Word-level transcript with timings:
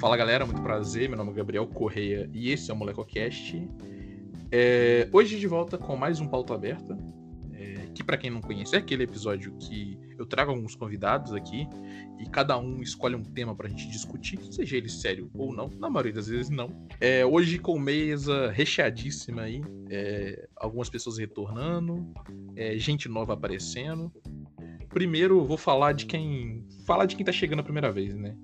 Fala 0.00 0.16
galera, 0.16 0.46
muito 0.46 0.62
prazer. 0.62 1.10
Meu 1.10 1.18
nome 1.18 1.30
é 1.30 1.34
Gabriel 1.34 1.66
Correia 1.66 2.26
e 2.32 2.50
esse 2.50 2.70
é 2.70 2.74
o 2.74 2.76
MolecoCast. 2.76 3.68
É, 4.50 5.06
hoje 5.12 5.38
de 5.38 5.46
volta 5.46 5.76
com 5.76 5.94
mais 5.94 6.20
um 6.20 6.26
pauta 6.26 6.54
aberta. 6.54 6.96
É, 7.52 7.86
que 7.94 8.02
para 8.02 8.16
quem 8.16 8.30
não 8.30 8.40
conhece 8.40 8.74
é 8.74 8.78
aquele 8.78 9.02
episódio 9.02 9.54
que 9.58 10.00
eu 10.16 10.24
trago 10.24 10.52
alguns 10.52 10.74
convidados 10.74 11.34
aqui 11.34 11.68
e 12.18 12.24
cada 12.30 12.58
um 12.58 12.80
escolhe 12.80 13.14
um 13.14 13.22
tema 13.22 13.54
pra 13.54 13.68
gente 13.68 13.90
discutir, 13.90 14.40
seja 14.50 14.74
ele 14.78 14.88
sério 14.88 15.30
ou 15.34 15.52
não. 15.52 15.68
Na 15.78 15.90
maioria 15.90 16.14
das 16.14 16.28
vezes 16.28 16.48
não. 16.48 16.70
É, 16.98 17.26
hoje 17.26 17.58
com 17.58 17.78
mesa 17.78 18.50
recheadíssima 18.50 19.42
aí, 19.42 19.60
é, 19.90 20.48
algumas 20.56 20.88
pessoas 20.88 21.18
retornando, 21.18 22.10
é, 22.56 22.78
gente 22.78 23.06
nova 23.06 23.34
aparecendo. 23.34 24.10
Primeiro 24.88 25.44
vou 25.44 25.58
falar 25.58 25.92
de 25.92 26.06
quem 26.06 26.66
falar 26.86 27.04
de 27.04 27.16
quem 27.16 27.26
tá 27.26 27.32
chegando 27.32 27.60
a 27.60 27.64
primeira 27.64 27.92
vez, 27.92 28.16
né? 28.16 28.34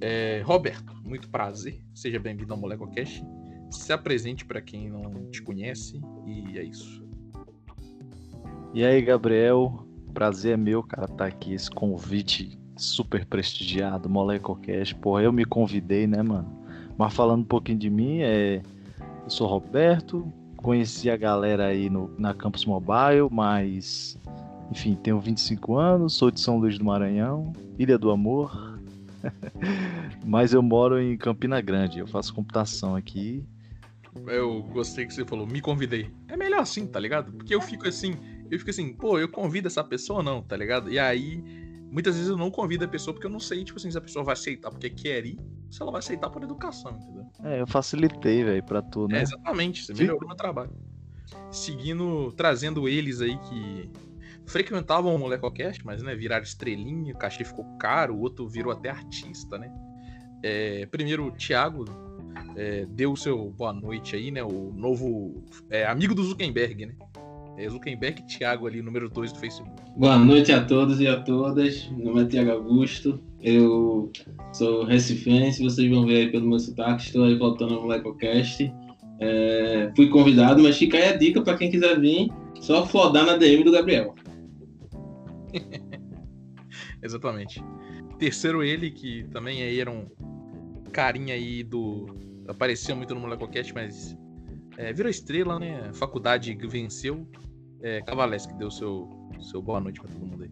É, 0.00 0.40
Roberto, 0.46 0.94
muito 1.04 1.28
prazer. 1.28 1.82
Seja 1.94 2.18
bem-vindo 2.18 2.54
ao 2.54 2.58
MolecoCast. 2.58 3.22
Se 3.70 3.92
apresente 3.92 4.46
para 4.46 4.60
quem 4.62 4.88
não 4.88 5.30
te 5.30 5.42
conhece 5.42 6.00
e 6.26 6.58
é 6.58 6.64
isso. 6.64 7.04
E 8.72 8.82
aí, 8.84 9.02
Gabriel? 9.02 9.86
Prazer 10.14 10.54
é 10.54 10.56
meu, 10.56 10.82
cara, 10.82 11.04
estar 11.04 11.16
tá 11.16 11.26
aqui. 11.26 11.52
Esse 11.52 11.70
convite 11.70 12.58
super 12.76 13.26
prestigiado, 13.26 14.08
MolecoCast. 14.08 14.94
Porra, 14.96 15.22
eu 15.22 15.32
me 15.32 15.44
convidei, 15.44 16.06
né, 16.06 16.22
mano? 16.22 16.48
Mas 16.96 17.12
falando 17.12 17.42
um 17.42 17.44
pouquinho 17.44 17.78
de 17.78 17.90
mim, 17.90 18.20
é... 18.20 18.62
eu 19.24 19.30
sou 19.30 19.46
Roberto, 19.46 20.32
conheci 20.56 21.10
a 21.10 21.16
galera 21.16 21.66
aí 21.66 21.90
no, 21.90 22.10
na 22.18 22.32
Campus 22.32 22.64
Mobile, 22.64 23.28
mas 23.30 24.18
enfim, 24.70 24.94
tenho 24.94 25.20
25 25.20 25.76
anos, 25.76 26.14
sou 26.14 26.30
de 26.30 26.40
São 26.40 26.58
Luís 26.58 26.78
do 26.78 26.84
Maranhão, 26.84 27.52
Ilha 27.78 27.98
do 27.98 28.10
Amor, 28.10 28.69
Mas 30.24 30.52
eu 30.52 30.62
moro 30.62 31.00
em 31.00 31.16
Campina 31.16 31.60
Grande, 31.60 31.98
eu 31.98 32.06
faço 32.06 32.34
computação 32.34 32.94
aqui. 32.96 33.44
Eu 34.26 34.62
gostei 34.64 35.06
que 35.06 35.14
você 35.14 35.24
falou, 35.24 35.46
me 35.46 35.60
convidei. 35.60 36.10
É 36.28 36.36
melhor 36.36 36.60
assim, 36.60 36.86
tá 36.86 36.98
ligado? 36.98 37.32
Porque 37.32 37.54
eu 37.54 37.60
fico 37.60 37.86
assim, 37.86 38.14
eu 38.50 38.58
fico 38.58 38.70
assim, 38.70 38.92
pô, 38.92 39.18
eu 39.18 39.28
convido 39.28 39.68
essa 39.68 39.84
pessoa 39.84 40.18
ou 40.18 40.24
não, 40.24 40.42
tá 40.42 40.56
ligado? 40.56 40.90
E 40.90 40.98
aí, 40.98 41.42
muitas 41.90 42.16
vezes 42.16 42.28
eu 42.28 42.36
não 42.36 42.50
convido 42.50 42.84
a 42.84 42.88
pessoa 42.88 43.14
porque 43.14 43.26
eu 43.26 43.30
não 43.30 43.40
sei, 43.40 43.64
tipo 43.64 43.78
assim, 43.78 43.90
se 43.90 43.96
a 43.96 44.00
pessoa 44.00 44.24
vai 44.24 44.32
aceitar 44.32 44.70
porque 44.70 44.90
quer 44.90 45.24
ir, 45.24 45.38
se 45.70 45.80
ela 45.80 45.92
vai 45.92 46.00
aceitar 46.00 46.28
por 46.28 46.42
educação, 46.42 46.92
entendeu? 46.92 47.26
É, 47.44 47.60
eu 47.60 47.66
facilitei, 47.66 48.42
velho, 48.42 48.62
pra 48.64 48.82
tu, 48.82 49.06
né? 49.06 49.20
É, 49.20 49.22
exatamente, 49.22 49.86
você 49.86 49.94
melhorou 49.94 50.26
meu 50.26 50.36
trabalho. 50.36 50.72
Seguindo, 51.52 52.32
trazendo 52.32 52.88
eles 52.88 53.20
aí 53.20 53.38
que 53.38 53.90
frequentavam 54.50 55.14
o 55.14 55.18
MolecoCast, 55.18 55.84
mas 55.84 56.02
né, 56.02 56.14
viraram 56.14 56.42
estrelinha, 56.42 57.14
o 57.14 57.18
cachê 57.18 57.44
ficou 57.44 57.64
caro, 57.78 58.14
o 58.14 58.20
outro 58.20 58.48
virou 58.48 58.72
até 58.72 58.90
artista, 58.90 59.58
né? 59.58 59.70
É, 60.42 60.86
primeiro, 60.86 61.26
o 61.26 61.30
Thiago 61.30 61.84
é, 62.56 62.86
deu 62.86 63.12
o 63.12 63.16
seu 63.16 63.50
boa 63.50 63.72
noite 63.72 64.16
aí, 64.16 64.30
né? 64.30 64.42
O 64.42 64.72
novo 64.74 65.44
é, 65.70 65.86
amigo 65.86 66.14
do 66.14 66.22
Zuckerberg, 66.22 66.86
né? 66.86 66.94
É 67.58 67.68
Zuckerberg 67.68 68.22
e 68.22 68.26
Thiago 68.26 68.66
ali, 68.66 68.80
número 68.80 69.08
2 69.08 69.32
do 69.32 69.38
Facebook. 69.38 69.70
Boa 69.96 70.18
noite 70.18 70.50
a 70.50 70.64
todos 70.64 71.00
e 71.00 71.06
a 71.06 71.20
todas. 71.20 71.88
Meu 71.90 72.06
nome 72.06 72.22
é 72.22 72.26
Thiago 72.26 72.50
Augusto. 72.52 73.20
Eu 73.42 74.10
sou 74.52 74.84
recifense, 74.84 75.62
vocês 75.62 75.90
vão 75.90 76.06
ver 76.06 76.16
aí 76.16 76.30
pelo 76.30 76.48
meu 76.48 76.58
sotaque. 76.58 77.02
Estou 77.02 77.24
aí 77.24 77.36
voltando 77.36 77.74
ao 77.74 77.82
MolecoCast. 77.82 78.72
É, 79.20 79.92
fui 79.94 80.08
convidado, 80.08 80.62
mas 80.62 80.78
fica 80.78 80.96
aí 80.96 81.10
a 81.10 81.16
dica 81.16 81.42
para 81.42 81.56
quem 81.58 81.70
quiser 81.70 82.00
vir, 82.00 82.30
só 82.58 82.86
flodar 82.86 83.26
na 83.26 83.36
DM 83.36 83.62
do 83.62 83.70
Gabriel. 83.70 84.14
Exatamente. 87.02 87.62
Terceiro 88.18 88.62
ele, 88.62 88.90
que 88.90 89.24
também 89.32 89.62
aí 89.62 89.80
era 89.80 89.90
um 89.90 90.06
carinha 90.92 91.34
aí 91.34 91.62
do. 91.62 92.06
Aparecia 92.48 92.94
muito 92.94 93.14
no 93.14 93.20
Molecocast, 93.20 93.72
mas 93.72 94.16
é, 94.76 94.92
virou 94.92 95.10
estrela, 95.10 95.58
né? 95.58 95.90
Faculdade 95.92 96.54
venceu. 96.66 97.26
É, 97.82 98.02
Cavales, 98.02 98.44
que 98.44 98.54
deu 98.54 98.70
seu, 98.70 99.08
seu 99.40 99.62
boa 99.62 99.80
noite 99.80 100.00
para 100.00 100.10
todo 100.10 100.26
mundo 100.26 100.42
aí. 100.42 100.50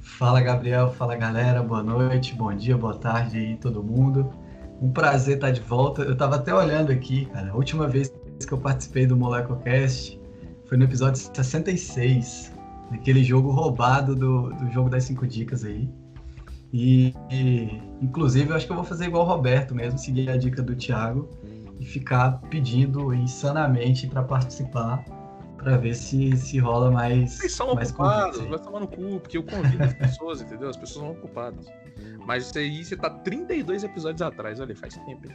Fala 0.00 0.40
Gabriel, 0.40 0.92
fala 0.92 1.16
galera, 1.16 1.62
boa 1.62 1.82
noite, 1.82 2.34
bom 2.34 2.54
dia, 2.54 2.76
boa 2.76 2.96
tarde 2.96 3.38
aí 3.38 3.56
todo 3.56 3.82
mundo. 3.82 4.32
Um 4.80 4.92
prazer 4.92 5.36
estar 5.36 5.50
de 5.50 5.60
volta. 5.60 6.02
Eu 6.02 6.16
tava 6.16 6.36
até 6.36 6.54
olhando 6.54 6.92
aqui, 6.92 7.26
cara, 7.26 7.50
a 7.50 7.56
última 7.56 7.88
vez 7.88 8.14
que 8.46 8.52
eu 8.52 8.58
participei 8.58 9.06
do 9.06 9.16
Molecocast 9.16 10.20
foi 10.66 10.76
no 10.76 10.84
episódio 10.84 11.20
66 11.34 12.53
aquele 12.92 13.22
jogo 13.22 13.50
roubado 13.50 14.14
do, 14.14 14.50
do 14.50 14.70
jogo 14.70 14.88
das 14.88 15.04
cinco 15.04 15.26
dicas 15.26 15.64
aí. 15.64 15.88
E, 16.72 17.14
e, 17.30 17.80
inclusive, 18.02 18.50
eu 18.50 18.56
acho 18.56 18.66
que 18.66 18.72
eu 18.72 18.76
vou 18.76 18.84
fazer 18.84 19.06
igual 19.06 19.24
o 19.24 19.28
Roberto 19.28 19.74
mesmo, 19.74 19.96
seguir 19.98 20.28
a 20.28 20.36
dica 20.36 20.60
do 20.60 20.74
Thiago 20.74 21.28
e 21.78 21.84
ficar 21.84 22.40
pedindo 22.50 23.14
insanamente 23.14 24.08
para 24.08 24.24
participar, 24.24 25.04
para 25.56 25.76
ver 25.76 25.94
se, 25.94 26.36
se 26.36 26.58
rola 26.58 26.90
mais. 26.90 27.34
Vocês 27.34 27.52
são 27.52 27.74
mais 27.74 27.90
ocupados, 27.90 28.40
vai 28.40 28.58
tomar 28.58 28.80
no 28.80 28.88
cu, 28.88 29.20
porque 29.20 29.38
eu 29.38 29.44
convido 29.44 29.84
as 29.84 29.94
pessoas, 29.94 30.42
entendeu? 30.42 30.68
As 30.68 30.76
pessoas 30.76 31.04
são 31.04 31.12
ocupadas. 31.12 31.66
Mas 32.26 32.46
isso 32.46 32.58
aí 32.58 32.84
você 32.84 32.96
tá 32.96 33.08
32 33.08 33.84
episódios 33.84 34.22
atrás, 34.22 34.58
olha, 34.58 34.74
faz 34.74 34.94
tempo. 34.96 35.28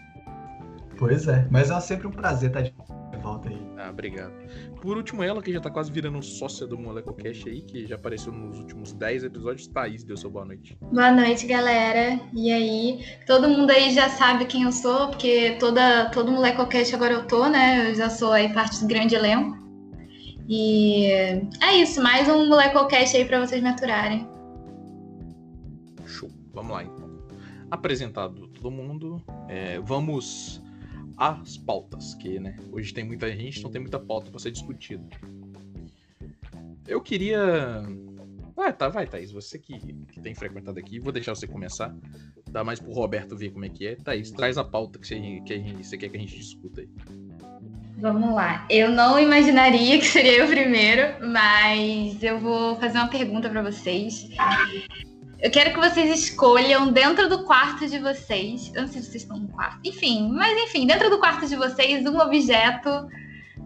Pois 0.99 1.29
é, 1.29 1.47
mas 1.49 1.71
é 1.71 1.79
sempre 1.79 2.07
um 2.07 2.11
prazer 2.11 2.49
estar 2.49 2.61
de 2.61 2.73
volta 3.21 3.47
aí. 3.47 3.57
Ah, 3.77 3.89
obrigado. 3.89 4.33
Por 4.81 4.97
último, 4.97 5.23
ela 5.23 5.41
que 5.41 5.53
já 5.53 5.61
tá 5.61 5.69
quase 5.69 5.89
virando 5.89 6.21
sócia 6.21 6.67
do 6.67 6.77
MolecoCast 6.77 7.47
aí, 7.47 7.61
que 7.61 7.87
já 7.87 7.95
apareceu 7.95 8.33
nos 8.33 8.59
últimos 8.59 8.91
10 8.91 9.23
episódios. 9.23 9.65
Thaís, 9.67 10.03
deu 10.03 10.17
seu 10.17 10.29
boa 10.29 10.43
noite. 10.43 10.77
Boa 10.81 11.09
noite, 11.09 11.47
galera. 11.47 12.19
E 12.33 12.51
aí? 12.51 13.05
Todo 13.25 13.47
mundo 13.47 13.71
aí 13.71 13.93
já 13.93 14.09
sabe 14.09 14.43
quem 14.43 14.63
eu 14.63 14.73
sou, 14.73 15.07
porque 15.07 15.55
toda, 15.57 16.09
todo 16.09 16.33
MolecoCast 16.33 16.93
agora 16.93 17.13
eu 17.13 17.25
tô, 17.25 17.47
né? 17.47 17.91
Eu 17.91 17.95
já 17.95 18.09
sou 18.09 18.33
aí 18.33 18.53
parte 18.53 18.81
do 18.81 18.87
grande 18.87 19.15
elenco. 19.15 19.57
E 20.49 21.05
é 21.61 21.77
isso, 21.77 22.03
mais 22.03 22.27
um 22.27 22.49
MolecoCast 22.49 23.15
aí 23.15 23.23
pra 23.23 23.39
vocês 23.39 23.63
me 23.63 23.69
aturarem. 23.69 24.27
Show. 26.05 26.29
Vamos 26.53 26.73
lá, 26.73 26.83
então. 26.83 27.09
Apresentado 27.71 28.49
todo 28.49 28.69
mundo, 28.69 29.23
é, 29.47 29.79
vamos 29.79 30.61
as 31.19 31.57
pautas, 31.57 32.13
que 32.15 32.39
né, 32.39 32.57
hoje 32.71 32.93
tem 32.93 33.03
muita 33.03 33.29
gente, 33.35 33.59
então 33.59 33.69
tem 33.69 33.81
muita 33.81 33.99
pauta 33.99 34.31
para 34.31 34.39
ser 34.39 34.51
discutida. 34.51 35.03
Eu 36.87 37.01
queria. 37.01 37.83
Ah, 38.57 38.71
tá, 38.71 38.89
vai, 38.89 39.05
Thaís. 39.05 39.31
Você 39.31 39.59
que, 39.59 39.77
que 40.11 40.21
tem 40.21 40.33
frequentado 40.33 40.79
aqui, 40.79 40.99
vou 40.99 41.11
deixar 41.11 41.35
você 41.35 41.45
começar. 41.45 41.93
Dá 42.49 42.63
mais 42.63 42.79
pro 42.79 42.91
Roberto 42.91 43.35
ver 43.35 43.51
como 43.51 43.65
é 43.65 43.69
que 43.69 43.87
é. 43.87 43.95
Thaís, 43.95 44.31
traz 44.31 44.57
a 44.57 44.63
pauta 44.63 44.97
que 44.97 45.07
você, 45.07 45.41
que 45.45 45.57
gente, 45.57 45.85
você 45.85 45.97
quer 45.97 46.09
que 46.09 46.17
a 46.17 46.19
gente 46.19 46.35
discuta 46.35 46.81
aí. 46.81 46.89
Vamos 47.97 48.33
lá. 48.33 48.65
Eu 48.69 48.89
não 48.89 49.19
imaginaria 49.19 49.99
que 49.99 50.05
seria 50.05 50.37
eu 50.39 50.47
primeiro, 50.47 51.27
mas 51.27 52.23
eu 52.23 52.39
vou 52.39 52.77
fazer 52.77 52.97
uma 52.97 53.09
pergunta 53.09 53.49
para 53.49 53.61
vocês. 53.61 54.29
Eu 55.41 55.49
quero 55.49 55.73
que 55.73 55.79
vocês 55.79 56.19
escolham 56.19 56.91
dentro 56.91 57.29
do 57.29 57.45
quarto 57.45 57.87
de 57.87 57.97
vocês. 57.97 58.71
Eu 58.75 58.81
não 58.81 58.89
sei 58.89 59.01
se 59.01 59.11
vocês 59.11 59.23
estão 59.23 59.39
no 59.39 59.47
quarto. 59.47 59.79
Enfim, 59.85 60.29
mas 60.33 60.57
enfim, 60.63 60.85
dentro 60.85 61.09
do 61.09 61.17
quarto 61.17 61.47
de 61.47 61.55
vocês, 61.55 62.05
um 62.05 62.19
objeto 62.19 62.89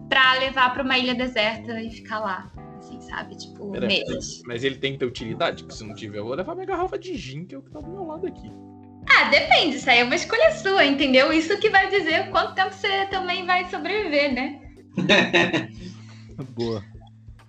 para 0.08 0.34
levar 0.34 0.72
para 0.72 0.84
uma 0.84 0.96
ilha 0.96 1.14
deserta 1.14 1.80
e 1.80 1.90
ficar 1.90 2.20
lá. 2.20 2.52
Assim, 2.78 3.00
sabe? 3.00 3.36
Tipo, 3.36 3.72
Pera, 3.72 3.88
meses. 3.88 4.42
Mas 4.46 4.62
ele 4.62 4.76
tem 4.76 4.92
que 4.92 4.98
ter 4.98 5.06
utilidade? 5.06 5.64
Que 5.64 5.74
se 5.74 5.84
não 5.84 5.94
tiver, 5.96 6.18
eu 6.18 6.24
vou 6.24 6.34
levar 6.34 6.54
minha 6.54 6.66
garrafa 6.66 6.96
de 6.96 7.16
gin, 7.16 7.44
que 7.44 7.56
é 7.56 7.58
o 7.58 7.62
que 7.62 7.70
tá 7.70 7.80
do 7.80 7.90
meu 7.90 8.04
lado 8.04 8.24
aqui. 8.26 8.52
Ah, 9.08 9.24
depende. 9.30 9.76
Isso 9.76 9.90
aí 9.90 9.98
é 9.98 10.04
uma 10.04 10.14
escolha 10.14 10.52
sua, 10.52 10.84
entendeu? 10.84 11.32
Isso 11.32 11.58
que 11.58 11.70
vai 11.70 11.90
dizer 11.90 12.30
quanto 12.30 12.54
tempo 12.54 12.72
você 12.72 13.06
também 13.06 13.44
vai 13.46 13.68
sobreviver, 13.68 14.32
né? 14.32 14.60
Boa. 16.54 16.84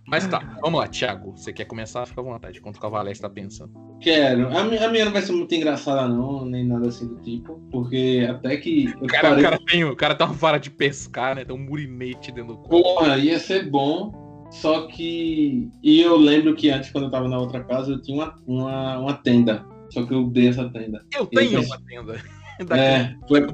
Mas 0.07 0.27
tá, 0.27 0.57
vamos 0.61 0.79
lá, 0.79 0.87
Thiago. 0.87 1.31
Você 1.35 1.51
quer 1.51 1.65
começar? 1.65 2.05
Fica 2.05 2.21
à 2.21 2.23
vontade, 2.23 2.59
enquanto 2.59 2.77
o 2.77 2.79
Cavalete 2.79 3.19
tá 3.19 3.29
pensando. 3.29 3.71
Quero. 3.99 4.55
A 4.55 4.63
minha, 4.63 4.85
a 4.85 4.91
minha 4.91 5.05
não 5.05 5.11
vai 5.11 5.21
ser 5.21 5.31
muito 5.31 5.53
engraçada, 5.55 6.07
não, 6.07 6.45
nem 6.45 6.63
nada 6.63 6.89
assim 6.89 7.07
do 7.07 7.15
tipo, 7.21 7.59
porque 7.71 8.27
até 8.29 8.57
que. 8.57 8.93
O 9.01 9.07
cara, 9.07 9.29
parei... 9.29 9.39
o, 9.39 9.49
cara 9.49 9.59
tem, 9.65 9.83
o 9.83 9.95
cara 9.95 10.15
tem 10.15 10.27
uma 10.27 10.33
vara 10.33 10.59
de 10.59 10.69
pescar, 10.69 11.35
né? 11.35 11.43
Tem 11.43 11.55
um 11.55 11.59
murinete 11.59 12.31
dentro 12.31 12.53
do 12.53 12.57
corpo. 12.59 12.83
Porra, 12.83 13.17
ia 13.17 13.39
ser 13.39 13.67
bom, 13.69 14.47
só 14.51 14.87
que. 14.87 15.69
E 15.81 16.01
eu 16.01 16.17
lembro 16.17 16.55
que 16.55 16.69
antes, 16.69 16.91
quando 16.91 17.05
eu 17.05 17.11
tava 17.11 17.27
na 17.27 17.39
outra 17.39 17.63
casa, 17.63 17.93
eu 17.93 18.01
tinha 18.01 18.17
uma, 18.17 18.35
uma, 18.45 18.99
uma 18.99 19.13
tenda. 19.13 19.65
Só 19.89 20.05
que 20.05 20.13
eu 20.13 20.27
dei 20.27 20.49
essa 20.49 20.69
tenda. 20.69 21.03
Eu 21.17 21.25
tenho 21.25 21.61
uma 21.63 21.79
tenda. 21.81 22.15
Da 22.65 22.77
é, 22.77 23.13
foi... 23.27 23.45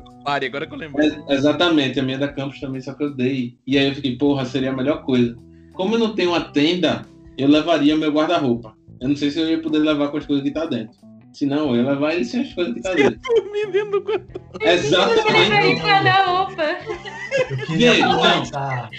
agora 0.45 0.67
que 0.67 0.73
eu 0.75 0.77
lembro. 0.77 1.01
É, 1.01 1.33
exatamente, 1.33 1.99
a 1.99 2.03
minha 2.03 2.19
da 2.19 2.27
campus 2.27 2.59
também, 2.59 2.79
só 2.81 2.93
que 2.93 3.03
eu 3.03 3.15
dei. 3.15 3.57
E 3.65 3.75
aí 3.75 3.87
eu 3.87 3.95
fiquei, 3.95 4.15
porra, 4.15 4.45
seria 4.45 4.69
a 4.69 4.75
melhor 4.75 5.03
coisa. 5.03 5.35
Como 5.73 5.95
eu 5.95 5.99
não 5.99 6.13
tenho 6.13 6.31
uma 6.31 6.41
tenda, 6.41 7.05
eu 7.37 7.47
levaria 7.47 7.95
meu 7.95 8.11
guarda-roupa. 8.11 8.75
Eu 8.99 9.09
não 9.09 9.15
sei 9.15 9.31
se 9.31 9.39
eu 9.39 9.49
ia 9.49 9.61
poder 9.61 9.79
levar 9.79 10.09
com 10.09 10.17
as 10.17 10.25
coisas 10.25 10.43
que 10.43 10.51
tá 10.51 10.65
dentro. 10.65 10.95
Se 11.33 11.45
não, 11.45 11.69
eu 11.69 11.77
ia 11.77 11.89
levar 11.89 12.13
ele 12.13 12.25
sem 12.25 12.41
as 12.41 12.53
coisas 12.53 12.73
que 12.73 12.81
tá 12.81 12.93
dentro. 12.93 13.19
Dormir 13.21 13.71
dentro 13.71 13.91
do 13.91 14.01
guarda-roupa. 14.01 14.65
Exatamente. 14.65 15.81
guarda-roupa. 15.81 16.63
Eu 17.49 17.57
queria 17.65 18.05
aproveitar. 18.05 18.89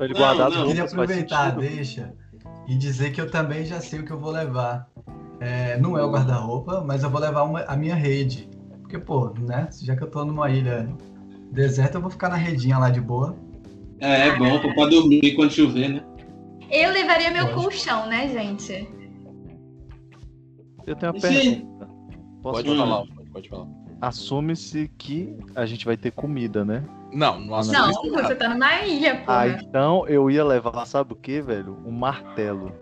Ele 0.00 0.14
guardar 0.14 0.50
não, 0.50 0.56
não. 0.56 0.62
Eu 0.62 0.68
queria 0.68 0.84
aproveitar, 0.84 1.50
deixa. 1.56 2.12
E 2.68 2.76
dizer 2.76 3.12
que 3.12 3.20
eu 3.20 3.30
também 3.30 3.64
já 3.64 3.80
sei 3.80 4.00
o 4.00 4.04
que 4.04 4.12
eu 4.12 4.18
vou 4.18 4.30
levar. 4.30 4.86
É, 5.40 5.78
não 5.78 5.98
é 5.98 6.04
o 6.04 6.10
guarda-roupa, 6.10 6.82
mas 6.86 7.02
eu 7.02 7.10
vou 7.10 7.20
levar 7.20 7.42
uma, 7.44 7.62
a 7.62 7.76
minha 7.76 7.94
rede. 7.94 8.48
Porque, 8.82 8.98
pô, 8.98 9.32
né? 9.38 9.68
Já 9.82 9.96
que 9.96 10.02
eu 10.02 10.10
tô 10.10 10.24
numa 10.24 10.50
ilha 10.50 10.88
deserta, 11.50 11.96
eu 11.96 12.02
vou 12.02 12.10
ficar 12.10 12.28
na 12.28 12.36
redinha 12.36 12.78
lá 12.78 12.90
de 12.90 13.00
boa. 13.00 13.36
É, 14.00 14.28
é 14.28 14.36
bom 14.36 14.60
pô, 14.60 14.72
pra 14.74 14.86
dormir 14.86 15.34
quando 15.34 15.50
chover, 15.52 15.88
né? 15.88 16.04
Eu 16.70 16.92
levaria 16.92 17.30
meu 17.30 17.44
Lógico. 17.44 17.62
colchão, 17.62 18.06
né, 18.06 18.28
gente? 18.28 18.88
Eu 20.86 20.94
tenho 20.96 21.12
uma 21.12 21.20
Sim. 21.20 21.28
pergunta. 21.28 21.88
Posso 22.42 22.64
Pode 22.64 22.76
falar, 22.76 23.04
pode, 23.06 23.30
pode 23.30 23.48
falar. 23.48 23.66
Assume-se 24.00 24.90
que 24.98 25.34
a 25.54 25.64
gente 25.66 25.84
vai 25.84 25.96
ter 25.96 26.10
comida, 26.12 26.64
né? 26.64 26.84
Não, 27.12 27.40
não 27.40 27.54
assume 27.54 27.78
Não, 27.78 27.90
isso 27.90 28.12
você 28.12 28.34
tá 28.34 28.48
numa 28.48 28.84
ilha, 28.84 29.14
Ah, 29.26 29.44
porra. 29.44 29.60
então 29.62 30.06
eu 30.06 30.30
ia 30.30 30.44
levar, 30.44 30.84
sabe 30.86 31.12
o 31.12 31.16
que, 31.16 31.40
velho? 31.40 31.78
Um 31.84 31.90
martelo. 31.90 32.72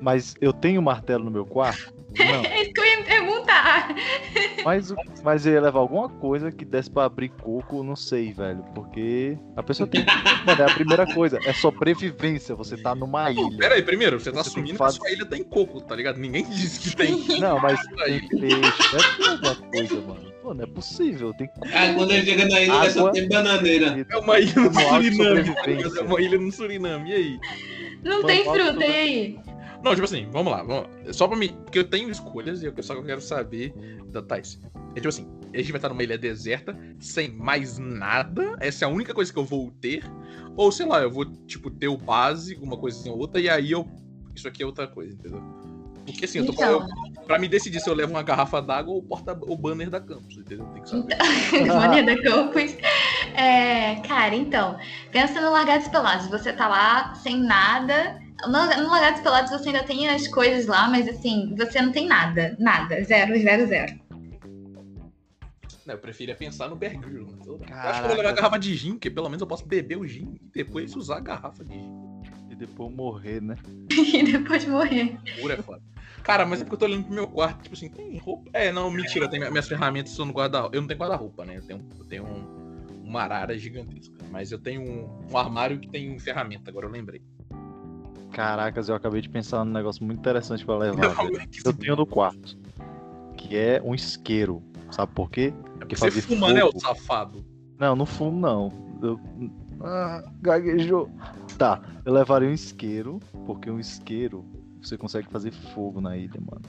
Mas 0.00 0.34
eu 0.40 0.52
tenho 0.52 0.80
um 0.80 0.84
martelo 0.84 1.24
no 1.24 1.30
meu 1.30 1.46
quarto? 1.46 1.94
Não. 2.18 2.44
É 2.44 2.62
isso 2.62 2.72
que 2.72 2.80
eu 2.80 2.84
ia 2.84 3.00
Mas, 4.64 4.94
mas 5.22 5.44
eu 5.46 5.52
ia 5.52 5.60
levar 5.60 5.80
alguma 5.80 6.08
coisa 6.08 6.50
que 6.50 6.64
desse 6.64 6.90
pra 6.90 7.04
abrir 7.04 7.28
coco, 7.28 7.82
não 7.82 7.94
sei, 7.94 8.32
velho. 8.32 8.64
Porque 8.74 9.36
a 9.56 9.62
pessoa 9.62 9.86
tem 9.86 10.02
que. 10.04 10.10
Mano, 10.46 10.62
é 10.62 10.64
a 10.64 10.74
primeira 10.74 11.06
coisa. 11.06 11.38
É 11.44 11.52
sobrevivência. 11.52 12.54
Você 12.54 12.76
tá 12.76 12.94
numa 12.94 13.30
Não, 13.30 13.48
ilha. 13.48 13.58
pera 13.58 13.74
aí, 13.74 13.82
primeiro, 13.82 14.18
você 14.18 14.32
tá 14.32 14.42
Você 14.42 14.50
tem 14.54 14.62
assumindo 14.62 14.70
que 14.72 14.76
que 14.78 14.82
a 14.82 14.86
fazer- 14.86 14.98
sua 14.98 15.10
ilha 15.10 15.26
tem 15.26 15.44
coco, 15.44 15.80
tá 15.82 15.94
ligado? 15.94 16.18
Ninguém 16.18 16.44
disse 16.48 16.80
que 16.90 16.96
tem. 16.96 17.12
Não, 17.38 17.58
mas 17.60 17.78
tem 18.06 18.26
peixe. 18.28 18.56
Ter 19.18 19.28
alguma 19.28 19.54
coisa, 19.70 19.94
mano. 20.00 20.34
Pô, 20.42 20.52
não 20.54 20.64
é 20.64 20.66
possível. 20.66 21.32
Tem 21.34 21.48
Ah, 21.72 21.92
quando 21.94 22.10
ele 22.12 22.24
chega 22.26 22.46
na 22.46 22.60
ilha, 22.60 22.74
ele 22.74 22.90
só 22.90 23.00
Água. 23.00 23.12
tem 23.12 23.28
bananeira. 23.28 24.06
É 24.10 24.16
uma 24.16 24.38
ilha 24.38 24.54
no 24.60 24.72
Suriname. 24.74 25.54
tá? 25.54 26.00
É 26.00 26.02
uma 26.02 26.20
ilha 26.20 26.38
no 26.38 26.52
Suriname, 26.52 27.10
e 27.10 27.14
aí? 27.14 27.38
Não 28.02 28.22
Mas 28.22 28.26
tem 28.32 28.44
fruta, 28.44 28.84
e 28.84 28.94
aí? 28.94 29.38
Não, 29.84 29.92
tipo 29.92 30.06
assim, 30.06 30.26
vamos 30.30 30.50
lá, 30.50 30.62
vamos 30.62 30.84
lá. 30.84 31.12
Só 31.12 31.28
pra 31.28 31.36
mim, 31.36 31.48
porque 31.62 31.78
eu 31.78 31.84
tenho 31.84 32.10
escolhas 32.10 32.62
e 32.62 32.66
eu 32.66 32.74
só 32.82 32.94
que 32.94 33.00
eu 33.00 33.04
quero 33.04 33.20
saber 33.20 33.74
da 34.06 34.22
Thais. 34.22 34.58
É 34.92 34.94
tipo 34.94 35.08
assim, 35.08 35.28
a 35.52 35.58
gente 35.58 35.72
vai 35.72 35.78
estar 35.78 35.90
numa 35.90 36.02
ilha 36.02 36.16
deserta, 36.16 36.74
sem 36.98 37.30
mais 37.30 37.76
nada, 37.78 38.56
essa 38.60 38.86
é 38.86 38.88
a 38.88 38.90
única 38.90 39.12
coisa 39.12 39.30
que 39.30 39.38
eu 39.38 39.44
vou 39.44 39.70
ter, 39.82 40.02
ou 40.56 40.72
sei 40.72 40.86
lá, 40.86 41.02
eu 41.02 41.10
vou, 41.10 41.26
tipo, 41.46 41.70
ter 41.70 41.88
o 41.88 41.98
base, 41.98 42.54
uma 42.62 42.78
coisinha 42.78 43.12
ou 43.12 43.20
outra, 43.20 43.38
e 43.38 43.50
aí 43.50 43.72
eu. 43.72 43.86
Isso 44.34 44.48
aqui 44.48 44.62
é 44.62 44.66
outra 44.66 44.88
coisa, 44.88 45.12
entendeu? 45.12 45.42
Porque 46.06 46.24
assim, 46.24 46.38
eu 46.38 46.46
tô 46.46 46.52
Então, 46.52 46.70
eu, 46.70 47.24
pra 47.26 47.38
me 47.38 47.46
decidir 47.46 47.80
se 47.80 47.88
eu 47.88 47.94
levo 47.94 48.12
uma 48.12 48.22
garrafa 48.22 48.62
d'água 48.62 48.92
ou 48.92 49.00
o, 49.00 49.02
porta, 49.02 49.38
o 49.42 49.56
banner 49.56 49.90
da 49.90 50.00
campus, 50.00 50.36
entendeu? 50.38 50.66
Tem 50.66 50.82
que 50.82 50.88
saber. 50.88 51.16
Maria 51.68 52.02
da 52.02 52.22
Campos. 52.22 52.76
É, 53.34 53.96
cara, 54.06 54.34
então, 54.34 54.78
pensa 55.12 55.40
no 55.40 55.50
Largados 55.50 55.88
Pelados. 55.88 56.26
Você 56.28 56.52
tá 56.52 56.68
lá 56.68 57.14
sem 57.14 57.40
nada. 57.40 58.23
No, 58.42 58.90
Largados 58.90 59.20
Pelados 59.20 59.50
você 59.50 59.68
ainda 59.68 59.84
tem 59.84 60.08
as 60.08 60.28
coisas 60.28 60.66
lá, 60.66 60.88
mas 60.88 61.08
assim, 61.08 61.54
você 61.56 61.80
não 61.80 61.92
tem 61.92 62.06
nada. 62.06 62.56
Nada. 62.58 63.02
Zero, 63.04 63.38
zero, 63.38 63.66
zero. 63.66 64.04
Não, 65.86 65.94
eu 65.94 65.98
preferia 65.98 66.34
pensar 66.34 66.68
no 66.68 66.76
Bear 66.76 66.98
Grylls. 66.98 67.36
Eu 67.46 67.60
acho 67.70 68.00
que 68.00 68.04
eu 68.04 68.08
vou 68.08 68.16
levar 68.16 68.30
a 68.30 68.32
garrafa 68.32 68.58
de 68.58 68.74
gin, 68.74 68.92
porque 68.92 69.10
pelo 69.10 69.28
menos 69.28 69.42
eu 69.42 69.46
posso 69.46 69.66
beber 69.66 69.98
o 69.98 70.06
gin 70.06 70.34
e 70.40 70.48
depois 70.52 70.96
usar 70.96 71.18
a 71.18 71.20
garrafa 71.20 71.62
de 71.62 71.74
gin. 71.74 72.04
E 72.50 72.54
depois 72.54 72.92
morrer, 72.92 73.42
né? 73.42 73.56
E 73.90 74.22
depois 74.22 74.64
morrer. 74.64 75.18
Pura 75.40 75.54
é 75.54 75.62
foda. 75.62 75.82
Cara, 76.22 76.46
mas 76.46 76.60
é 76.60 76.64
porque 76.64 76.74
eu 76.74 76.78
tô 76.78 76.84
olhando 76.86 77.04
pro 77.04 77.14
meu 77.14 77.26
quarto, 77.26 77.62
tipo 77.64 77.74
assim, 77.74 77.90
tem 77.90 78.16
roupa. 78.16 78.48
É, 78.54 78.72
não, 78.72 78.90
mentira, 78.90 79.28
tem, 79.28 79.38
minhas 79.50 79.68
ferramentas 79.68 80.12
estão 80.12 80.24
no 80.24 80.32
guarda-roupa. 80.32 80.74
Eu 80.74 80.80
não 80.80 80.88
tenho 80.88 80.98
guarda-roupa, 80.98 81.44
né? 81.44 81.58
Eu 81.58 81.62
tenho, 81.62 81.86
eu 81.98 82.04
tenho 82.06 82.24
um, 82.24 83.02
uma 83.04 83.22
arara 83.22 83.58
gigantesca. 83.58 84.14
Mas 84.30 84.50
eu 84.50 84.58
tenho 84.58 84.80
um, 84.80 85.26
um 85.30 85.36
armário 85.36 85.78
que 85.78 85.88
tem 85.88 86.18
ferramenta, 86.18 86.70
agora 86.70 86.86
eu 86.86 86.90
lembrei. 86.90 87.20
Caracas, 88.34 88.88
eu 88.88 88.94
acabei 88.94 89.20
de 89.20 89.28
pensar 89.28 89.64
num 89.64 89.72
negócio 89.72 90.04
muito 90.04 90.18
interessante 90.18 90.64
pra 90.64 90.76
levar. 90.76 91.14
velho. 91.16 91.48
Que 91.48 91.66
Eu 91.66 91.72
tenho 91.72 91.96
no 91.96 92.04
quarto. 92.06 92.56
Que 93.36 93.56
é 93.56 93.80
um 93.84 93.94
isqueiro. 93.94 94.62
Sabe 94.90 95.12
por 95.12 95.30
quê? 95.30 95.52
Porque 95.78 95.96
fazer 95.96 96.20
você 96.20 96.28
fuma, 96.34 96.52
né, 96.52 96.62
ô 96.64 96.68
fogo. 96.68 96.80
safado? 96.80 97.44
Não, 97.78 97.94
não 97.96 98.06
fumo 98.06 98.38
não. 98.40 98.72
Eu... 99.02 99.20
Ah, 99.82 100.22
gaguejou. 100.40 101.10
Tá, 101.58 101.80
eu 102.04 102.12
levaria 102.12 102.48
um 102.48 102.52
isqueiro, 102.52 103.20
porque 103.46 103.70
um 103.70 103.78
isqueiro 103.78 104.44
você 104.80 104.96
consegue 104.96 105.28
fazer 105.28 105.50
fogo 105.52 106.00
na 106.00 106.16
ilha, 106.16 106.40
mano. 106.40 106.62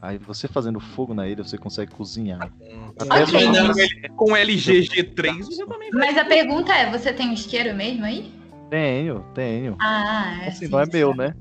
Aí 0.00 0.18
você 0.18 0.46
fazendo 0.46 0.78
fogo 0.78 1.14
na 1.14 1.26
ilha, 1.26 1.42
você 1.42 1.56
consegue 1.56 1.90
cozinhar. 1.92 2.50
Com, 2.50 2.92
Até 2.98 3.24
com, 3.26 3.32
vai 3.32 3.52
dar- 3.52 4.08
com 4.14 4.26
LGG3 4.36 5.38
você 5.42 5.66
também 5.66 5.90
vai. 5.90 6.06
Mas 6.08 6.18
a 6.18 6.24
pergunta 6.24 6.72
é, 6.72 6.90
você 6.90 7.12
tem 7.12 7.28
um 7.30 7.32
isqueiro 7.32 7.74
mesmo 7.74 8.04
aí? 8.04 8.30
Tenho, 8.70 9.24
tenho. 9.34 9.76
Ah, 9.80 10.38
é. 10.42 10.48
Assim, 10.48 10.66
sim, 10.66 10.72
não 10.72 10.80
é 10.80 10.86
meu, 10.86 11.14
né? 11.14 11.34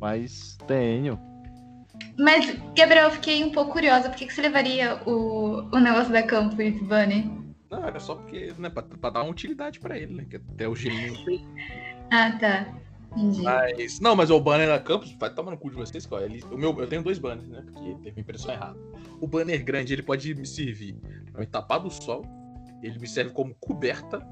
Mas 0.00 0.56
tenho. 0.66 1.18
Mas, 2.18 2.54
Gabriel, 2.76 3.06
eu 3.06 3.10
fiquei 3.10 3.44
um 3.44 3.52
pouco 3.52 3.72
curiosa. 3.72 4.08
Por 4.08 4.16
que, 4.16 4.26
que 4.26 4.32
você 4.32 4.42
levaria 4.42 5.00
o, 5.06 5.68
o 5.72 5.78
negócio 5.78 6.12
da 6.12 6.22
Campus 6.22 6.56
Bunny? 6.82 7.40
Não, 7.70 7.84
era 7.84 8.00
só 8.00 8.16
porque, 8.16 8.52
né, 8.58 8.68
pra, 8.68 8.82
pra 8.82 9.10
dar 9.10 9.22
uma 9.22 9.30
utilidade 9.30 9.78
pra 9.78 9.96
ele, 9.96 10.14
né? 10.14 10.26
Que 10.28 10.36
até 10.36 10.68
o 10.68 10.74
gelinho. 10.74 11.14
Ah, 12.12 12.36
tá. 12.40 12.66
Entendi. 13.16 13.42
Mas. 13.42 14.00
Não, 14.00 14.16
mas 14.16 14.30
o 14.30 14.40
banner 14.40 14.66
da 14.66 14.80
campus 14.80 15.12
vai 15.12 15.32
tomar 15.32 15.52
no 15.52 15.58
cu 15.58 15.70
de 15.70 15.76
vocês, 15.76 16.04
qual? 16.06 16.20
Ele, 16.20 16.42
o 16.50 16.58
meu, 16.58 16.76
eu 16.78 16.88
tenho 16.88 17.04
dois 17.04 17.20
banners, 17.20 17.48
né? 17.48 17.62
Porque 17.72 17.94
teve 18.02 18.20
impressão 18.20 18.52
errada. 18.52 18.76
O 19.20 19.28
banner 19.28 19.62
grande, 19.64 19.92
ele 19.92 20.02
pode 20.02 20.34
me 20.34 20.44
servir 20.44 20.96
pra 21.30 21.40
me 21.40 21.46
tapar 21.46 21.78
do 21.78 21.88
sol. 21.88 22.24
Ele 22.82 22.98
me 22.98 23.06
serve 23.06 23.30
como 23.32 23.54
coberta. 23.60 24.26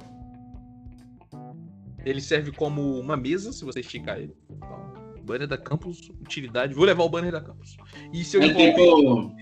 Ele 2.08 2.20
serve 2.22 2.52
como 2.52 2.98
uma 2.98 3.16
mesa, 3.16 3.52
se 3.52 3.64
você 3.64 3.80
esticar 3.80 4.18
ele. 4.18 4.34
Então, 4.50 4.92
banner 5.24 5.46
da 5.46 5.58
campus, 5.58 6.10
utilidade. 6.22 6.72
Vou 6.74 6.84
levar 6.86 7.04
o 7.04 7.08
banner 7.08 7.30
da 7.30 7.40
campus. 7.40 7.76
E 8.12 8.24
se 8.24 8.36
eu 8.36 8.42
É 8.42 8.46
encontrar, 8.46 8.70
tipo, 8.70 8.80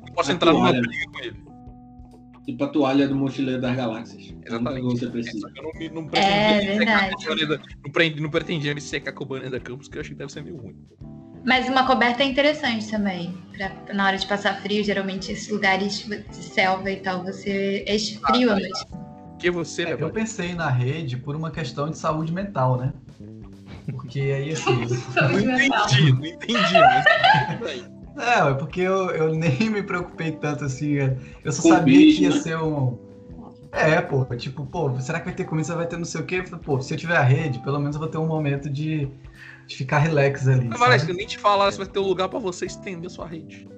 eu 0.09 0.13
posso 0.15 0.31
a 0.33 0.35
entrar 0.35 0.53
numa 0.53 0.69
toalha. 0.73 0.81
briga 0.83 1.05
com 1.13 1.19
ele. 1.21 1.47
tipo 2.45 2.63
a 2.65 2.69
toalha 2.69 3.09
do 3.09 3.15
mochileiro 3.17 3.61
das 3.61 3.77
galáxias. 3.77 4.23
É 4.23 4.27
a 4.29 4.33
que 4.33 4.41
você 4.41 4.49
Exatamente. 4.49 5.07
precisa. 5.11 5.53
Eu 5.57 5.93
não, 5.93 6.03
É, 6.07 6.09
pretendia 6.09 6.57
me 6.57 6.79
secar 6.79 6.79
verdade. 6.79 7.15
com 7.15 7.23
o 7.23 7.27
banner 7.27 7.49
da- 7.49 7.59
não, 7.85 7.93
pre- 7.93 8.21
não 8.21 8.31
pretendia 8.31 8.75
me 8.75 8.81
secar 8.81 9.13
com 9.13 9.25
o 9.25 9.27
banner 9.27 9.51
da 9.51 9.61
campus, 9.61 9.89
que 9.89 9.97
eu 9.97 10.01
acho 10.01 10.11
que 10.11 10.17
deve 10.17 10.33
ser 10.33 10.43
meio 10.43 10.57
ruim. 10.57 10.77
Mas 11.45 11.69
uma 11.69 11.87
coberta 11.87 12.23
é 12.25 12.27
interessante 12.27 12.89
também. 12.91 13.33
Pra, 13.57 13.95
na 13.95 14.07
hora 14.07 14.17
de 14.19 14.27
passar 14.27 14.61
frio, 14.63 14.83
geralmente 14.83 15.31
esses 15.31 15.49
lugares 15.49 16.05
de 16.05 16.35
selva 16.45 16.91
e 16.91 16.97
tal, 16.97 17.23
você 17.25 17.85
é 17.87 17.97
frio 17.99 18.51
à 18.51 18.55
noite. 18.55 18.85
Que 19.39 19.51
você 19.51 19.85
É, 19.85 19.97
eu 19.99 20.11
pensei 20.11 20.55
na 20.55 20.69
rede 20.69 21.17
por 21.17 21.37
uma 21.37 21.51
questão 21.51 21.89
de 21.91 21.99
saúde 21.99 22.33
mental, 22.33 22.77
né? 22.77 22.93
Porque 23.91 24.21
aí 24.21 24.53
assim. 24.53 24.71
Não 25.15 25.41
entendi, 25.41 26.13
não 26.13 26.27
entendi, 26.27 26.75
mas. 27.61 27.97
É, 28.19 28.51
é 28.51 28.55
porque 28.55 28.81
eu, 28.81 29.11
eu 29.11 29.35
nem 29.35 29.71
me 29.71 29.83
preocupei 29.83 30.33
tanto 30.33 30.65
assim. 30.65 30.95
Eu 31.45 31.53
só 31.53 31.63
Com 31.63 31.69
sabia 31.69 31.99
que 31.99 32.23
ia 32.23 32.31
né? 32.31 32.41
ser 32.41 32.59
um. 32.59 32.99
É, 33.73 34.01
pô, 34.01 34.25
tipo, 34.37 34.65
pô, 34.65 34.99
será 35.01 35.21
que 35.21 35.27
vai 35.27 35.35
ter 35.35 35.45
comida? 35.45 35.77
Vai 35.77 35.87
ter 35.87 35.99
não 35.99 36.05
sei 36.05 36.21
o 36.23 36.25
quê? 36.25 36.43
Pô, 36.65 36.81
se 36.81 36.95
eu 36.95 36.99
tiver 36.99 37.17
a 37.17 37.23
rede, 37.23 37.59
pelo 37.59 37.79
menos 37.79 37.95
eu 37.95 38.01
vou 38.01 38.09
ter 38.09 38.17
um 38.17 38.27
momento 38.27 38.71
de, 38.71 39.09
de 39.67 39.77
ficar 39.77 39.99
relax 39.99 40.49
ali. 40.49 40.67
Mas, 40.67 41.07
eu 41.07 41.15
nem 41.15 41.27
te 41.27 41.39
falar 41.39 41.71
se 41.71 41.79
vai 41.79 41.87
ter 41.87 41.99
um 41.99 42.07
lugar 42.07 42.29
pra 42.29 42.39
você 42.39 42.65
estender 42.65 43.11
sua 43.11 43.27
rede. 43.27 43.69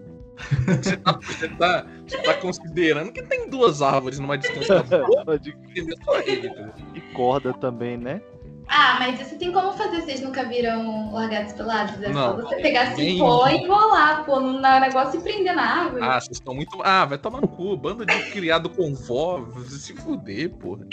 Você 0.83 0.97
tá, 0.97 1.13
você, 1.21 1.49
tá, 1.49 1.87
você 2.07 2.19
tá 2.19 2.35
considerando 2.35 3.13
que 3.13 3.23
tem 3.23 3.49
duas 3.51 3.83
árvores 3.83 4.19
numa 4.19 4.39
distância 4.39 4.83
boa 4.83 5.39
De- 5.39 5.51
entendeu? 5.75 6.73
E 6.95 7.01
corda 7.13 7.53
também, 7.55 7.97
né? 7.97 8.23
Ah, 8.71 8.97
mas 9.01 9.19
isso 9.21 9.39
tem 9.39 9.51
como 9.51 9.73
fazer? 9.73 10.03
Vocês 10.03 10.21
nunca 10.21 10.45
viram 10.45 11.11
largados 11.13 11.55
pelados? 11.55 12.01
É 12.03 12.11
Não. 12.11 12.37
só 12.39 12.47
você 12.49 12.57
pegar 12.57 12.95
Nem- 12.97 13.15
cipó 13.17 13.49
e 13.49 13.57
enrolar, 13.57 14.25
pô, 14.27 14.39
no 14.41 14.61
negócio 14.61 15.19
e 15.19 15.23
prender 15.23 15.55
na 15.57 15.85
árvore. 15.85 16.03
Ah, 16.05 16.21
vocês 16.21 16.37
estão 16.37 16.55
muito. 16.55 16.79
Ah, 16.85 17.07
vai 17.07 17.17
tomar 17.17 17.41
no 17.41 17.49
cu. 17.49 17.77
Bando 17.79 18.05
de 18.05 18.31
criado 18.31 18.69
com 18.69 18.95
vó. 18.95 19.43
Se 19.69 19.95
fuder, 19.97 20.51
porra. 20.51 20.87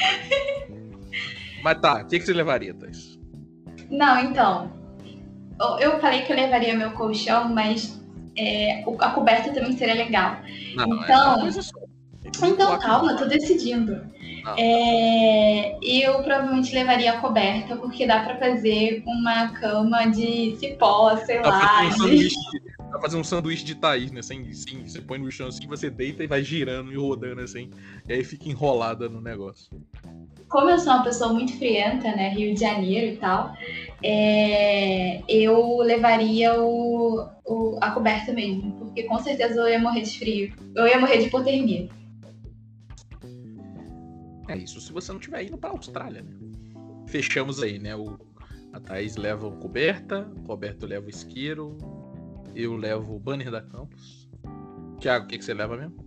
Mas 1.62 1.80
tá, 1.82 2.02
o 2.02 2.08
que, 2.08 2.18
que 2.20 2.26
você 2.26 2.34
levaria, 2.34 2.74
Thais? 2.74 3.20
Não, 3.90 4.20
então. 4.20 4.72
eu- 5.60 5.80
Eu 5.80 6.00
falei 6.00 6.22
que 6.22 6.32
eu 6.32 6.36
levaria 6.38 6.76
meu 6.76 6.92
colchão, 6.92 7.50
mas 7.50 8.02
é, 8.38 8.84
a 9.00 9.10
coberta 9.12 9.54
também 9.54 9.76
seria 9.78 9.96
legal. 9.96 10.38
Não, 10.76 11.02
é 11.02 11.04
Então- 11.06 11.40
coisa 11.42 11.62
só. 11.62 11.80
Então, 12.44 12.78
calma, 12.80 13.12
eu 13.12 13.18
tô 13.18 13.26
decidindo. 13.26 14.02
É, 14.58 15.78
eu 15.82 16.22
provavelmente 16.24 16.74
levaria 16.74 17.14
a 17.14 17.22
coberta, 17.22 17.76
porque 17.78 18.06
dá 18.06 18.24
pra 18.24 18.38
fazer 18.38 19.04
uma 19.06 19.50
cama 19.50 20.06
de 20.08 20.56
cipó, 20.58 21.16
sei 21.18 21.38
Dá 21.38 21.42
pra 21.44 21.52
lá. 21.52 21.92
fazer 21.92 22.04
um 22.04 22.16
de- 22.16 22.30
dá 22.80 22.84
pra 22.90 23.02
fazer 23.02 23.18
um 23.18 23.24
sanduíche 23.24 23.64
de 23.64 23.76
Thaís, 23.76 24.12
né? 24.12 24.22
Sem, 24.22 24.52
sem, 24.54 24.88
você 24.88 25.02
põe 25.02 25.18
no 25.20 25.32
chão 25.32 25.48
assim, 25.48 25.68
você 25.68 25.90
deita 25.90 26.24
e 26.24 26.28
vai 26.28 26.44
girando 26.44 26.92
e 26.92 26.96
rodando 26.96 27.42
assim. 27.42 27.70
E 28.08 28.14
aí 28.14 28.24
fica 28.24 28.50
enrolada 28.50 29.08
no 29.08 29.22
negócio. 29.22 29.70
Como 30.50 30.70
eu 30.70 30.78
sou 30.80 30.94
uma 30.94 31.04
pessoa 31.04 31.34
muito 31.34 31.58
frienta, 31.58 32.16
né? 32.16 32.30
Rio 32.30 32.54
de 32.54 32.60
Janeiro 32.60 33.14
e 33.14 33.18
tal, 33.18 33.54
é, 34.04 35.22
eu 35.28 35.78
levaria 35.80 36.54
o, 36.62 37.28
o- 37.46 37.78
a 37.82 37.92
coberta 37.92 38.32
mesmo, 38.32 38.72
porque 38.74 39.04
com 39.04 39.18
certeza 39.20 39.60
eu 39.60 39.68
ia 39.68 39.80
morrer 39.80 40.02
de 40.02 40.18
frio. 40.20 40.54
Eu 40.76 40.88
ia 40.88 41.00
morrer 41.00 41.18
de 41.18 41.26
hipotermia. 41.26 41.90
É 44.48 44.56
isso 44.56 44.80
se 44.80 44.94
você 44.94 45.12
não 45.12 45.20
tiver 45.20 45.44
indo 45.44 45.58
pra 45.58 45.72
Austrália, 45.72 46.22
né? 46.22 46.32
Fechamos 47.08 47.62
aí, 47.64 47.80
né? 47.80 47.96
O, 47.96 48.18
a 48.72 48.80
Thaís 48.80 49.16
leva 49.16 49.48
o 49.48 49.52
coberta, 49.58 50.30
o 50.44 50.48
Roberto 50.48 50.86
leva 50.86 51.08
o 51.08 51.10
isqueiro, 51.10 51.76
eu 52.54 52.76
levo 52.78 53.16
o 53.16 53.20
banner 53.20 53.50
da 53.50 53.62
campus. 53.62 54.30
Tiago, 55.00 55.26
o 55.26 55.28
que, 55.28 55.38
que 55.40 55.46
você 55.46 55.54
leva 55.54 55.76
mesmo? 55.76 56.05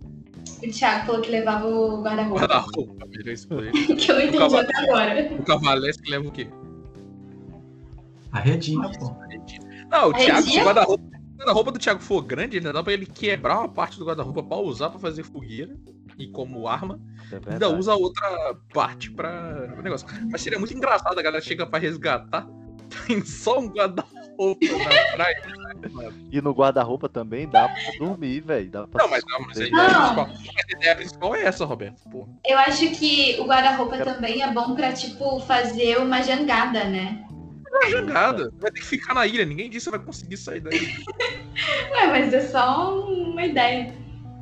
O 0.63 0.71
Thiago 0.71 1.05
falou 1.05 1.21
que 1.21 1.29
levava 1.31 1.67
o 1.67 2.01
guarda-roupa. 2.01 2.39
Guarda-roupa, 2.39 3.05
melhor 3.07 3.33
isso 3.33 3.47
que 3.97 4.11
eu 4.11 4.19
entendi 4.19 4.37
cavalo. 4.37 4.57
até 4.59 4.77
agora. 4.77 5.33
O 5.39 5.43
Cavalesque 5.43 6.09
leva 6.09 6.27
o 6.27 6.31
quê? 6.31 6.49
A 8.31 8.39
redinha, 8.39 8.89
pô. 8.99 9.15
Não, 9.89 10.09
o 10.09 10.13
Thiago, 10.13 10.47
se 10.47 10.59
o 10.59 10.63
guarda-roupa 10.63 11.03
se 11.03 11.33
o 11.33 11.37
guarda-roupa 11.37 11.71
do 11.71 11.79
Thiago 11.79 12.01
for 12.01 12.21
grande, 12.21 12.57
ainda 12.57 12.73
dá 12.73 12.83
pra 12.83 12.93
ele 12.93 13.05
quebrar 13.05 13.59
uma 13.59 13.69
parte 13.69 13.97
do 13.97 14.05
guarda-roupa 14.05 14.43
pra 14.43 14.57
usar 14.57 14.89
pra 14.89 14.99
fazer 14.99 15.23
fogueira 15.23 15.75
e 16.17 16.27
como 16.27 16.67
arma. 16.67 16.99
É 17.31 17.53
Ainda 17.53 17.69
usa 17.69 17.93
a 17.93 17.95
outra 17.95 18.55
parte 18.73 19.09
pra 19.09 19.73
o 19.77 19.81
negócio. 19.81 20.05
Mas 20.29 20.41
seria 20.41 20.59
muito 20.59 20.73
engraçado, 20.73 21.17
a 21.17 21.21
galera 21.21 21.41
chega 21.41 21.65
pra 21.65 21.79
resgatar, 21.79 22.47
tem 23.07 23.23
só 23.23 23.59
um 23.59 23.69
guarda-roupa 23.69 24.18
na 24.39 25.05
praia. 25.15 25.35
E 26.31 26.41
no 26.41 26.51
guarda-roupa 26.51 27.09
também 27.09 27.47
dá 27.47 27.67
pra 27.67 27.77
dormir, 27.99 28.41
velho. 28.41 28.69
Dá 28.69 28.87
pra 28.87 29.03
Não, 29.03 29.11
mas 29.11 29.23
não, 29.29 29.45
mas 29.45 29.57
a 29.59 29.67
ideia 29.67 29.89
Não. 29.89 29.99
principal, 29.99 30.25
a 30.27 30.73
ideia 30.77 30.95
principal 30.95 31.35
é 31.35 31.43
essa, 31.43 31.65
Roberto. 31.65 32.09
Porra. 32.09 32.29
Eu 32.45 32.57
acho 32.59 32.89
que 32.91 33.37
o 33.39 33.45
guarda-roupa 33.45 33.97
também 33.97 34.41
é 34.41 34.51
bom 34.51 34.75
pra, 34.75 34.93
tipo, 34.93 35.39
fazer 35.41 35.97
uma 35.97 36.21
jangada, 36.21 36.85
né? 36.85 37.25
É 37.83 37.89
jangada. 37.91 38.51
Vai 38.59 38.71
ter 38.71 38.79
que 38.79 38.85
ficar 38.85 39.13
na 39.13 39.27
ilha. 39.27 39.45
Ninguém 39.45 39.69
disse 39.69 39.89
que 39.89 39.97
vai 39.97 40.05
conseguir 40.05 40.37
sair 40.37 40.59
daí. 40.61 40.79
Ué, 41.91 42.07
mas 42.07 42.33
é 42.33 42.41
só 42.41 42.99
uma 42.99 43.45
ideia. 43.45 43.93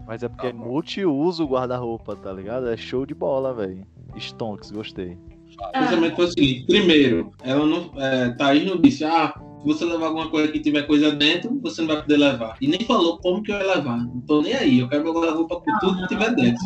Mas 0.07 0.23
é 0.23 0.29
porque 0.29 0.47
é 0.47 0.51
Tá 0.51 0.57
bom. 0.57 0.65
multiuso 0.65 1.43
o 1.43 1.47
guarda-roupa, 1.47 2.15
tá 2.15 2.31
ligado? 2.31 2.69
É 2.69 2.77
show 2.77 3.05
de 3.05 3.13
bola, 3.13 3.53
velho. 3.53 3.85
Stonks, 4.17 4.71
gostei. 4.71 5.11
O 5.59 5.63
Ah, 5.73 5.79
pensamento 5.81 6.15
foi 6.15 6.25
o 6.25 6.27
seguinte: 6.29 6.65
primeiro, 6.67 7.31
ela 7.43 7.65
não. 7.65 7.91
É, 8.01 8.29
Thaís 8.31 8.65
não 8.65 8.77
disse, 8.79 9.03
ah, 9.03 9.33
você 9.67 9.85
levar 9.85 10.07
alguma 10.07 10.29
coisa 10.29 10.51
que 10.51 10.59
tiver 10.59 10.83
coisa 10.83 11.11
dentro, 11.11 11.59
você 11.61 11.81
não 11.81 11.89
vai 11.89 12.01
poder 12.01 12.17
levar. 12.17 12.57
E 12.61 12.67
nem 12.67 12.79
falou 12.81 13.19
como 13.19 13.43
que 13.43 13.51
eu 13.51 13.57
ia 13.57 13.75
levar. 13.75 13.97
Não 13.97 14.21
tô 14.21 14.41
nem 14.41 14.55
aí, 14.55 14.79
eu 14.79 14.89
quero 14.89 15.03
meu 15.03 15.13
guarda-roupa 15.13 15.61
com 15.61 15.79
tudo 15.79 16.01
que 16.01 16.07
tiver 16.07 16.33
dentro. 16.35 16.63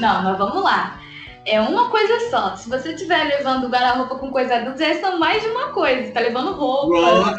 não, 0.00 0.22
mas 0.22 0.38
vamos 0.38 0.62
lá. 0.62 1.00
É 1.44 1.60
uma 1.60 1.90
coisa 1.90 2.30
só. 2.30 2.56
Se 2.56 2.68
você 2.68 2.92
estiver 2.92 3.24
levando 3.24 3.68
guarda-roupa 3.68 4.16
com 4.16 4.30
coisa 4.30 4.58
dentro, 4.58 4.78
já 4.78 4.94
são 5.00 5.18
mais 5.18 5.42
de 5.42 5.48
uma 5.48 5.68
coisa. 5.68 6.10
Tá 6.12 6.20
levando 6.20 6.52
roupa. 6.52 7.34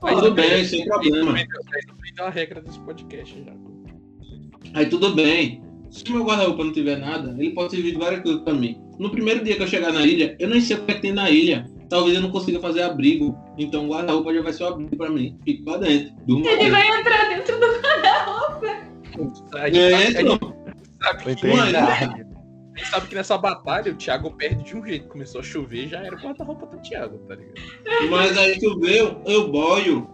Pronto, 0.00 0.20
tudo 0.20 0.34
bem, 0.34 0.64
sem 0.64 0.84
problema. 0.84 1.34
Então 2.12 2.26
a 2.26 2.30
regra 2.30 2.60
desse 2.60 2.78
podcast 2.80 3.44
já. 3.44 3.52
Aí 4.74 4.86
tudo 4.86 5.14
bem. 5.14 5.62
Se 5.90 6.04
o 6.08 6.12
meu 6.12 6.24
guarda-roupa 6.24 6.64
não 6.64 6.72
tiver 6.72 6.96
nada, 6.96 7.34
ele 7.38 7.50
pode 7.50 7.72
servir 7.72 7.92
de 7.92 7.98
várias 7.98 8.22
coisas 8.22 8.42
pra 8.42 8.54
mim. 8.54 8.80
No 8.98 9.10
primeiro 9.10 9.44
dia 9.44 9.56
que 9.56 9.62
eu 9.62 9.66
chegar 9.66 9.92
na 9.92 10.06
ilha, 10.06 10.34
eu 10.38 10.48
nem 10.48 10.60
sei 10.60 10.76
o 10.76 10.84
que, 10.84 10.90
é 10.90 10.94
que 10.94 11.02
tem 11.02 11.12
na 11.12 11.28
ilha. 11.28 11.66
Talvez 11.92 12.16
eu 12.16 12.22
não 12.22 12.30
consiga 12.30 12.58
fazer 12.58 12.80
abrigo. 12.84 13.38
Então 13.58 13.84
o 13.84 13.88
guarda-roupa 13.90 14.32
já 14.32 14.40
vai 14.40 14.52
ser 14.54 14.62
o 14.64 14.68
abrigo 14.68 14.96
pra 14.96 15.10
mim. 15.10 15.38
Fico 15.44 15.68
lá 15.68 15.76
dentro. 15.76 16.14
Durmo 16.26 16.48
Ele 16.48 16.70
vai 16.70 16.88
entrar 16.88 17.28
dentro 17.28 17.60
do 17.60 17.66
A 17.66 19.18
gente, 19.20 19.38
sabe, 19.50 19.60
a 19.60 20.00
gente 20.00 20.14
dentro. 20.14 20.56
sabe 21.02 21.34
que, 21.34 21.46
a 21.50 22.06
gente 22.78 22.88
sabe 22.88 23.08
que 23.08 23.14
nessa 23.14 23.36
batalha 23.36 23.92
o 23.92 23.94
Thiago 23.94 24.30
perde 24.30 24.64
de 24.64 24.74
um 24.74 24.82
jeito. 24.86 25.06
Começou 25.06 25.42
a 25.42 25.44
chover, 25.44 25.86
já 25.86 25.98
era 26.02 26.16
o 26.16 26.18
guarda-roupa 26.18 26.64
do 26.64 26.78
Thiago, 26.80 27.18
tá 27.28 27.34
ligado? 27.34 28.10
Mas 28.10 28.38
aí 28.38 28.58
tu 28.58 28.80
vê, 28.80 29.00
eu 29.26 29.52
boio. 29.52 30.08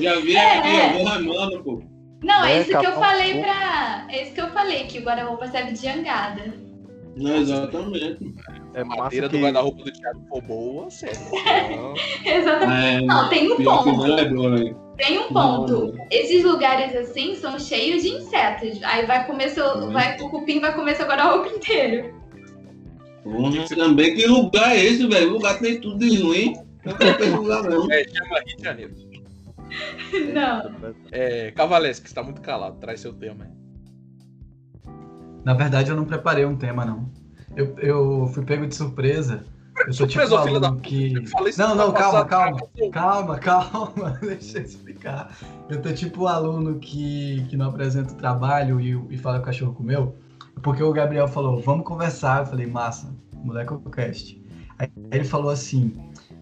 Já 0.00 0.16
vi 0.18 0.36
aqui, 0.36 0.68
É. 0.68 0.94
eu 0.94 0.98
vou 0.98 1.06
remando, 1.06 1.62
pô. 1.62 1.82
Não, 2.24 2.44
é 2.44 2.54
É, 2.54 2.60
isso 2.62 2.70
que 2.76 2.86
eu 2.86 2.92
falei 2.94 3.40
pra. 3.40 4.06
É 4.10 4.22
isso 4.24 4.34
que 4.34 4.40
eu 4.40 4.50
falei, 4.50 4.84
que 4.88 4.98
o 4.98 5.02
guarda-roupa 5.02 5.46
serve 5.46 5.74
de 5.74 5.82
jangada. 5.82 6.52
Não, 7.16 7.36
exatamente. 7.36 8.34
É 8.74 8.84
madeira 8.84 9.28
que... 9.28 9.36
do 9.36 9.42
guarda-roupa 9.42 9.84
do 9.84 9.92
Thiago 9.92 10.24
for 10.28 10.42
boa, 10.42 10.90
sério. 10.90 11.18
Então, 11.32 11.94
Exatamente. 12.24 13.04
É, 13.04 13.06
Não, 13.06 13.28
tem 13.28 13.52
um 13.52 13.56
ponto. 13.56 13.92
não 13.92 14.14
lembrou, 14.14 14.50
né? 14.50 14.74
Tem 14.96 15.18
um 15.18 15.28
ponto. 15.28 15.94
Esses 16.10 16.44
lugares 16.44 16.94
assim 16.96 17.34
são 17.36 17.58
cheios 17.58 18.02
de 18.02 18.10
insetos. 18.10 18.82
Aí 18.82 19.04
vai 19.06 19.26
comer 19.26 19.50
seu. 19.50 19.90
Vai, 19.90 20.16
o 20.20 20.30
cupim 20.30 20.60
vai 20.60 20.74
comer 20.74 20.96
seu 20.96 21.06
guarda-roupa 21.06 21.48
inteiro. 21.48 22.14
Porra, 23.22 23.66
também 23.68 24.14
que 24.14 24.26
lugar 24.26 24.72
é 24.72 24.84
esse, 24.84 25.06
velho? 25.06 25.30
O 25.30 25.32
lugar 25.34 25.58
tem 25.58 25.80
tudo 25.80 25.98
de 25.98 26.22
ruim. 26.22 26.54
Não 26.84 26.96
esse 26.98 27.30
lugar, 27.30 27.62
não. 27.62 27.92
é, 27.92 28.04
chama 28.04 28.40
Rio 28.40 28.56
de 28.56 28.64
Janeiro. 28.64 29.12
Não. 30.34 30.94
É, 31.10 31.50
Cavalesque, 31.52 32.06
você 32.06 32.14
tá 32.14 32.22
muito 32.22 32.42
calado, 32.42 32.78
traz 32.78 33.00
seu 33.00 33.10
tema. 33.10 33.50
Na 35.42 35.54
verdade, 35.54 35.90
eu 35.90 35.96
não 35.96 36.04
preparei 36.04 36.44
um 36.44 36.56
tema, 36.56 36.84
não. 36.84 37.10
Eu, 37.56 37.74
eu 37.78 38.30
fui 38.32 38.44
pego 38.44 38.66
de 38.66 38.74
surpresa. 38.74 39.44
Eu 39.86 39.92
sou 39.92 40.06
tipo 40.06 40.28
da 40.28 40.40
aluno 40.40 40.80
que... 40.80 41.14
Não, 41.56 41.74
não, 41.74 41.92
calma, 41.92 42.24
calma. 42.24 42.60
Calma, 42.92 43.38
calma, 43.40 44.18
deixa 44.20 44.58
eu 44.58 44.62
explicar. 44.62 45.36
Eu 45.68 45.80
tô 45.80 45.92
tipo 45.92 46.22
o 46.22 46.28
aluno 46.28 46.78
que, 46.78 47.44
que 47.48 47.56
não 47.56 47.68
apresenta 47.68 48.12
o 48.12 48.16
trabalho 48.16 48.80
e, 48.80 49.14
e 49.14 49.18
fala 49.18 49.38
que 49.38 49.42
o 49.42 49.46
cachorro 49.46 49.74
comeu, 49.74 50.14
porque 50.62 50.82
o 50.82 50.92
Gabriel 50.92 51.26
falou, 51.26 51.60
vamos 51.60 51.86
conversar. 51.86 52.40
Eu 52.40 52.46
falei, 52.46 52.66
massa, 52.66 53.12
moleque 53.34 53.72
é 53.72 53.90
cast. 53.90 54.42
Aí 54.78 54.90
ele 55.10 55.24
falou 55.24 55.50
assim, 55.50 55.94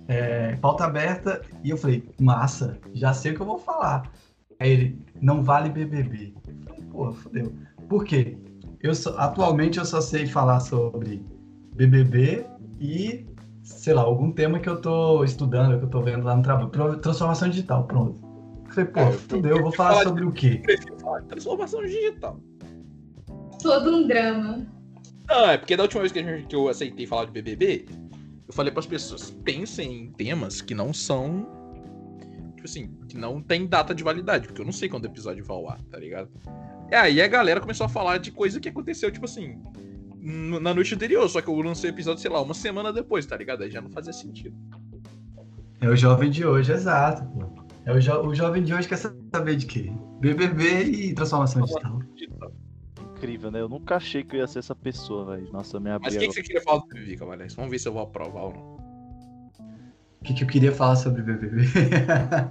é, 0.09 0.57
pauta 0.57 0.85
aberta, 0.85 1.43
e 1.63 1.71
eu 1.71 1.77
falei, 1.77 2.05
massa, 2.21 2.79
já 2.93 3.13
sei 3.15 3.33
o 3.33 3.37
que 3.37 3.43
eu 3.43 3.47
vou 3.47 3.59
falar. 3.59 4.11
Aí 4.59 4.71
ele, 4.71 4.99
não 5.21 5.43
vale 5.43 5.71
BBB. 5.71 6.35
Eu 6.47 6.65
falei, 6.65 6.85
pô, 6.91 7.13
fodeu. 7.13 7.53
Por 7.89 8.05
quê? 8.05 8.37
Eu 8.83 8.95
só- 8.95 9.17
atualmente 9.19 9.79
eu 9.79 9.85
só 9.85 10.01
sei 10.01 10.27
falar 10.27 10.61
sobre 10.61 11.23
BBB 11.75 12.47
e, 12.81 13.27
sei 13.63 13.93
lá, 13.95 14.03
algum 14.03 14.31
tema 14.33 14.59
que 14.59 14.69
eu 14.69 14.81
tô 14.81 15.23
estudando, 15.25 15.79
que 15.79 15.85
eu 15.85 15.91
tô 15.91 16.01
vendo 16.03 16.25
lá 16.25 16.35
no 16.37 16.43
trabalho. 16.43 16.71
Transformação 16.99 17.49
digital, 17.49 17.85
pronto. 17.85 18.19
Eu 18.67 18.73
falei, 18.73 18.91
pô, 18.91 19.01
É, 19.01 19.09
eu- 19.09 19.13
fudeu, 19.13 19.57
eu 19.57 19.63
vou 19.63 19.73
falar 19.73 20.03
sobre 20.05 20.25
o 20.25 20.33
quê? 20.33 20.63
Transformação 21.29 21.83
digital. 21.83 22.41
Todo 23.63 23.91
um 23.97 24.07
drama. 24.07 24.67
Não, 25.29 25.51
é 25.51 25.59
porque 25.59 25.77
da 25.77 25.83
última 25.83 26.01
vez 26.01 26.13
que, 26.13 26.19
a 26.19 26.23
gente- 26.23 26.47
que 26.47 26.57
eu 26.57 26.69
aceitei 26.69 27.07
falar 27.07 27.27
de 27.27 27.33
BBB, 27.33 27.87
eu 28.49 28.55
falei 28.55 28.73
pras 28.73 28.87
pessoas, 28.87 29.31
pensem 29.45 30.05
em 30.05 30.11
temas 30.11 30.61
que 30.63 30.75
não 30.75 30.93
são. 30.93 31.47
Tipo 32.57 32.65
assim, 32.69 32.91
que 33.09 33.17
não 33.17 33.41
tem 33.41 33.67
data 33.67 33.95
de 33.95 34.03
validade, 34.03 34.47
porque 34.47 34.61
eu 34.61 34.65
não 34.67 34.73
sei 34.73 34.89
quando 34.89 35.05
o 35.05 35.09
episódio 35.09 35.45
vai 35.45 35.57
ao 35.57 35.69
ar, 35.69 35.81
tá 35.91 35.99
ligado? 35.99 36.29
E 36.91 36.95
aí 36.95 37.23
a 37.23 37.29
galera 37.29 37.61
começou 37.61 37.87
a 37.87 37.89
falar 37.89 38.19
de 38.19 38.33
coisa 38.33 38.59
que 38.59 38.69
aconteceu, 38.69 39.11
tipo 39.11 39.25
assim, 39.25 39.63
na 40.61 40.75
noite 40.75 40.95
anterior, 40.95 41.29
só 41.29 41.41
que 41.41 41.49
eu 41.49 41.55
lancei 41.61 41.91
o 41.91 41.93
episódio, 41.95 42.21
sei 42.21 42.31
lá, 42.31 42.41
uma 42.43 42.55
semana 42.55 42.93
depois, 42.93 43.25
tá 43.27 43.37
ligado? 43.37 43.63
Aí 43.63 43.71
já 43.71 43.81
não 43.81 43.91
fazia 43.91 44.13
sentido. 44.13 44.57
É 45.81 45.89
o 45.89 45.97
jovem 45.97 46.31
de 46.31 46.45
hoje, 46.45 46.73
exato, 46.73 47.25
pô. 47.31 47.61
É 47.87 47.93
o, 47.93 47.99
jo- 48.01 48.21
o 48.27 48.35
jovem 48.35 48.63
de 48.63 48.75
hoje 48.75 48.87
quer 48.89 48.97
saber 48.99 49.57
de 49.57 49.67
quê? 49.67 49.91
BBB 50.21 50.83
e 50.85 51.15
transformação 51.15 51.63
digital. 51.63 52.01
Incrível, 53.17 53.51
né? 53.51 53.61
Eu 53.61 53.69
nunca 53.69 53.97
achei 53.97 54.23
que 54.23 54.37
eu 54.37 54.41
ia 54.41 54.47
ser 54.47 54.59
essa 54.59 54.75
pessoa, 54.75 55.37
velho. 55.37 55.51
Nossa, 55.53 55.79
me 55.81 55.91
abri 55.91 56.07
Mas 56.07 56.17
o 56.17 56.19
que, 56.19 56.25
que 56.25 56.25
agora. 56.27 56.35
você 56.35 56.43
queria 56.43 56.63
falar 56.63 56.81
do 56.81 56.87
BBB, 56.89 57.17
Cavaleiros? 57.17 57.55
Vamos 57.55 57.71
ver 57.71 57.79
se 57.79 57.89
eu 57.89 57.93
vou 57.93 58.03
aprovar 58.03 58.43
ou 58.45 58.53
não. 58.53 58.80
O 60.21 60.25
que, 60.25 60.35
que 60.35 60.45
eu 60.45 60.49
queria 60.49 60.71
falar 60.73 60.97
sobre 60.97 61.23
BBB? 61.23 61.63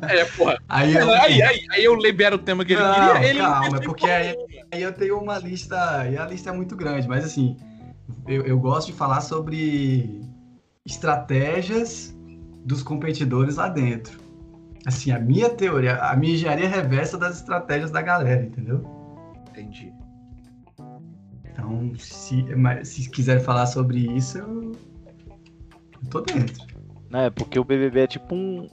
É, 0.10 0.26
porra. 0.26 0.58
aí, 0.68 0.96
eu, 0.96 1.14
Aí, 1.14 1.42
aí, 1.42 1.62
aí 1.72 1.84
eu 1.84 1.96
libero 1.96 2.36
o 2.36 2.40
tema 2.40 2.66
que 2.66 2.74
ele 2.74 2.82
Não, 2.82 3.14
queria, 3.14 3.30
ele 3.30 3.40
calma, 3.40 3.78
é 3.78 3.82
porque 3.82 4.10
aí- 4.10 4.36
aí 4.72 4.82
eu 4.82 4.92
tenho 4.92 5.20
uma 5.20 5.38
lista, 5.38 6.08
e 6.10 6.18
a 6.18 6.26
lista 6.26 6.50
é 6.50 6.54
muito 6.54 6.76
grande, 6.76 7.08
mas 7.08 7.24
assim, 7.24 7.56
eu, 8.28 8.44
eu 8.44 8.60
gosto 8.60 8.88
de 8.88 8.94
falar 8.94 9.22
sobre 9.22 10.20
estratégias 10.84 12.16
dos 12.66 12.82
competidores 12.82 13.56
lá 13.58 13.70
dentro. 13.70 14.20
Assim, 14.86 15.12
a 15.12 15.20
minha 15.20 15.50
teoria, 15.50 15.98
a 15.98 16.16
minha 16.16 16.34
engenharia 16.34 16.68
reversa 16.68 17.18
das 17.20 17.38
estratégias 17.38 17.92
da 17.92 18.02
galera, 18.02 18.44
entendeu? 18.44 18.84
Entendi. 19.52 19.94
Então, 21.46 21.92
se, 22.00 22.44
se 22.84 23.10
quiser 23.10 23.42
falar 23.42 23.68
sobre 23.68 24.00
isso, 24.00 24.38
eu, 24.40 24.72
eu 26.02 26.10
tô 26.10 26.22
dentro. 26.22 26.69
É, 27.14 27.30
porque 27.30 27.60
o 27.60 27.64
BBB 27.64 28.02
é 28.02 28.08
tipo 28.08 28.36
um. 28.36 28.68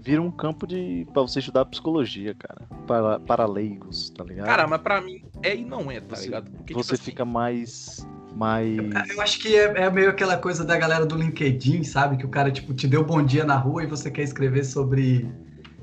Vira 0.00 0.20
um 0.20 0.30
campo 0.30 0.66
de. 0.66 1.06
pra 1.12 1.22
você 1.22 1.38
estudar 1.38 1.64
psicologia, 1.64 2.34
cara. 2.34 2.62
Para, 2.86 3.18
para 3.20 3.46
leigos, 3.46 4.10
tá 4.10 4.22
ligado? 4.22 4.46
Cara, 4.46 4.66
mas 4.66 4.80
pra 4.82 5.00
mim 5.00 5.24
é 5.42 5.56
e 5.56 5.64
não 5.64 5.90
é, 5.90 6.00
tá 6.00 6.14
Você- 6.16 6.24
ligado? 6.26 6.50
Porque, 6.50 6.74
você 6.74 6.88
tipo 6.90 6.94
assim, 6.94 7.10
fica 7.10 7.24
mais. 7.24 8.06
Mais. 8.36 8.76
Eu 9.14 9.20
acho 9.20 9.38
que 9.40 9.54
é, 9.56 9.64
é 9.84 9.90
meio 9.90 10.08
aquela 10.10 10.36
coisa 10.36 10.64
da 10.64 10.76
galera 10.76 11.04
do 11.04 11.16
LinkedIn, 11.16 11.82
sabe? 11.84 12.16
Que 12.16 12.24
o 12.24 12.28
cara, 12.28 12.50
tipo, 12.50 12.72
te 12.74 12.86
deu 12.86 13.04
bom 13.04 13.22
dia 13.22 13.44
na 13.44 13.56
rua 13.56 13.82
e 13.82 13.86
você 13.86 14.10
quer 14.10 14.22
escrever 14.22 14.64
sobre, 14.64 15.28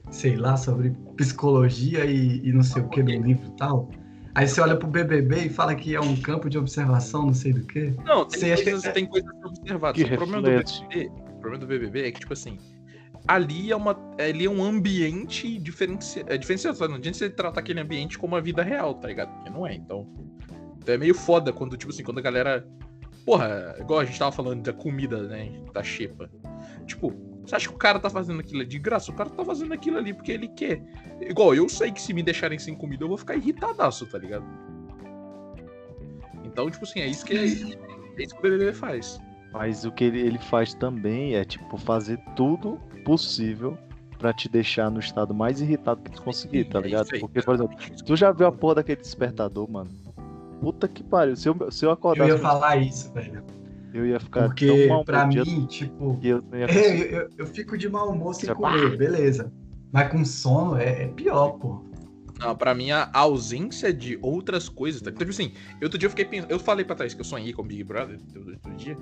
sei 0.10 0.36
lá, 0.36 0.56
sobre 0.58 0.92
psicologia 1.16 2.06
e, 2.06 2.42
e 2.48 2.52
não 2.52 2.64
sei 2.64 2.82
o 2.82 2.90
que 2.90 3.04
no 3.04 3.12
livro 3.12 3.48
e 3.48 3.52
tal. 3.58 3.90
Aí 4.34 4.48
você 4.48 4.62
olha 4.62 4.76
pro 4.76 4.88
BBB 4.88 5.46
e 5.46 5.50
fala 5.50 5.76
que 5.76 5.96
é 5.96 6.00
um 6.02 6.16
campo 6.16 6.50
de 6.50 6.58
observação, 6.58 7.26
não 7.28 7.34
sei 7.34 7.54
do 7.54 7.66
que. 7.66 7.94
Não, 8.06 8.26
tem, 8.26 8.40
Você 8.40 8.52
acha 8.52 8.64
que- 8.64 8.72
coisas, 8.72 8.94
tem 8.94 9.06
coisas 9.06 9.30
a 9.44 9.48
observar. 9.48 9.94
Que 9.94 10.04
O 10.04 10.16
problema, 10.16 10.42
do. 10.42 10.50
BBB, 10.50 11.12
o 11.40 11.42
problema 11.42 11.66
do 11.66 11.68
BBB 11.68 12.08
é 12.08 12.12
que, 12.12 12.20
tipo 12.20 12.34
assim, 12.34 12.58
ali 13.28 13.72
é, 13.72 13.76
uma, 13.76 13.98
ali 14.20 14.46
é 14.46 14.50
um 14.50 14.64
ambiente 14.64 15.58
diferenci, 15.58 16.24
é 16.28 16.38
diferenciado. 16.38 16.78
Não 16.88 16.96
adianta 16.96 17.18
você 17.18 17.30
tratar 17.30 17.62
aquele 17.62 17.80
ambiente 17.80 18.20
como 18.20 18.36
a 18.36 18.42
vida 18.42 18.62
real, 18.62 18.94
tá 18.96 19.08
ligado? 19.08 19.34
Porque 19.36 19.50
não 19.50 19.66
é, 19.66 19.74
então. 19.74 20.08
Então 20.78 20.94
é 20.94 20.98
meio 20.98 21.16
foda 21.16 21.54
quando, 21.54 21.78
tipo 21.78 21.92
assim, 21.92 22.04
quando 22.04 22.20
a 22.20 22.22
galera. 22.22 22.68
Porra, 23.26 23.76
igual 23.80 24.00
a 24.00 24.06
gente 24.06 24.20
tava 24.20 24.32
falando 24.32 24.64
da 24.64 24.74
comida, 24.74 25.24
né? 25.24 25.52
Da 25.74 25.84
xepa. 25.84 26.30
Tipo, 26.86 27.14
você 27.46 27.56
acha 27.56 27.70
que 27.70 27.76
o 27.76 27.78
cara 27.78 28.00
tá 28.00 28.10
fazendo 28.10 28.40
aquilo 28.40 28.66
de 28.66 28.80
graça? 28.80 29.12
O 29.12 29.16
cara 29.16 29.30
tá 29.30 29.46
fazendo 29.46 29.74
aquilo 29.74 29.98
ali 29.98 30.14
porque 30.14 30.32
ele 30.32 30.48
quer. 30.50 30.82
Igual, 31.22 31.56
eu 31.56 31.70
sei 31.70 31.92
que 31.92 32.02
se 32.02 32.14
me 32.14 32.22
deixarem 32.22 32.60
sem 32.60 32.76
comida, 32.76 33.04
eu 33.04 33.08
vou 33.08 33.18
ficar 33.18 33.36
irritadaço, 33.36 34.06
tá 34.08 34.18
ligado? 34.18 34.46
Então, 36.44 36.70
tipo 36.70 36.84
assim, 36.84 37.00
é 37.00 37.08
isso 37.08 37.26
que, 37.26 37.38
é, 37.38 37.46
isso 37.46 38.36
que 38.36 38.40
o 38.40 38.42
BBB 38.42 38.74
faz. 38.74 39.20
Mas 39.52 39.84
o 39.86 39.92
que 39.92 40.04
ele, 40.04 40.20
ele 40.20 40.38
faz 40.38 40.74
também 40.74 41.36
é, 41.36 41.44
tipo, 41.44 41.78
fazer 41.78 42.18
tudo 42.36 42.80
possível 43.04 43.78
pra 44.18 44.32
te 44.34 44.48
deixar 44.50 44.92
no 44.92 45.00
estado 45.00 45.34
mais 45.34 45.62
irritado 45.62 46.02
que 46.02 46.12
tu 46.12 46.22
conseguir, 46.22 46.66
tá 46.66 46.80
É 46.80 46.82
ligado? 46.84 47.08
Porque, 47.20 47.42
por 47.42 47.56
exemplo, 47.56 47.78
tu 48.06 48.16
já 48.16 48.32
viu 48.32 48.48
a 48.48 48.52
porra 48.52 48.76
daquele 48.76 49.02
despertador, 49.02 49.70
mano? 49.70 49.90
Puta 50.62 50.88
que 50.88 51.02
pariu. 51.04 51.36
Se 51.38 51.48
eu, 51.48 51.72
se 51.72 51.86
eu 51.86 51.90
Eu 51.90 51.94
acordasse, 51.94 52.32
ia 52.32 52.38
falar 52.38 52.76
isso, 52.78 53.12
velho. 53.14 53.42
eu 53.94 54.06
ia 54.06 54.20
ficar 54.20 54.44
Porque, 54.48 54.68
tão 54.68 54.88
mal 54.88 55.06
pra 55.06 55.24
dia 55.24 55.44
mim, 55.46 55.66
tipo, 55.66 56.18
que 56.18 56.28
eu 56.28 56.44
é, 56.52 56.66
eu, 57.16 57.22
eu- 57.22 57.30
eu 57.40 57.46
fico 57.48 57.78
de 57.78 57.88
mau 57.90 58.12
humor 58.12 58.36
sem 58.36 58.48
Já- 58.48 58.56
comer, 58.56 58.98
beleza. 58.98 59.52
Mas 59.92 60.12
com 60.12 60.24
sono 60.26 60.76
é, 60.78 61.04
é 61.04 61.08
pior, 61.08 61.54
pô. 61.58 61.82
Não, 62.40 62.56
pra 62.56 62.74
mim, 62.74 62.90
a 62.92 63.10
ausência 63.14 63.94
de 63.94 64.18
outras 64.22 64.70
coisas. 64.70 65.02
Tá? 65.02 65.10
Então, 65.10 65.28
tipo 65.28 65.32
assim, 65.32 65.54
outro 65.84 65.98
dia 65.98 66.08
eu 66.08 66.10
fiquei 66.10 66.24
pensando. 66.24 66.50
Eu 66.50 66.60
falei 66.60 66.86
pra 66.86 66.96
trás 66.96 67.14
que 67.14 67.20
eu 67.20 67.26
sonhei 67.26 67.52
com 67.52 67.62
o 67.62 67.66
Big 67.66 67.84
Brother 67.84 68.18
outro 68.36 68.76
dia. 68.76 68.96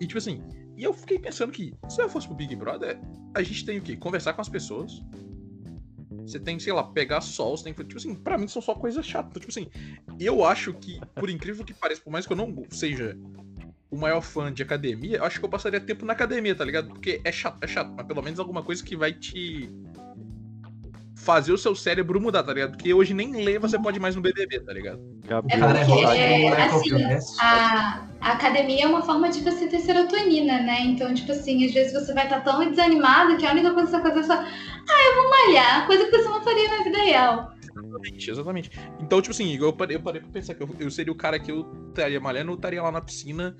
E, 0.00 0.06
tipo 0.06 0.18
assim, 0.18 0.40
e 0.76 0.84
eu 0.84 0.94
fiquei 0.94 1.18
pensando 1.18 1.50
que 1.50 1.74
se 1.88 2.00
eu 2.00 2.08
fosse 2.08 2.28
pro 2.28 2.36
Big 2.36 2.54
Brother, 2.54 3.00
a 3.34 3.42
gente 3.42 3.64
tem 3.64 3.78
o 3.78 3.82
quê? 3.82 3.96
Conversar 3.96 4.32
com 4.32 4.40
as 4.40 4.48
pessoas. 4.48 5.02
Você 6.24 6.38
tem, 6.38 6.58
sei 6.58 6.72
lá, 6.72 6.84
pegar 6.84 7.20
sol, 7.20 7.56
você 7.56 7.64
tem 7.64 7.74
que. 7.74 7.82
Tipo 7.82 7.98
assim, 7.98 8.14
pra 8.14 8.38
mim 8.38 8.46
são 8.46 8.62
só 8.62 8.74
coisas 8.76 9.04
chatas. 9.04 9.30
Então, 9.30 9.40
tipo 9.40 9.50
assim, 9.50 9.68
eu 10.20 10.44
acho 10.44 10.72
que, 10.74 11.00
por 11.16 11.28
incrível 11.28 11.64
que 11.64 11.74
pareça, 11.74 12.00
por 12.00 12.10
mais 12.10 12.26
que 12.26 12.32
eu 12.32 12.36
não 12.36 12.54
seja 12.70 13.18
o 13.90 13.96
maior 13.96 14.20
fã 14.20 14.52
de 14.52 14.62
academia, 14.62 15.18
eu 15.18 15.24
acho 15.24 15.38
que 15.38 15.44
eu 15.44 15.48
passaria 15.48 15.80
tempo 15.80 16.04
na 16.04 16.12
academia, 16.12 16.54
tá 16.54 16.64
ligado? 16.64 16.88
Porque 16.88 17.20
é 17.24 17.32
chato, 17.32 17.58
é 17.60 17.66
chato, 17.66 17.92
mas 17.96 18.06
pelo 18.06 18.22
menos 18.22 18.38
alguma 18.38 18.62
coisa 18.62 18.82
que 18.82 18.96
vai 18.96 19.12
te 19.12 19.68
fazer 21.24 21.52
o 21.52 21.58
seu 21.58 21.74
cérebro 21.74 22.20
mudar, 22.20 22.42
tá 22.42 22.52
ligado? 22.52 22.72
Porque 22.72 22.92
hoje 22.92 23.14
nem 23.14 23.44
ler 23.44 23.58
você 23.58 23.78
pode 23.78 23.98
mais 23.98 24.14
no 24.14 24.20
BBB, 24.20 24.60
tá 24.60 24.72
ligado? 24.72 25.00
É 25.26 25.34
é 25.34 25.40
porque, 25.40 25.52
é, 26.20 26.38
moleque 26.38 27.14
assim. 27.14 27.38
A, 27.40 28.06
a 28.20 28.32
academia 28.32 28.84
é 28.84 28.86
uma 28.86 29.02
forma 29.02 29.30
de 29.30 29.40
você 29.40 29.66
ter 29.66 29.80
serotonina, 29.80 30.60
né? 30.60 30.82
Então, 30.82 31.12
tipo 31.14 31.32
assim, 31.32 31.64
às 31.64 31.72
vezes 31.72 31.92
você 31.94 32.12
vai 32.12 32.24
estar 32.24 32.40
tão 32.40 32.68
desanimado 32.68 33.38
que 33.38 33.46
a 33.46 33.52
única 33.52 33.72
coisa 33.72 33.86
que 33.86 33.96
você 33.96 34.02
vai 34.02 34.12
fazer 34.12 34.32
é 34.32 34.36
só, 34.36 34.42
ah, 34.42 35.08
eu 35.08 35.14
vou 35.22 35.30
malhar, 35.30 35.86
coisa 35.86 36.04
que 36.04 36.10
você 36.10 36.28
não 36.28 36.42
faria 36.42 36.68
na 36.68 36.84
vida 36.84 36.98
real. 36.98 37.54
Exatamente, 37.76 38.30
exatamente. 38.30 38.70
Então, 39.00 39.20
tipo 39.20 39.32
assim, 39.32 39.56
eu 39.56 39.72
parei, 39.72 39.96
eu 39.96 40.02
parei 40.02 40.20
pra 40.20 40.30
pensar 40.30 40.54
que 40.54 40.62
eu, 40.62 40.68
eu 40.78 40.90
seria 40.90 41.12
o 41.12 41.16
cara 41.16 41.38
que 41.40 41.50
eu 41.50 41.66
estaria 41.88 42.20
malhando, 42.20 42.52
eu 42.52 42.56
estaria 42.56 42.82
lá 42.82 42.92
na 42.92 43.00
piscina 43.00 43.56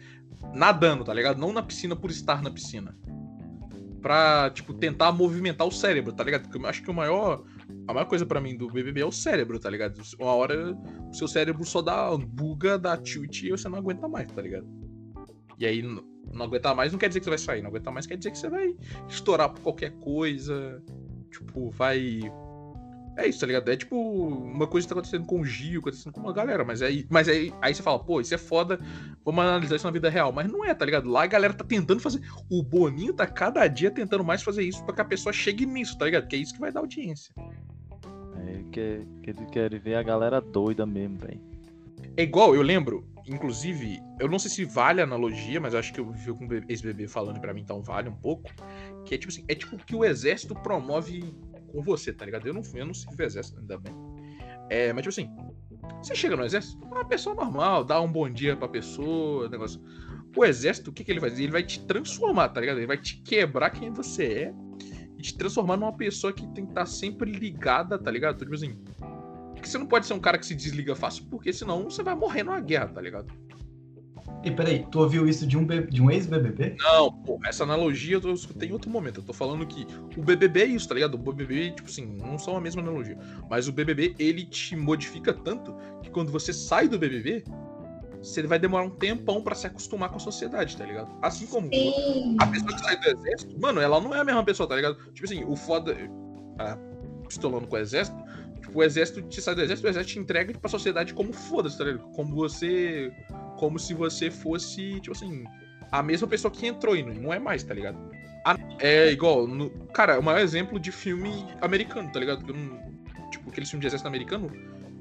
nadando, 0.53 1.05
tá 1.05 1.15
ligado? 1.15 1.39
Não 1.39 1.53
na 1.53 1.63
piscina 1.63 1.97
por 1.97 2.11
estar 2.11 2.43
na 2.43 2.51
piscina. 2.51 2.95
Pra, 4.05 4.51
tipo, 4.51 4.75
tentar 4.75 5.13
movimentar 5.13 5.67
o 5.67 5.71
cérebro, 5.71 6.13
tá 6.13 6.23
ligado? 6.23 6.43
Porque 6.43 6.59
eu 6.59 6.67
acho 6.67 6.83
que 6.83 6.91
o 6.91 6.95
maior. 6.95 7.43
A 7.89 7.95
maior 7.95 8.05
coisa 8.05 8.27
pra 8.27 8.39
mim 8.39 8.55
do 8.55 8.69
BBB 8.69 9.01
é 9.01 9.07
o 9.07 9.11
cérebro, 9.11 9.59
tá 9.59 9.71
ligado? 9.71 9.99
Uma 10.21 10.35
hora 10.35 10.77
o 11.09 11.15
seu 11.15 11.27
cérebro 11.27 11.65
só 11.65 11.81
dá 11.81 12.15
buga, 12.15 12.79
dá 12.79 12.99
tilt 12.99 13.45
e 13.45 13.51
você 13.51 13.67
não 13.67 13.79
aguenta 13.79 14.07
mais, 14.07 14.31
tá 14.31 14.43
ligado? 14.43 14.67
E 15.59 15.65
aí, 15.65 15.81
não 15.83 16.45
aguentar 16.45 16.77
mais 16.77 16.93
não 16.93 16.99
quer 16.99 17.09
dizer 17.09 17.21
que 17.21 17.25
você 17.25 17.31
vai 17.31 17.39
sair, 17.39 17.63
não 17.63 17.71
aguentar 17.71 17.95
mais 17.95 18.07
quer 18.07 18.19
dizer 18.19 18.31
que 18.31 18.37
você 18.39 18.51
vai 18.51 18.77
estourar 19.09 19.49
por 19.49 19.63
qualquer 19.63 19.93
coisa. 19.93 20.83
Tipo, 21.31 21.71
vai 21.71 22.21
é 23.17 23.29
isso, 23.29 23.41
tá 23.41 23.47
ligado? 23.47 23.71
É 23.71 23.77
tipo 23.77 23.97
uma 23.97 24.67
coisa 24.67 24.87
que 24.87 24.93
tá 24.93 24.99
acontecendo 24.99 25.27
com 25.27 25.41
o 25.41 25.45
Gil, 25.45 25.81
acontecendo 25.81 26.13
com 26.13 26.21
uma 26.21 26.33
galera, 26.33 26.65
mas 26.65 26.83
aí, 26.83 27.07
mas 27.09 27.29
aí, 27.29 27.53
aí 27.63 27.75
você 27.75 27.83
fala, 27.83 27.99
pô, 27.99 28.21
isso 28.21 28.35
é 28.35 28.39
foda, 28.39 28.79
vamos 29.25 29.45
analisar 29.45 29.77
isso 29.77 29.87
na 29.87 29.93
vida 29.93 30.11
real. 30.11 30.33
Mas 30.33 30.51
não 30.51 30.65
é, 30.65 30.75
tá 30.75 30.85
ligado? 30.85 31.09
Lá 31.09 31.23
a 31.23 31.27
galera 31.27 31.55
tá 31.55 31.65
tentando 31.65 32.01
fazer. 32.01 32.21
O 32.51 32.63
Boninho 32.63 33.13
tá 33.13 33.27
cada 33.27 33.67
dia 33.69 33.91
tentando 33.91 34.25
mais 34.25 34.43
fazer 34.43 34.63
isso 34.63 34.85
pra 34.85 34.95
que 34.95 35.01
a 35.01 35.05
pessoa 35.05 35.33
chegue 35.33 35.65
nisso, 35.67 35.97
tá 35.97 36.07
ligado? 36.07 36.27
Que 36.27 36.37
é 36.37 36.39
isso 36.39 36.55
que 36.55 36.61
vai 36.61 36.73
dar 36.73 36.81
audiência. 36.81 37.35
é, 38.47 38.63
que, 38.71 39.07
que 39.23 39.31
ele 39.31 39.47
quer 39.47 39.79
ver 39.79 39.95
a 39.95 40.03
galera 40.03 40.41
doida 40.41 40.85
mesmo, 40.85 41.19
velho. 41.19 41.41
É 42.17 42.23
igual, 42.23 42.55
eu 42.55 42.63
lembro, 42.63 43.05
inclusive, 43.27 44.01
eu 44.21 44.29
não 44.29 44.39
sei 44.39 44.51
se 44.51 44.65
vale 44.65 45.01
a 45.01 45.05
analogia, 45.05 45.61
mas 45.61 45.75
acho 45.75 45.93
que 45.93 46.01
eu 46.01 46.11
vi 46.13 46.33
com 46.33 46.47
esse 46.69 46.83
bebê 46.83 47.09
falando 47.09 47.41
pra 47.41 47.53
mim, 47.53 47.63
então 47.63 47.83
vale 47.83 48.09
um 48.09 48.15
pouco. 48.15 48.51
Que 49.05 49.15
é 49.15 49.19
tipo 49.19 49.33
assim, 49.33 49.45
é 49.49 49.55
tipo 49.55 49.77
que 49.79 49.97
o 49.97 50.05
exército 50.05 50.55
promove 50.55 51.35
com 51.75 51.83
você, 51.83 52.13
tá 52.13 52.25
ligado? 52.25 52.47
Eu 52.47 52.55
não, 52.55 52.63
eu 52.75 52.87
não 52.87 52.95
sirvo 52.95 53.21
exército, 53.21 53.59
ainda 53.59 53.77
bem. 53.77 53.93
É, 54.71 54.93
mas 54.93 55.03
tipo 55.03 55.11
assim, 55.11 55.29
você 56.01 56.15
chega 56.15 56.37
no 56.37 56.45
exército, 56.45 56.83
uma 56.87 57.05
pessoa 57.05 57.35
normal, 57.35 57.85
dá 57.85 58.01
um 58.01 58.11
bom 58.11 58.31
dia 58.31 58.57
pra 58.57 58.69
pessoa, 58.69 59.49
negócio. 59.49 59.83
O 60.37 60.45
exército, 60.45 60.91
o 60.91 60.93
que, 60.93 61.05
que 61.05 61.13
ele 61.13 61.21
vai 61.21 61.31
fazer? 61.31 61.43
Ele 61.43 61.53
vai 61.53 61.63
te 61.63 61.85
transformar, 61.85 62.49
tá 62.49 62.61
ligado? 62.61 62.79
Ele 62.79 62.87
vai 62.87 62.99
te 62.99 63.21
quebrar 63.23 63.71
quem 63.71 63.91
você 63.91 64.25
é 64.25 64.55
e 65.19 65.23
te 65.23 65.37
transformar 65.37 65.77
numa 65.77 65.97
pessoa 65.97 66.33
que 66.33 66.47
tem 66.55 66.65
que 66.65 66.71
estar 66.71 66.87
sempre 66.87 67.33
ligada, 67.33 67.99
tá 67.99 68.11
ligado? 68.11 68.39
Tipo 68.39 68.55
assim. 68.55 68.79
Porque 69.53 69.69
você 69.69 69.79
não 69.79 69.87
pode 69.87 70.07
ser 70.07 70.15
um 70.15 70.21
cara 70.21 70.39
que 70.39 70.47
se 70.47 70.55
desliga 70.55 70.95
fácil, 70.95 71.27
porque 71.31 71.53
senão 71.53 71.85
você 71.85 72.03
vai 72.03 72.15
morrer 72.15 72.43
numa 72.43 72.61
guerra, 72.61 72.89
tá 72.89 73.01
ligado? 73.01 73.33
E 74.45 74.51
peraí, 74.51 74.87
tu 74.91 75.01
ouviu 75.01 75.27
isso 75.27 75.47
de 75.47 75.57
um, 75.57 75.67
de 75.67 76.03
um 76.03 76.11
ex-BBB? 76.11 76.77
Não, 76.79 77.11
pô, 77.11 77.41
essa 77.45 77.65
analogia 77.65 78.21
eu 78.23 78.35
escutei 78.35 78.69
em 78.69 78.73
outro 78.73 78.91
momento. 78.91 79.21
Eu 79.21 79.25
tô 79.25 79.33
falando 79.33 79.67
que 79.67 79.87
o 80.17 80.23
BBB 80.23 80.63
é 80.63 80.67
isso, 80.67 80.87
tá 80.87 80.95
ligado? 80.95 81.15
O 81.15 81.19
BBB, 81.19 81.71
tipo 81.71 81.89
assim, 81.89 82.05
não 82.05 82.39
são 82.39 82.57
a 82.57 82.61
mesma 82.61 82.83
analogia. 82.83 83.17
Mas 83.49 83.69
o 83.69 83.73
BBB, 83.73 84.15
ele 84.19 84.45
te 84.45 84.77
modifica 84.77 85.33
tanto 85.33 85.75
que 86.03 86.11
quando 86.11 86.31
você 86.31 86.53
sai 86.53 86.89
do 86.89 86.99
BBB, 86.99 87.43
você 88.23 88.43
vai 88.43 88.59
demorar 88.59 88.85
um 88.85 88.91
tempão 88.91 89.43
pra 89.43 89.55
se 89.55 89.67
acostumar 89.67 90.09
com 90.09 90.17
a 90.17 90.21
sociedade, 90.21 90.77
tá 90.77 90.85
ligado? 90.85 91.11
Assim 91.23 91.47
como 91.47 91.69
Sim. 91.69 92.37
a 92.41 92.47
pessoa 92.47 92.73
que 92.73 92.81
sai 92.81 93.01
do 93.01 93.09
exército, 93.09 93.61
mano, 93.61 93.81
ela 93.81 94.01
não 94.01 94.15
é 94.15 94.21
a 94.21 94.25
mesma 94.25 94.45
pessoa, 94.45 94.69
tá 94.69 94.77
ligado? 94.77 94.97
Tipo 95.13 95.25
assim, 95.25 95.45
o 95.45 95.57
foda. 95.57 95.97
Ah, 96.59 96.79
pistolando 97.27 97.67
com 97.67 97.77
o 97.77 97.79
exército. 97.79 98.17
Tipo, 98.61 98.79
o 98.79 98.83
exército 98.83 99.23
te 99.23 99.43
sai 99.43 99.55
do 99.55 99.63
exército, 99.63 99.87
o 99.87 99.91
exército 99.91 100.15
te 100.15 100.19
entrega 100.19 100.59
pra 100.59 100.71
sociedade 100.71 101.13
como 101.13 101.33
foda-se, 101.33 101.77
tá 101.77 101.85
ligado? 101.85 102.09
Como 102.13 102.35
você. 102.35 103.13
Como 103.65 103.79
se 103.79 103.95
você 103.95 104.31
fosse, 104.31 105.01
tipo 105.01 105.13
assim, 105.13 105.43
a 105.91 106.03
mesma 106.03 106.29
pessoa 106.29 106.53
que 106.53 106.67
entrou 106.67 106.95
e 106.95 107.03
não 107.03 107.33
é 107.33 107.39
mais, 107.39 107.63
tá 107.65 107.73
ligado? 107.73 107.99
É 108.79 109.11
igual. 109.11 109.47
no- 109.47 109.71
cara, 109.87 110.21
o 110.21 110.23
maior 110.23 110.39
exemplo 110.41 110.79
de 110.79 110.93
filme 110.93 111.47
americano, 111.63 112.13
tá 112.13 112.21
ligado? 112.21 112.45
Tipo, 113.31 113.49
aquele 113.49 113.65
filme 113.65 113.81
de 113.81 113.87
exército 113.87 114.07
americano, 114.07 114.51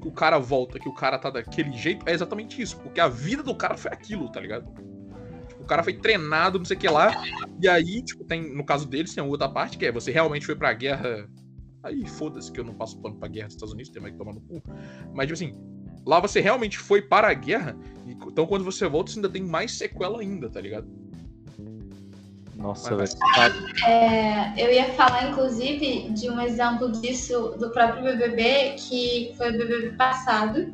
que 0.00 0.08
o 0.08 0.10
cara 0.10 0.38
volta, 0.38 0.78
que 0.78 0.88
o 0.88 0.94
cara 0.94 1.18
tá 1.18 1.28
daquele 1.28 1.72
jeito, 1.76 2.08
é 2.08 2.12
exatamente 2.14 2.62
isso. 2.62 2.78
Porque 2.78 2.98
a 3.02 3.06
vida 3.06 3.42
do 3.42 3.54
cara 3.54 3.76
foi 3.76 3.92
aquilo, 3.92 4.32
tá 4.32 4.40
ligado? 4.40 4.64
Tipo, 5.46 5.62
o 5.62 5.66
cara 5.66 5.82
foi 5.82 5.92
treinado, 5.92 6.56
não 6.58 6.64
sei 6.64 6.78
o 6.78 6.80
que 6.80 6.88
lá. 6.88 7.22
E 7.60 7.68
aí, 7.68 8.02
tipo, 8.02 8.24
tem, 8.24 8.56
no 8.56 8.64
caso 8.64 8.88
deles, 8.88 9.14
tem 9.14 9.22
outra 9.22 9.46
parte, 9.46 9.76
que 9.76 9.84
é 9.84 9.92
você 9.92 10.10
realmente 10.10 10.46
foi 10.46 10.56
pra 10.56 10.72
guerra. 10.72 11.28
Aí, 11.82 12.06
foda-se 12.08 12.50
que 12.50 12.58
eu 12.58 12.64
não 12.64 12.72
passo 12.72 12.98
pano 13.02 13.16
pra 13.16 13.28
guerra 13.28 13.48
dos 13.48 13.56
Estados 13.56 13.74
Unidos, 13.74 13.92
tem 13.92 14.00
mais 14.00 14.14
que 14.14 14.18
tomar 14.18 14.32
no 14.32 14.40
cu. 14.40 14.62
Mas, 15.12 15.26
tipo 15.26 15.34
assim, 15.34 15.52
lá 16.04 16.20
você 16.20 16.40
realmente 16.40 16.78
foi 16.78 17.02
para 17.02 17.28
a 17.28 17.34
guerra. 17.34 17.76
Então, 18.06 18.46
quando 18.46 18.64
você 18.64 18.86
volta, 18.88 19.10
você 19.10 19.18
ainda 19.18 19.28
tem 19.28 19.42
mais 19.42 19.72
sequela 19.72 20.20
ainda, 20.20 20.48
tá 20.48 20.60
ligado? 20.60 20.86
Nossa, 22.56 22.94
Vai, 22.96 23.06
velho. 23.06 23.86
É, 23.86 24.54
eu 24.56 24.72
ia 24.72 24.92
falar, 24.92 25.30
inclusive, 25.30 26.10
de 26.10 26.30
um 26.30 26.40
exemplo 26.40 26.90
disso 26.92 27.54
do 27.58 27.70
próprio 27.70 28.02
BBB, 28.04 28.76
que 28.78 29.34
foi 29.36 29.50
o 29.50 29.58
BBB 29.58 29.96
passado. 29.96 30.72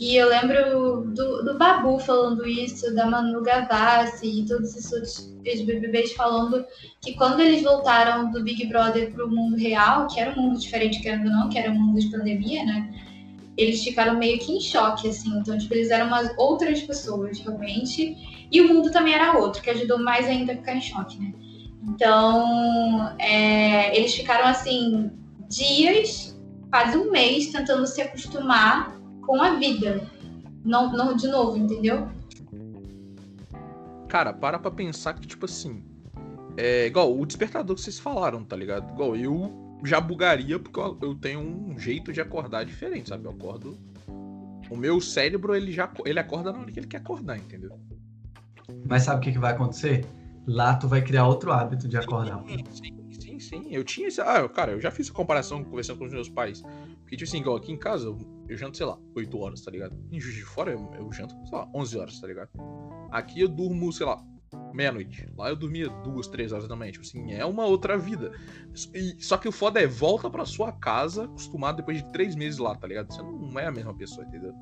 E 0.00 0.16
eu 0.16 0.28
lembro 0.28 1.12
do, 1.12 1.42
do 1.42 1.58
Babu 1.58 1.98
falando 1.98 2.46
isso, 2.46 2.94
da 2.94 3.06
Manu 3.06 3.42
Gavassi 3.42 4.40
e 4.40 4.46
todos 4.46 4.76
esses 4.76 4.92
outros 4.92 5.38
BBBs 5.42 6.12
falando 6.12 6.64
que 7.00 7.14
quando 7.14 7.40
eles 7.40 7.62
voltaram 7.62 8.30
do 8.30 8.42
Big 8.42 8.66
Brother 8.66 9.12
pro 9.12 9.28
mundo 9.28 9.56
real, 9.56 10.06
que 10.06 10.20
era 10.20 10.38
um 10.38 10.42
mundo 10.42 10.60
diferente, 10.60 11.00
querendo 11.00 11.26
ou 11.26 11.32
não, 11.32 11.48
que 11.48 11.58
era 11.58 11.70
um 11.70 11.74
mundo 11.74 12.00
de 12.00 12.10
pandemia, 12.10 12.64
né? 12.64 13.07
Eles 13.58 13.82
ficaram 13.82 14.16
meio 14.16 14.38
que 14.38 14.52
em 14.52 14.60
choque, 14.60 15.08
assim. 15.08 15.36
Então, 15.36 15.58
tipo, 15.58 15.74
eles 15.74 15.90
eram 15.90 16.06
umas 16.06 16.32
outras 16.38 16.80
pessoas, 16.80 17.40
realmente. 17.40 18.16
E 18.50 18.60
o 18.60 18.68
mundo 18.72 18.92
também 18.92 19.12
era 19.12 19.36
outro, 19.36 19.60
que 19.60 19.68
ajudou 19.68 19.98
mais 19.98 20.26
ainda 20.26 20.52
a 20.52 20.56
ficar 20.56 20.76
em 20.76 20.80
choque, 20.80 21.18
né? 21.18 21.34
Então, 21.82 23.14
é, 23.18 23.96
eles 23.96 24.14
ficaram 24.14 24.46
assim, 24.46 25.10
dias, 25.48 26.38
quase 26.70 26.96
um 26.96 27.10
mês, 27.10 27.48
tentando 27.48 27.84
se 27.86 28.00
acostumar 28.00 28.96
com 29.26 29.42
a 29.42 29.56
vida. 29.56 30.08
Não, 30.64 30.92
não 30.92 31.16
de 31.16 31.26
novo, 31.26 31.56
entendeu? 31.56 32.08
Cara, 34.06 34.32
para 34.32 34.58
pra 34.58 34.70
pensar 34.70 35.14
que, 35.14 35.26
tipo 35.26 35.46
assim. 35.46 35.82
É 36.56 36.86
igual 36.86 37.16
o 37.16 37.24
despertador 37.24 37.76
que 37.76 37.82
vocês 37.82 38.00
falaram, 38.00 38.42
tá 38.44 38.56
ligado? 38.56 38.92
Igual 38.92 39.14
eu 39.14 39.67
já 39.84 40.00
bugaria 40.00 40.58
porque 40.58 40.78
eu, 40.78 40.98
eu 41.02 41.14
tenho 41.14 41.40
um 41.40 41.78
jeito 41.78 42.12
de 42.12 42.20
acordar 42.20 42.64
diferente, 42.64 43.08
sabe? 43.08 43.24
Eu 43.26 43.30
acordo. 43.32 43.76
O 44.70 44.76
meu 44.76 45.00
cérebro, 45.00 45.54
ele 45.54 45.72
já 45.72 45.90
ele 46.04 46.18
acorda 46.18 46.52
na 46.52 46.60
hora 46.60 46.70
que 46.70 46.78
ele 46.78 46.86
quer 46.86 46.98
acordar, 46.98 47.38
entendeu? 47.38 47.70
Mas 48.86 49.04
sabe 49.04 49.18
o 49.18 49.20
que, 49.22 49.32
que 49.32 49.38
vai 49.38 49.52
acontecer? 49.52 50.04
Lá 50.46 50.74
tu 50.76 50.88
vai 50.88 51.02
criar 51.02 51.26
outro 51.26 51.52
hábito 51.52 51.88
de 51.88 51.96
acordar. 51.96 52.42
Sim, 52.70 53.12
sim, 53.20 53.38
sim. 53.38 53.68
Eu 53.70 53.84
tinha 53.84 54.08
esse. 54.08 54.20
Ah, 54.20 54.38
eu- 54.40 54.48
cara, 54.48 54.72
eu 54.72 54.80
já 54.80 54.90
fiz 54.90 55.10
a 55.10 55.12
comparação 55.12 55.62
conversando 55.64 55.98
com 55.98 56.04
os 56.06 56.12
meus 56.12 56.28
pais. 56.28 56.62
Porque, 57.00 57.16
tipo 57.16 57.28
assim, 57.28 57.38
igual 57.40 57.56
aqui 57.56 57.72
em 57.72 57.78
casa, 57.78 58.06
eu, 58.06 58.18
eu 58.48 58.56
janto, 58.56 58.76
sei 58.76 58.86
lá, 58.86 58.98
8 59.14 59.38
horas, 59.38 59.60
tá 59.62 59.70
ligado? 59.70 59.94
Em 60.10 60.20
Juiz 60.20 60.34
de 60.34 60.42
Fora, 60.44 60.72
eu, 60.72 60.90
eu 60.98 61.10
janto, 61.12 61.34
sei 61.46 61.58
lá, 61.58 61.68
11 61.74 61.98
horas, 61.98 62.20
tá 62.20 62.26
ligado? 62.26 62.50
Aqui 63.10 63.40
eu 63.40 63.48
durmo, 63.48 63.90
sei 63.92 64.04
lá, 64.06 64.22
meia-noite. 64.72 65.28
Lá 65.36 65.48
eu 65.48 65.56
dormia 65.56 65.88
duas, 65.88 66.26
três 66.26 66.52
horas 66.52 66.68
da 66.68 66.76
manhã. 66.76 66.92
Tipo 66.92 67.04
assim, 67.04 67.32
é 67.32 67.44
uma 67.44 67.64
outra 67.66 67.96
vida. 67.98 68.32
E- 68.94 69.16
só 69.18 69.36
que 69.36 69.48
o 69.48 69.52
foda 69.52 69.80
é 69.80 69.86
volta 69.86 70.30
pra 70.30 70.44
sua 70.44 70.72
casa, 70.72 71.24
acostumado 71.24 71.76
depois 71.76 71.98
de 72.02 72.12
três 72.12 72.34
meses 72.34 72.58
lá, 72.58 72.74
tá 72.74 72.86
ligado? 72.86 73.12
Você 73.12 73.22
não 73.22 73.58
é 73.58 73.66
a 73.66 73.72
mesma 73.72 73.94
pessoa, 73.94 74.26
entendeu? 74.26 74.52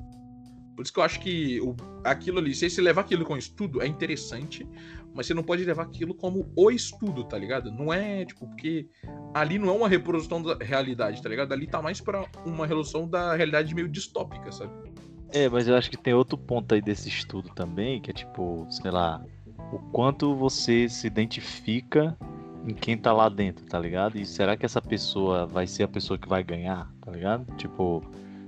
Por 0.75 0.83
isso 0.83 0.93
que 0.93 0.99
eu 0.99 1.03
acho 1.03 1.19
que 1.19 1.59
o, 1.59 1.75
aquilo 2.03 2.37
ali, 2.37 2.53
se 2.53 2.69
você 2.69 2.81
levar 2.81 3.01
aquilo 3.01 3.25
com 3.25 3.35
estudo, 3.35 3.81
é 3.81 3.87
interessante, 3.87 4.67
mas 5.11 5.25
você 5.25 5.33
não 5.33 5.41
pode 5.41 5.63
levar 5.63 5.83
aquilo 5.83 6.13
como 6.13 6.51
o 6.55 6.69
estudo, 6.69 7.23
tá 7.23 7.35
ligado? 7.35 7.71
Não 7.71 7.91
é, 7.91 8.23
tipo, 8.23 8.45
porque 8.45 8.87
ali 9.33 9.57
não 9.57 9.69
é 9.69 9.71
uma 9.71 9.89
reprodução 9.89 10.39
da 10.39 10.55
realidade, 10.55 11.19
tá 11.19 11.27
ligado? 11.29 11.51
Ali 11.51 11.65
tá 11.65 11.81
mais 11.81 11.99
pra 11.99 12.29
uma 12.45 12.67
resolução 12.67 13.09
da 13.09 13.35
realidade 13.35 13.73
meio 13.73 13.87
distópica, 13.89 14.51
sabe? 14.51 14.71
É, 15.33 15.49
mas 15.49 15.67
eu 15.67 15.75
acho 15.75 15.89
que 15.89 15.97
tem 15.97 16.13
outro 16.13 16.37
ponto 16.37 16.73
aí 16.75 16.81
desse 16.81 17.09
estudo 17.09 17.49
também, 17.55 17.99
que 17.99 18.11
é 18.11 18.13
tipo, 18.13 18.67
sei 18.69 18.91
lá, 18.91 19.25
o 19.71 19.79
quanto 19.91 20.35
você 20.35 20.87
se 20.89 21.07
identifica 21.07 22.17
em 22.67 22.73
quem 22.73 22.97
tá 22.97 23.13
lá 23.13 23.29
dentro, 23.29 23.65
tá 23.65 23.79
ligado? 23.79 24.17
E 24.17 24.25
será 24.25 24.57
que 24.57 24.65
essa 24.65 24.81
pessoa 24.81 25.45
vai 25.45 25.65
ser 25.67 25.83
a 25.83 25.87
pessoa 25.87 26.17
que 26.17 26.27
vai 26.27 26.43
ganhar, 26.43 26.91
tá 27.01 27.11
ligado? 27.11 27.45
Tipo, 27.55 28.03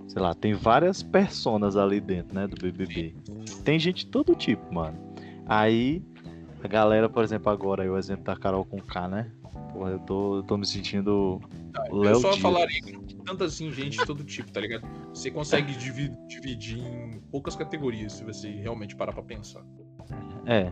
sei 0.07 0.21
lá, 0.21 0.33
tem 0.33 0.53
várias 0.53 1.01
personas 1.03 1.77
ali 1.77 2.01
dentro, 2.01 2.33
né, 2.35 2.47
do 2.47 2.55
BBB. 2.57 3.15
Tem 3.63 3.79
gente 3.79 4.05
de 4.05 4.11
todo 4.11 4.35
tipo, 4.35 4.73
mano. 4.73 4.97
Aí 5.45 6.03
a 6.63 6.67
galera, 6.67 7.07
por 7.09 7.23
exemplo, 7.23 7.49
agora, 7.51 7.83
aí 7.83 7.89
o 7.89 7.97
exemplo 7.97 8.25
da 8.25 8.35
Carol 8.35 8.65
com 8.65 8.77
K, 8.81 9.07
né? 9.07 9.31
Porra, 9.71 9.91
eu 9.91 9.99
tô, 9.99 10.37
eu 10.37 10.43
tô 10.43 10.57
me 10.57 10.65
sentindo 10.65 11.39
Léo 11.91 12.13
eu 12.13 12.19
só 12.19 12.31
Dias. 12.31 12.41
falaria 12.41 12.81
que 12.81 13.15
tanto 13.23 13.43
assim, 13.43 13.71
gente 13.71 13.97
de 13.99 14.05
todo 14.05 14.23
tipo, 14.23 14.51
tá 14.51 14.59
ligado? 14.59 14.83
Você 15.13 15.31
consegue 15.31 15.73
divi- 15.75 16.11
dividir 16.27 16.79
em 16.79 17.19
poucas 17.31 17.55
categorias 17.55 18.13
se 18.13 18.23
você 18.23 18.49
realmente 18.49 18.95
parar 18.95 19.13
pra 19.13 19.23
pensar. 19.23 19.63
É. 20.45 20.71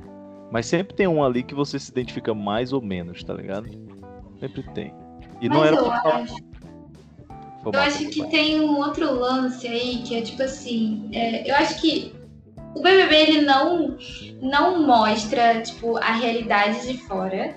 Mas 0.52 0.66
sempre 0.66 0.96
tem 0.96 1.08
um 1.08 1.24
ali 1.24 1.44
que 1.44 1.54
você 1.54 1.78
se 1.80 1.92
identifica 1.92 2.34
mais 2.34 2.72
ou 2.72 2.82
menos, 2.82 3.24
tá 3.24 3.34
ligado? 3.34 3.70
Sempre 4.40 4.64
tem. 4.74 4.94
E 5.42 5.50
não 5.50 5.60
Mas 5.60 5.68
era 5.68 5.76
eu 5.78 5.86
pra 5.86 6.16
acho, 6.18 6.36
Foi 7.64 7.72
eu 7.74 7.80
acho 7.80 8.10
que 8.10 8.28
tem 8.28 8.60
um 8.60 8.78
outro 8.78 9.14
lance 9.14 9.68
aí 9.68 10.02
que 10.04 10.16
é 10.16 10.22
tipo 10.22 10.42
assim, 10.42 11.10
é, 11.14 11.50
eu 11.50 11.56
acho 11.56 11.80
que 11.82 12.16
o 12.76 12.82
BBB 12.82 13.16
ele 13.16 13.42
não 13.42 13.98
não 14.42 14.86
mostra 14.86 15.62
tipo 15.62 15.98
a 15.98 16.12
realidade 16.14 16.88
de 16.88 16.98
fora, 17.00 17.56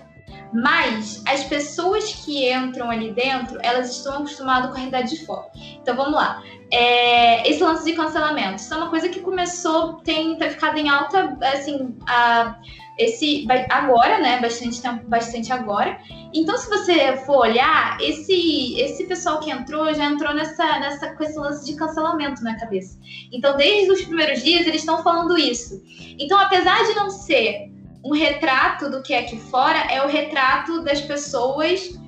mas 0.52 1.22
as 1.28 1.44
pessoas 1.44 2.24
que 2.24 2.52
entram 2.52 2.90
ali 2.90 3.12
dentro 3.12 3.58
elas 3.62 3.90
estão 3.96 4.18
acostumadas 4.18 4.70
com 4.70 4.76
a 4.76 4.78
realidade 4.78 5.10
de 5.10 5.24
fora. 5.24 5.46
Então 5.80 5.94
vamos 5.96 6.14
lá, 6.14 6.42
É, 6.72 7.48
esse 7.48 7.62
lance 7.62 7.84
de 7.84 7.94
cancelamento, 7.94 8.56
isso 8.56 8.72
é 8.72 8.76
uma 8.76 8.90
coisa 8.90 9.08
que 9.08 9.20
começou 9.20 9.94
tem 10.04 10.36
tá 10.36 10.48
ficado 10.50 10.78
em 10.78 10.88
alta 10.88 11.36
assim 11.42 11.96
a, 12.06 12.56
esse 12.98 13.46
agora, 13.70 14.18
né? 14.18 14.40
Bastante 14.40 14.80
tempo, 14.80 15.08
bastante 15.08 15.52
agora. 15.52 15.98
Então, 16.32 16.56
se 16.56 16.68
você 16.68 17.16
for 17.24 17.38
olhar, 17.38 17.98
esse, 18.00 18.80
esse 18.80 19.04
pessoal 19.04 19.40
que 19.40 19.50
entrou 19.50 19.92
já 19.94 20.04
entrou 20.04 20.32
nessa, 20.34 20.78
nessa 20.78 21.14
com 21.14 21.24
esse 21.24 21.38
lance 21.38 21.66
de 21.66 21.74
cancelamento 21.76 22.42
na 22.42 22.58
cabeça. 22.58 22.98
Então, 23.32 23.56
desde 23.56 23.90
os 23.90 24.02
primeiros 24.04 24.42
dias, 24.42 24.66
eles 24.66 24.80
estão 24.80 25.02
falando 25.02 25.36
isso. 25.36 25.82
Então, 26.18 26.38
apesar 26.38 26.84
de 26.84 26.94
não 26.94 27.10
ser 27.10 27.70
um 28.04 28.12
retrato 28.12 28.90
do 28.90 29.02
que 29.02 29.12
é 29.12 29.20
aqui 29.20 29.38
fora, 29.38 29.78
é 29.90 30.04
o 30.04 30.08
retrato 30.08 30.82
das 30.82 31.00
pessoas, 31.00 31.98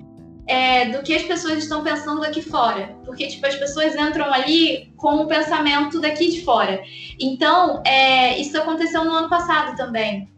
é, 0.47 0.87
do 0.87 1.03
que 1.03 1.15
as 1.15 1.23
pessoas 1.23 1.59
estão 1.59 1.83
pensando 1.83 2.21
daqui 2.21 2.43
fora. 2.43 2.97
Porque, 3.05 3.27
tipo, 3.27 3.47
as 3.47 3.57
pessoas 3.57 3.95
entram 3.95 4.33
ali 4.33 4.93
com 4.97 5.17
o 5.17 5.27
pensamento 5.27 6.01
daqui 6.01 6.31
de 6.31 6.45
fora. 6.45 6.83
Então, 7.21 7.83
é, 7.85 8.39
isso 8.39 8.57
aconteceu 8.57 9.05
no 9.05 9.13
ano 9.13 9.29
passado 9.29 9.77
também. 9.77 10.29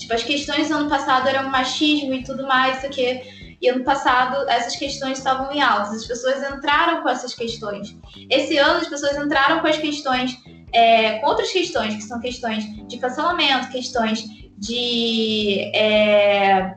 Tipo, 0.00 0.14
as 0.14 0.22
questões 0.22 0.68
do 0.68 0.74
ano 0.74 0.88
passado 0.88 1.28
eram 1.28 1.50
machismo 1.50 2.14
e 2.14 2.24
tudo 2.24 2.46
mais, 2.46 2.82
isso. 2.82 3.40
E 3.60 3.68
ano 3.68 3.84
passado 3.84 4.48
essas 4.48 4.74
questões 4.74 5.18
estavam 5.18 5.52
em 5.52 5.60
altas. 5.60 6.02
As 6.02 6.06
pessoas 6.06 6.42
entraram 6.42 7.02
com 7.02 7.08
essas 7.08 7.34
questões. 7.34 7.94
Esse 8.30 8.56
ano 8.56 8.78
as 8.78 8.88
pessoas 8.88 9.16
entraram 9.18 9.60
com 9.60 9.66
as 9.66 9.76
questões, 9.76 10.34
é, 10.72 11.18
com 11.18 11.26
outras 11.26 11.52
questões, 11.52 11.94
que 11.94 12.02
são 12.02 12.18
questões 12.20 12.64
de 12.88 12.96
cancelamento, 12.96 13.68
questões 13.68 14.24
de. 14.56 15.70
é, 15.74 16.74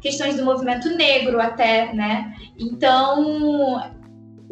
questões 0.00 0.36
do 0.36 0.44
movimento 0.44 0.88
negro 0.90 1.40
até, 1.40 1.92
né? 1.92 2.34
Então. 2.58 3.98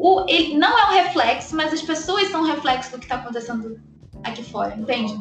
O, 0.00 0.24
ele 0.28 0.57
não 0.57 0.78
é 0.78 0.87
um 0.87 1.04
reflexo, 1.04 1.57
mas 1.57 1.72
as 1.72 1.83
pessoas 1.83 2.28
são 2.28 2.42
um 2.42 2.46
reflexo 2.46 2.92
do 2.92 2.98
que 2.98 3.07
está 3.07 3.16
acontecendo 3.16 3.81
aqui 4.22 4.44
fora, 4.44 4.72
entende? 4.76 5.12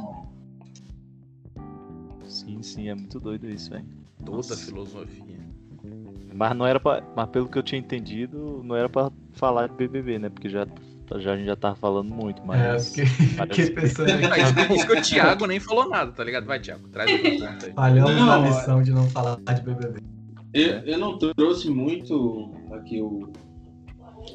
Sim, 2.48 2.64
sim, 2.64 2.90
é 2.90 2.96
muito 2.96 3.20
doido 3.20 3.50
isso, 3.50 3.70
velho. 3.70 3.86
Toda 4.24 4.38
Nossa. 4.38 4.54
a 4.54 4.58
filosofia. 4.58 5.38
Mas 6.34 6.56
não 6.56 6.66
era 6.66 6.80
pra. 6.80 7.04
Mas 7.16 7.30
pelo 7.30 7.50
que 7.50 7.58
eu 7.58 7.64
tinha 7.64 7.80
entendido, 7.80 8.62
não 8.64 8.76
era 8.76 8.88
pra 8.88 9.12
falar 9.34 9.68
de 9.68 9.76
BBB, 9.76 10.18
né? 10.20 10.30
Porque 10.30 10.50
já, 10.50 10.66
já 11.18 11.34
a 11.34 11.38
gente 11.38 11.46
já 11.46 11.56
tava 11.56 11.76
falando 11.76 12.10
muito, 12.10 12.42
É, 12.42 12.46
mas. 12.46 12.90
porque 12.90 13.04
parece 13.36 13.66
fiquei 13.66 13.76
pensando 13.76 14.10
isso, 14.10 14.74
isso 14.76 14.88
que 14.88 14.94
o 14.94 15.02
Thiago 15.02 15.46
nem 15.46 15.60
falou 15.60 15.90
nada, 15.90 16.12
tá 16.12 16.24
ligado? 16.24 16.46
Vai, 16.46 16.60
Thiago, 16.60 16.88
traz 16.90 17.12
o 17.12 17.18
ponto 17.18 17.44
aí. 17.66 17.74
Falhamos 17.76 18.16
na 18.16 18.38
é- 18.38 18.42
missão 18.42 18.82
de 18.82 18.92
não 18.92 19.10
falar 19.10 19.36
de 19.36 19.62
BBB. 19.62 20.00
Eu, 20.54 20.80
eu 20.80 20.98
não 20.98 21.18
trouxe 21.18 21.70
muito 21.70 22.52
aqui 22.72 23.02
o, 23.02 23.30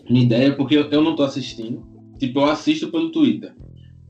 minha 0.09 0.25
ideia, 0.25 0.55
porque 0.55 0.77
eu, 0.77 0.89
eu 0.91 1.03
não 1.03 1.17
tô 1.17 1.23
assistindo. 1.23 1.83
Tipo, 2.19 2.41
eu 2.41 2.45
assisto 2.51 2.91
pelo 2.91 3.11
Twitter. 3.11 3.55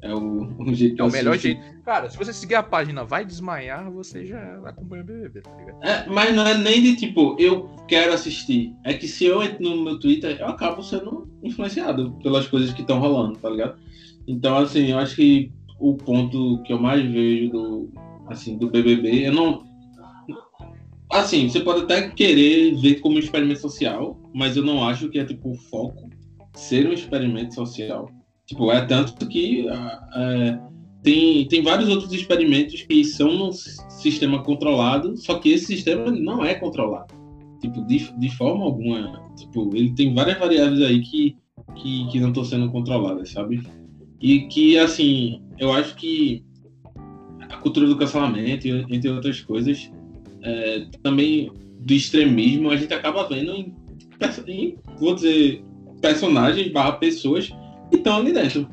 É 0.02 0.12
o, 0.12 0.48
o 0.58 0.74
jeito 0.74 0.96
que 0.96 1.00
É 1.00 1.04
o 1.04 1.10
melhor 1.10 1.36
assisto. 1.36 1.60
jeito. 1.60 1.82
Cara, 1.84 2.10
se 2.10 2.18
você 2.18 2.32
seguir 2.32 2.56
a 2.56 2.62
página 2.62 3.04
Vai 3.04 3.24
Desmaiar, 3.24 3.88
você 3.90 4.26
já 4.26 4.60
acompanha 4.64 5.02
o 5.02 5.06
BBB, 5.06 5.42
tá 5.42 5.56
ligado? 5.56 5.82
É, 5.82 6.06
mas 6.08 6.34
não 6.34 6.44
é 6.44 6.58
nem 6.58 6.82
de 6.82 6.96
tipo, 6.96 7.36
eu 7.38 7.70
quero 7.86 8.12
assistir. 8.12 8.74
É 8.84 8.94
que 8.94 9.06
se 9.06 9.24
eu 9.24 9.40
entro 9.42 9.62
no 9.62 9.84
meu 9.84 10.00
Twitter, 10.00 10.36
eu 10.40 10.46
acabo 10.46 10.82
sendo 10.82 11.30
influenciado 11.40 12.12
pelas 12.22 12.48
coisas 12.48 12.72
que 12.72 12.80
estão 12.80 12.98
rolando, 12.98 13.38
tá 13.38 13.48
ligado? 13.48 13.78
Então, 14.26 14.56
assim, 14.58 14.90
eu 14.90 14.98
acho 14.98 15.14
que 15.14 15.52
o 15.78 15.94
ponto 15.94 16.60
que 16.64 16.72
eu 16.72 16.80
mais 16.80 17.08
vejo 17.08 17.50
do, 17.50 17.90
assim, 18.26 18.58
do 18.58 18.68
BBB, 18.68 19.28
eu 19.28 19.32
não. 19.32 19.64
Assim, 21.10 21.48
você 21.48 21.60
pode 21.60 21.82
até 21.82 22.08
querer 22.08 22.74
ver 22.80 23.00
como 23.00 23.16
um 23.16 23.18
experimento 23.18 23.60
social, 23.60 24.18
mas 24.34 24.56
eu 24.56 24.64
não 24.64 24.82
acho 24.82 25.08
que 25.10 25.18
é 25.18 25.24
tipo 25.24 25.50
o 25.50 25.54
foco 25.54 26.08
ser 26.54 26.88
um 26.88 26.92
experimento 26.92 27.54
social. 27.54 28.08
Tipo, 28.52 28.70
é 28.70 28.84
tanto 28.84 29.26
que 29.28 29.66
ah, 29.70 30.08
é, 30.14 30.58
tem, 31.02 31.48
tem 31.48 31.62
vários 31.62 31.88
outros 31.88 32.12
experimentos 32.12 32.82
que 32.82 33.02
são 33.02 33.32
num 33.32 33.50
sistema 33.50 34.42
controlado, 34.42 35.16
só 35.16 35.38
que 35.38 35.48
esse 35.48 35.64
sistema 35.64 36.10
não 36.10 36.44
é 36.44 36.54
controlado. 36.54 37.14
Tipo, 37.62 37.82
de, 37.86 38.12
de 38.18 38.36
forma 38.36 38.62
alguma. 38.62 39.22
Tipo, 39.38 39.74
ele 39.74 39.94
tem 39.94 40.12
várias 40.12 40.38
variáveis 40.38 40.82
aí 40.82 41.00
que, 41.00 41.34
que, 41.76 42.08
que 42.08 42.20
não 42.20 42.28
estão 42.28 42.44
sendo 42.44 42.70
controladas, 42.70 43.30
sabe? 43.30 43.62
E 44.20 44.40
que, 44.40 44.78
assim, 44.78 45.40
eu 45.58 45.72
acho 45.72 45.94
que 45.96 46.44
a 47.48 47.56
cultura 47.56 47.86
do 47.86 47.96
cancelamento, 47.96 48.68
entre 48.68 49.08
outras 49.08 49.40
coisas, 49.40 49.90
é, 50.42 50.84
também 51.02 51.50
do 51.80 51.94
extremismo, 51.94 52.68
a 52.68 52.76
gente 52.76 52.92
acaba 52.92 53.26
vendo 53.26 53.52
em, 53.52 53.74
em 54.46 54.76
vou 54.98 55.14
dizer, 55.14 55.64
personagens 56.02 56.70
barra 56.70 56.92
pessoas 56.92 57.50
que 57.92 57.98
estão 57.98 58.16
ali 58.16 58.33
dentro. 58.33 58.66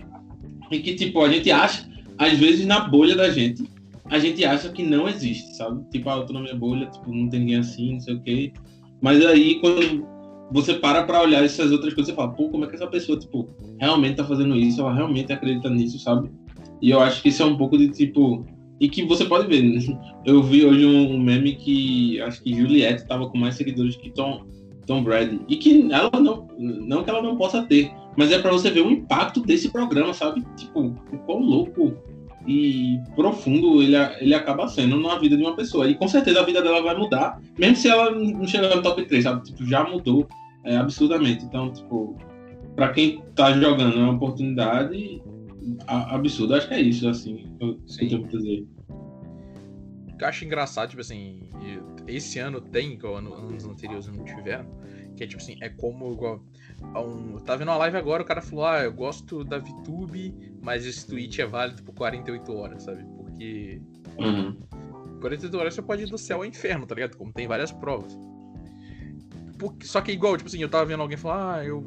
E 0.71 0.79
que, 0.79 0.95
tipo, 0.95 1.21
a 1.21 1.29
gente 1.29 1.51
acha, 1.51 1.87
às 2.17 2.33
vezes 2.33 2.65
na 2.65 2.79
bolha 2.79 3.15
da 3.15 3.29
gente, 3.29 3.63
a 4.05 4.17
gente 4.17 4.43
acha 4.43 4.69
que 4.69 4.83
não 4.83 5.07
existe, 5.07 5.55
sabe? 5.55 5.83
Tipo, 5.91 6.09
tô 6.25 6.33
na 6.33 6.41
minha 6.41 6.55
bolha, 6.55 6.87
tipo, 6.87 7.13
não 7.13 7.29
tem 7.29 7.41
ninguém 7.41 7.57
assim, 7.57 7.93
não 7.93 7.99
sei 7.99 8.15
o 8.15 8.21
quê. 8.21 8.53
Mas 9.01 9.23
aí, 9.25 9.59
quando 9.59 10.07
você 10.51 10.73
para 10.73 11.03
pra 11.03 11.21
olhar 11.21 11.43
essas 11.43 11.71
outras 11.71 11.93
coisas, 11.93 12.09
você 12.09 12.15
fala, 12.15 12.31
pô, 12.31 12.49
como 12.49 12.65
é 12.65 12.67
que 12.67 12.75
essa 12.75 12.87
pessoa, 12.87 13.19
tipo, 13.19 13.49
realmente 13.79 14.15
tá 14.15 14.23
fazendo 14.23 14.55
isso, 14.55 14.81
ela 14.81 14.93
realmente 14.93 15.31
acredita 15.31 15.69
nisso, 15.69 15.99
sabe? 15.99 16.29
E 16.81 16.89
eu 16.89 16.99
acho 16.99 17.21
que 17.21 17.29
isso 17.29 17.43
é 17.43 17.45
um 17.45 17.57
pouco 17.57 17.77
de, 17.77 17.89
tipo... 17.89 18.45
E 18.79 18.87
que 18.87 19.03
você 19.03 19.25
pode 19.25 19.45
ver, 19.47 19.61
né? 19.61 19.99
Eu 20.25 20.41
vi 20.41 20.65
hoje 20.65 20.85
um 20.85 21.19
meme 21.19 21.55
que 21.55 22.21
acho 22.21 22.41
que 22.41 22.53
Juliette 22.53 23.05
tava 23.05 23.29
com 23.29 23.37
mais 23.37 23.55
seguidores 23.55 23.97
que 23.97 24.09
Tom, 24.09 24.45
Tom 24.85 25.03
Brady. 25.03 25.41
E 25.49 25.57
que 25.57 25.91
ela 25.91 26.09
não... 26.19 26.47
Não 26.57 27.03
que 27.03 27.09
ela 27.09 27.21
não 27.21 27.35
possa 27.35 27.61
ter, 27.63 27.91
mas 28.19 28.33
é 28.33 28.39
pra 28.39 28.51
você 28.51 28.69
ver 28.69 28.81
o 28.81 28.91
impacto 28.91 29.39
desse 29.39 29.69
programa, 29.69 30.13
sabe? 30.13 30.45
Tipo, 30.57 30.87
o 30.87 31.17
quão 31.19 31.39
louco 31.39 31.95
e 32.45 32.99
profundo 33.15 33.81
ele, 33.81 33.95
ele 34.19 34.33
acaba 34.33 34.67
sendo 34.67 34.99
na 34.99 35.17
vida 35.17 35.37
de 35.37 35.43
uma 35.43 35.55
pessoa. 35.55 35.87
E 35.89 35.95
com 35.95 36.05
certeza 36.05 36.41
a 36.41 36.45
vida 36.45 36.61
dela 36.61 36.81
vai 36.81 36.97
mudar, 36.97 37.41
mesmo 37.57 37.77
se 37.77 37.87
ela 37.87 38.11
não 38.11 38.45
chegar 38.45 38.75
no 38.75 38.81
top 38.81 39.05
3, 39.05 39.23
sabe? 39.23 39.45
Tipo, 39.45 39.65
já 39.65 39.85
mudou 39.85 40.27
é, 40.65 40.75
absurdamente. 40.75 41.45
Então, 41.45 41.71
tipo, 41.71 42.17
pra 42.75 42.89
quem 42.89 43.23
tá 43.35 43.53
jogando 43.53 43.97
é 43.97 44.03
uma 44.03 44.13
oportunidade 44.13 45.21
absurda. 45.87 46.57
Acho 46.57 46.67
que 46.67 46.73
é 46.73 46.81
isso, 46.81 47.07
assim, 47.07 47.45
eu, 47.61 47.79
Sim. 47.87 48.03
eu 48.03 48.09
tenho 48.09 48.21
pra 48.23 48.37
dizer. 48.37 48.67
Que 50.17 50.23
eu 50.25 50.27
acho 50.27 50.43
engraçado, 50.43 50.89
tipo 50.89 51.01
assim, 51.01 51.39
esse 52.05 52.39
ano 52.39 52.59
tem, 52.59 52.93
igual 52.93 53.15
ano- 53.15 53.33
anos 53.33 53.63
anteriores 53.65 54.07
não 54.07 54.25
tiveram, 54.25 54.65
que 55.15 55.23
é 55.23 55.27
tipo 55.27 55.41
assim, 55.41 55.55
é 55.61 55.69
como 55.69 56.11
igual. 56.11 56.43
Um, 56.95 57.33
eu 57.35 57.41
tava 57.41 57.59
vendo 57.59 57.69
uma 57.69 57.77
live 57.77 57.97
agora, 57.97 58.23
o 58.23 58.25
cara 58.25 58.41
falou, 58.41 58.65
ah, 58.65 58.81
eu 58.83 58.91
gosto 58.93 59.43
da 59.43 59.57
VTube, 59.59 60.33
mas 60.61 60.85
esse 60.85 61.05
tweet 61.07 61.41
é 61.41 61.45
válido 61.45 61.83
por 61.83 61.93
48 61.93 62.51
horas, 62.53 62.83
sabe? 62.83 63.03
Porque 63.15 63.81
Uhum. 64.17 64.55
48 65.21 65.57
horas 65.57 65.73
você 65.75 65.81
pode 65.81 66.03
ir 66.03 66.09
do 66.09 66.17
céu 66.17 66.37
ao 66.37 66.45
inferno, 66.45 66.85
tá 66.87 66.95
ligado? 66.95 67.15
Como 67.17 67.31
tem 67.31 67.47
várias 67.47 67.71
provas. 67.71 68.17
Porque- 69.57 69.85
só 69.85 69.99
que 70.01 70.11
igual, 70.11 70.35
tipo 70.37 70.47
assim, 70.47 70.61
eu 70.61 70.69
tava 70.69 70.85
vendo 70.85 71.01
alguém 71.01 71.17
falar, 71.17 71.55
ah, 71.59 71.65
eu. 71.65 71.85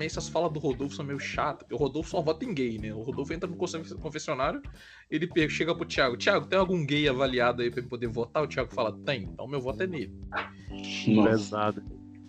essas 0.00 0.28
falas 0.28 0.50
do 0.52 0.58
Rodolfo 0.60 0.94
são 0.94 1.04
meio 1.04 1.18
chatas. 1.18 1.66
O 1.70 1.76
Rodolfo 1.76 2.10
só 2.10 2.22
vota 2.22 2.44
em 2.44 2.54
gay, 2.54 2.78
né? 2.78 2.94
O 2.94 3.02
Rodolfo 3.02 3.34
entra 3.34 3.50
no 3.50 3.56
confessionário, 3.56 4.62
ele 5.10 5.28
chega 5.50 5.74
pro 5.74 5.84
Thiago: 5.84 6.16
Thiago, 6.16 6.46
tem 6.46 6.58
algum 6.58 6.86
gay 6.86 7.06
avaliado 7.08 7.60
aí 7.60 7.70
pra 7.70 7.82
poder 7.82 8.06
votar? 8.06 8.42
O 8.42 8.46
Thiago 8.46 8.72
fala: 8.72 8.96
Tem, 9.04 9.24
então 9.24 9.46
meu 9.48 9.60
voto 9.60 9.82
é 9.82 9.86
nele. 9.86 10.14
Pesado. 11.24 11.82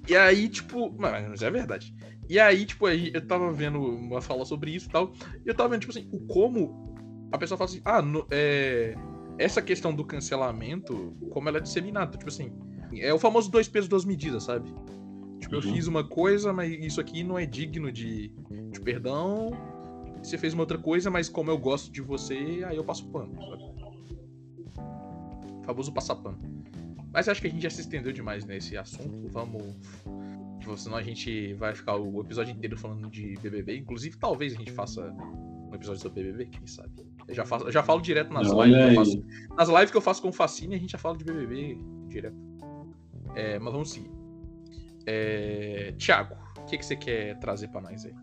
E 0.07 0.15
aí, 0.15 0.49
tipo, 0.49 0.93
mas 0.97 1.41
é 1.41 1.51
verdade. 1.51 1.93
E 2.29 2.39
aí, 2.39 2.65
tipo, 2.65 2.85
aí 2.85 3.11
eu 3.13 3.25
tava 3.25 3.51
vendo 3.51 3.79
uma 3.79 4.21
fala 4.21 4.45
sobre 4.45 4.71
isso 4.71 4.87
e 4.87 4.91
tal. 4.91 5.13
E 5.45 5.49
eu 5.49 5.53
tava 5.53 5.69
vendo, 5.69 5.81
tipo 5.81 5.91
assim, 5.91 6.09
o 6.11 6.19
como 6.27 7.29
a 7.31 7.37
pessoa 7.37 7.57
fala 7.57 7.69
assim, 7.69 7.81
ah, 7.85 8.01
no, 8.01 8.25
é, 8.29 8.95
essa 9.37 9.61
questão 9.61 9.93
do 9.93 10.03
cancelamento, 10.03 11.15
como 11.29 11.49
ela 11.49 11.57
é 11.57 11.61
disseminada. 11.61 12.17
Tipo 12.17 12.29
assim, 12.29 12.51
é 12.95 13.13
o 13.13 13.19
famoso 13.19 13.49
dois 13.49 13.67
pesos, 13.67 13.89
duas 13.89 14.05
medidas, 14.05 14.43
sabe? 14.43 14.73
Tipo, 15.39 15.55
eu 15.55 15.61
uhum. 15.61 15.73
fiz 15.73 15.87
uma 15.87 16.03
coisa, 16.03 16.53
mas 16.53 16.71
isso 16.71 17.01
aqui 17.01 17.23
não 17.23 17.37
é 17.37 17.45
digno 17.45 17.91
de, 17.91 18.29
de 18.71 18.79
perdão. 18.81 19.51
Você 20.21 20.37
fez 20.37 20.53
uma 20.53 20.63
outra 20.63 20.77
coisa, 20.77 21.09
mas 21.09 21.27
como 21.27 21.49
eu 21.49 21.57
gosto 21.57 21.91
de 21.91 22.01
você, 22.01 22.63
aí 22.65 22.77
eu 22.77 22.83
passo 22.83 23.07
pano, 23.09 23.33
sabe? 23.41 23.63
O 25.59 25.63
famoso 25.63 25.91
passar 25.91 26.15
pano. 26.15 26.60
Mas 27.11 27.27
acho 27.27 27.41
que 27.41 27.47
a 27.47 27.49
gente 27.49 27.61
já 27.61 27.69
se 27.69 27.81
estendeu 27.81 28.11
demais 28.11 28.45
nesse 28.45 28.77
assunto. 28.77 29.27
Vamos. 29.29 29.75
Senão 30.77 30.97
a 30.97 31.03
gente 31.03 31.53
vai 31.55 31.75
ficar 31.75 31.95
o 31.95 32.21
episódio 32.21 32.53
inteiro 32.53 32.77
falando 32.77 33.09
de 33.09 33.35
BBB. 33.41 33.77
Inclusive, 33.77 34.17
talvez 34.17 34.53
a 34.53 34.57
gente 34.57 34.71
faça 34.71 35.01
um 35.01 35.73
episódio 35.73 36.01
sobre 36.01 36.23
BBB, 36.23 36.45
quem 36.45 36.67
sabe. 36.67 36.91
Eu 37.27 37.33
já, 37.33 37.45
faço, 37.45 37.65
eu 37.65 37.71
já 37.71 37.83
falo 37.83 38.01
direto 38.01 38.31
nas 38.31 38.47
lives 38.47 38.77
que 38.77 38.89
eu 38.89 38.95
faço. 38.95 39.25
Nas 39.57 39.69
lives 39.69 39.91
que 39.91 39.97
eu 39.97 40.01
faço 40.01 40.21
com 40.21 40.29
o 40.29 40.33
Facine, 40.33 40.75
a 40.75 40.77
gente 40.77 40.91
já 40.91 40.97
fala 40.97 41.17
de 41.17 41.23
BBB 41.23 41.77
direto. 42.07 42.37
É, 43.35 43.57
mas 43.59 43.73
vamos 43.73 43.91
seguir. 43.91 44.11
É... 45.05 45.93
Tiago, 45.97 46.35
o 46.57 46.65
que, 46.65 46.77
que 46.77 46.85
você 46.85 46.95
quer 46.95 47.37
trazer 47.39 47.69
para 47.69 47.81
nós 47.81 48.05
aí? 48.05 48.13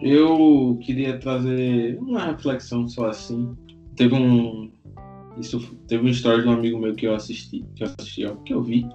Eu 0.00 0.78
queria 0.82 1.18
trazer 1.18 1.98
uma 1.98 2.24
reflexão 2.24 2.88
só 2.88 3.08
assim. 3.08 3.56
Teve 3.96 4.14
um. 4.14 4.72
Isso 5.40 5.60
teve 5.86 6.02
uma 6.02 6.10
história 6.10 6.42
de 6.42 6.48
um 6.48 6.52
amigo 6.52 6.78
meu 6.78 6.94
que 6.94 7.06
eu 7.06 7.14
assisti, 7.14 7.64
que 7.74 7.84
eu 7.84 7.88
assisti, 7.88 8.26
ó, 8.26 8.34
que 8.36 8.52
eu 8.52 8.62
vi. 8.62 8.86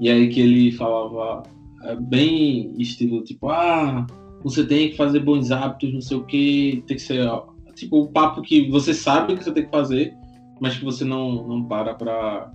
E 0.00 0.08
aí 0.08 0.28
que 0.28 0.40
ele 0.40 0.72
falava 0.72 1.42
é, 1.84 1.94
bem 1.96 2.74
estilo 2.78 3.22
tipo, 3.22 3.48
ah, 3.48 4.06
você 4.42 4.64
tem 4.66 4.90
que 4.90 4.96
fazer 4.96 5.20
bons 5.20 5.50
hábitos, 5.50 5.92
não 5.92 6.00
sei 6.00 6.16
o 6.16 6.24
que, 6.24 6.82
tem 6.86 6.96
que 6.96 7.02
ser 7.02 7.26
ó, 7.26 7.46
tipo 7.74 8.00
o 8.00 8.08
papo 8.08 8.42
que 8.42 8.70
você 8.70 8.94
sabe 8.94 9.36
que 9.36 9.44
você 9.44 9.52
tem 9.52 9.64
que 9.64 9.70
fazer, 9.70 10.14
mas 10.60 10.76
que 10.76 10.84
você 10.84 11.04
não, 11.04 11.46
não 11.46 11.64
para 11.64 11.94
pra 11.94 12.52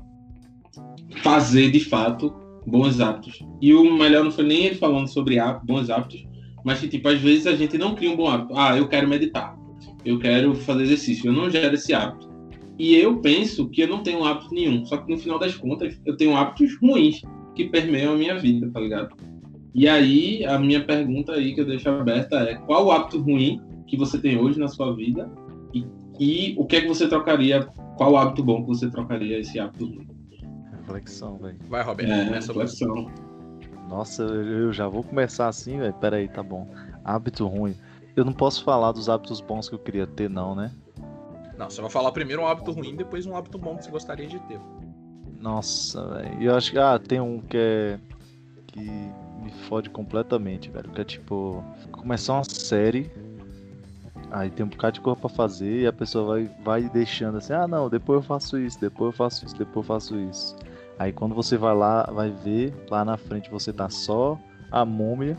fazer 1.22 1.72
de 1.72 1.80
fato 1.80 2.34
bons 2.66 3.00
hábitos. 3.00 3.40
E 3.62 3.74
o 3.74 3.98
melhor 3.98 4.24
não 4.24 4.32
foi 4.32 4.46
nem 4.46 4.66
ele 4.66 4.76
falando 4.76 5.08
sobre 5.08 5.38
bons 5.64 5.90
hábitos, 5.90 6.26
mas 6.64 6.80
que, 6.80 6.88
tipo, 6.88 7.08
às 7.08 7.20
vezes 7.20 7.48
a 7.48 7.56
gente 7.56 7.78
não 7.78 7.96
cria 7.96 8.12
um 8.12 8.16
bom 8.16 8.28
hábito. 8.28 8.58
Ah, 8.58 8.78
eu 8.78 8.88
quero 8.88 9.08
meditar, 9.08 9.58
eu 10.04 10.20
quero 10.20 10.54
fazer 10.54 10.84
exercício, 10.84 11.28
eu 11.28 11.34
não 11.34 11.50
gero 11.50 11.76
esse 11.76 11.94
hábito. 11.94 12.27
E 12.78 12.96
eu 12.96 13.20
penso 13.20 13.68
que 13.70 13.82
eu 13.82 13.88
não 13.88 14.04
tenho 14.04 14.24
hábito 14.24 14.54
nenhum, 14.54 14.86
só 14.86 14.98
que 14.98 15.12
no 15.12 15.18
final 15.18 15.40
das 15.40 15.56
contas 15.56 16.00
eu 16.06 16.16
tenho 16.16 16.36
hábitos 16.36 16.78
ruins 16.80 17.22
que 17.56 17.70
permeiam 17.70 18.14
a 18.14 18.18
minha 18.18 18.38
vida, 18.38 18.70
tá 18.72 18.80
ligado? 18.80 19.16
E 19.74 19.88
aí, 19.88 20.46
a 20.46 20.58
minha 20.58 20.84
pergunta 20.84 21.34
aí 21.34 21.54
que 21.54 21.62
eu 21.62 21.66
deixo 21.66 21.90
aberta 21.90 22.38
é: 22.38 22.56
qual 22.56 22.86
o 22.86 22.92
hábito 22.92 23.20
ruim 23.20 23.62
que 23.88 23.98
você 23.98 24.20
tem 24.20 24.38
hoje 24.38 24.60
na 24.60 24.68
sua 24.68 24.96
vida? 24.96 25.32
E, 25.74 25.86
e 26.20 26.56
o 26.58 26.66
que 26.66 26.78
é 26.78 26.82
que 26.82 26.88
você 26.88 27.08
trocaria? 27.08 27.68
Qual 27.96 28.12
o 28.12 28.18
hábito 28.18 28.44
bom 28.44 28.62
que 28.62 28.68
você 28.68 28.90
trocaria 28.90 29.40
esse 29.40 29.60
hábito 29.60 29.86
ruim? 29.86 30.08
Reflexão, 30.72 31.38
velho. 31.38 31.58
Vai, 31.68 31.84
Roberto, 31.84 32.12
é, 32.12 32.26
começa 32.26 32.48
reflexão. 32.54 33.12
Nossa, 33.90 34.24
eu 34.24 34.72
já 34.72 34.88
vou 34.88 35.04
começar 35.04 35.48
assim, 35.48 35.80
velho. 35.80 35.94
Pera 35.94 36.18
aí, 36.18 36.28
tá 36.28 36.44
bom. 36.44 36.68
Hábito 37.04 37.48
ruim. 37.48 37.76
Eu 38.16 38.26
não 38.26 38.34
posso 38.34 38.64
falar 38.64 38.92
dos 38.92 39.10
hábitos 39.10 39.42
bons 39.42 39.70
que 39.70 39.76
eu 39.76 39.80
queria 39.80 40.08
ter, 40.08 40.30
não, 40.30 40.56
né? 40.56 40.72
Não, 41.58 41.70
você 41.70 41.82
vai 41.82 41.90
falar 41.90 42.12
primeiro 42.12 42.42
um 42.42 42.48
hábito 42.48 42.72
ruim, 42.72 42.96
depois 42.96 43.26
um 43.26 43.36
hábito 43.36 43.58
bom 43.58 43.76
que 43.76 43.86
você 43.86 43.92
gostaria 43.92 44.28
de 44.28 44.40
ter. 44.42 44.60
Nossa, 45.40 46.06
velho. 46.08 46.42
Eu 46.42 46.56
acho 46.56 46.72
que. 46.72 46.80
Ah, 46.80 47.00
tem 47.00 47.20
um 47.20 47.40
que 47.40 47.58
é. 47.58 48.00
que 48.68 48.82
me 48.82 49.52
fode 49.68 49.90
completamente, 49.90 50.70
velho. 50.70 50.90
Que 50.92 51.02
é 51.02 51.04
tipo. 51.04 51.64
Começar 51.92 52.34
uma 52.34 52.44
série 52.44 53.12
Aí 54.32 54.50
tem 54.50 54.66
um 54.66 54.70
bocado 54.70 54.96
de 54.96 55.02
coisa 55.02 55.20
pra 55.20 55.30
fazer 55.30 55.82
e 55.82 55.88
a 55.88 55.94
pessoa 55.94 56.26
vai, 56.26 56.52
vai 56.64 56.90
deixando 56.90 57.38
assim, 57.38 57.54
ah 57.54 57.68
não, 57.68 57.90
depois 57.90 58.18
eu 58.18 58.24
faço 58.24 58.58
isso, 58.58 58.80
depois 58.80 59.14
eu 59.14 59.18
faço 59.18 59.46
isso, 59.46 59.58
depois 59.58 59.78
eu 59.78 59.84
faço 59.84 60.20
isso. 60.20 60.56
Aí 61.00 61.14
quando 61.14 61.34
você 61.34 61.58
vai 61.58 61.74
lá, 61.74 62.04
vai 62.12 62.30
ver, 62.30 62.74
lá 62.90 63.06
na 63.06 63.16
frente 63.16 63.50
você 63.50 63.72
tá 63.72 63.90
só 63.90 64.38
a 64.70 64.84
múmia 64.84 65.38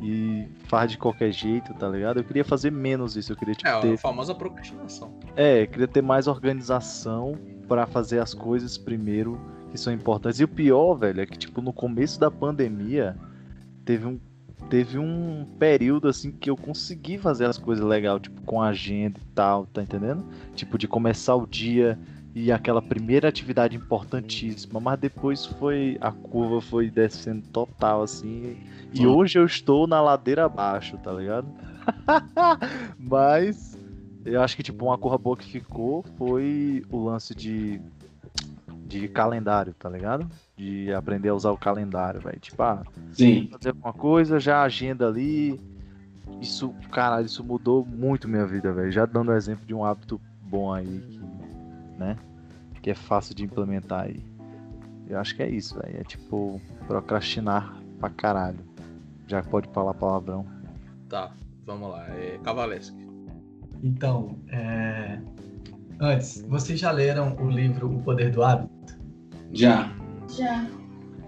e 0.00 0.46
faz 0.64 0.90
de 0.90 0.98
qualquer 0.98 1.32
jeito, 1.32 1.72
tá 1.74 1.88
ligado? 1.88 2.18
Eu 2.18 2.24
queria 2.24 2.44
fazer 2.44 2.70
menos 2.70 3.16
isso, 3.16 3.32
eu 3.32 3.36
queria 3.36 3.54
tipo, 3.54 3.68
é, 3.68 3.80
ter... 3.80 3.94
a 3.94 3.98
famosa 3.98 4.34
procrastinação. 4.34 5.12
É, 5.36 5.62
eu 5.62 5.66
queria 5.68 5.88
ter 5.88 6.02
mais 6.02 6.26
organização 6.26 7.38
para 7.68 7.86
fazer 7.86 8.18
as 8.18 8.34
coisas 8.34 8.76
primeiro 8.76 9.40
que 9.70 9.78
são 9.78 9.92
importantes. 9.92 10.40
E 10.40 10.44
o 10.44 10.48
pior, 10.48 10.94
velho, 10.94 11.20
é 11.20 11.26
que 11.26 11.38
tipo 11.38 11.60
no 11.60 11.72
começo 11.72 12.18
da 12.18 12.30
pandemia 12.30 13.16
teve 13.84 14.06
um 14.06 14.18
teve 14.70 14.98
um 14.98 15.46
período 15.58 16.08
assim 16.08 16.32
que 16.32 16.48
eu 16.48 16.56
consegui 16.56 17.18
fazer 17.18 17.44
as 17.44 17.58
coisas 17.58 17.84
legal, 17.84 18.18
tipo 18.18 18.40
com 18.42 18.62
agenda 18.62 19.18
e 19.20 19.34
tal, 19.34 19.66
tá 19.66 19.82
entendendo? 19.82 20.24
Tipo 20.54 20.78
de 20.78 20.88
começar 20.88 21.34
o 21.34 21.46
dia 21.46 21.98
e 22.34 22.50
aquela 22.50 22.82
primeira 22.82 23.28
atividade 23.28 23.76
importantíssima, 23.76 24.80
mas 24.80 24.98
depois 24.98 25.46
foi 25.46 25.96
a 26.00 26.10
curva 26.10 26.60
foi 26.60 26.90
descendo 26.90 27.42
total 27.48 28.02
assim. 28.02 28.56
E 28.92 29.06
hoje 29.06 29.38
eu 29.38 29.46
estou 29.46 29.86
na 29.86 30.00
ladeira 30.00 30.44
abaixo, 30.44 30.98
tá 30.98 31.12
ligado? 31.12 31.46
mas 32.98 33.78
eu 34.24 34.42
acho 34.42 34.56
que 34.56 34.62
tipo 34.64 34.84
uma 34.84 34.98
curva 34.98 35.16
boa 35.16 35.36
que 35.36 35.48
ficou 35.48 36.04
foi 36.18 36.82
o 36.90 37.04
lance 37.04 37.34
de 37.34 37.80
de 38.86 39.08
calendário, 39.08 39.74
tá 39.74 39.88
ligado? 39.88 40.28
De 40.56 40.92
aprender 40.92 41.28
a 41.28 41.34
usar 41.34 41.50
o 41.50 41.58
calendário, 41.58 42.20
velho. 42.20 42.38
Tipo, 42.38 42.62
ah, 42.62 42.82
Sim. 43.12 43.48
fazer 43.50 43.70
alguma 43.70 43.92
coisa, 43.92 44.38
já 44.38 44.62
agenda 44.62 45.08
ali. 45.08 45.60
Isso, 46.40 46.72
caralho, 46.92 47.26
isso 47.26 47.42
mudou 47.42 47.84
muito 47.84 48.28
minha 48.28 48.46
vida, 48.46 48.72
velho. 48.72 48.92
Já 48.92 49.06
dando 49.06 49.32
exemplo 49.32 49.66
de 49.66 49.74
um 49.74 49.84
hábito 49.84 50.20
bom 50.42 50.72
aí, 50.72 51.02
né? 51.98 52.16
Que 52.82 52.90
é 52.90 52.94
fácil 52.94 53.34
de 53.34 53.44
implementar 53.44 54.04
aí. 54.04 54.22
Eu 55.08 55.18
acho 55.18 55.34
que 55.34 55.42
é 55.42 55.48
isso, 55.48 55.78
velho. 55.80 56.00
É 56.00 56.04
tipo 56.04 56.60
procrastinar 56.86 57.76
pra 57.98 58.10
caralho. 58.10 58.58
Já 59.26 59.42
pode 59.42 59.68
falar 59.68 59.94
palavrão. 59.94 60.46
Tá, 61.08 61.32
vamos 61.64 61.90
lá. 61.90 62.06
É 62.10 62.38
Cavalesque. 62.42 62.96
Então, 63.82 64.38
é... 64.48 65.18
antes, 66.00 66.42
vocês 66.48 66.80
já 66.80 66.90
leram 66.90 67.36
o 67.36 67.50
livro 67.50 67.94
O 67.94 68.02
Poder 68.02 68.30
do 68.30 68.42
Hábito? 68.42 68.98
Já. 69.52 69.92
Já. 70.36 70.66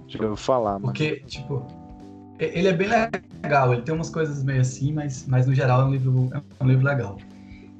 Já 0.08 0.36
falar, 0.36 0.72
mano. 0.72 0.84
Porque, 0.84 1.22
tipo, 1.26 1.66
ele 2.38 2.68
é 2.68 2.72
bem 2.72 2.88
legal, 3.42 3.72
ele 3.72 3.82
tem 3.82 3.94
umas 3.94 4.10
coisas 4.10 4.42
meio 4.44 4.60
assim, 4.60 4.92
mas, 4.92 5.26
mas 5.26 5.46
no 5.46 5.54
geral 5.54 5.82
é 5.82 5.84
um 5.86 5.90
livro, 5.90 6.30
é 6.32 6.64
um 6.64 6.68
livro 6.68 6.84
legal. 6.84 7.18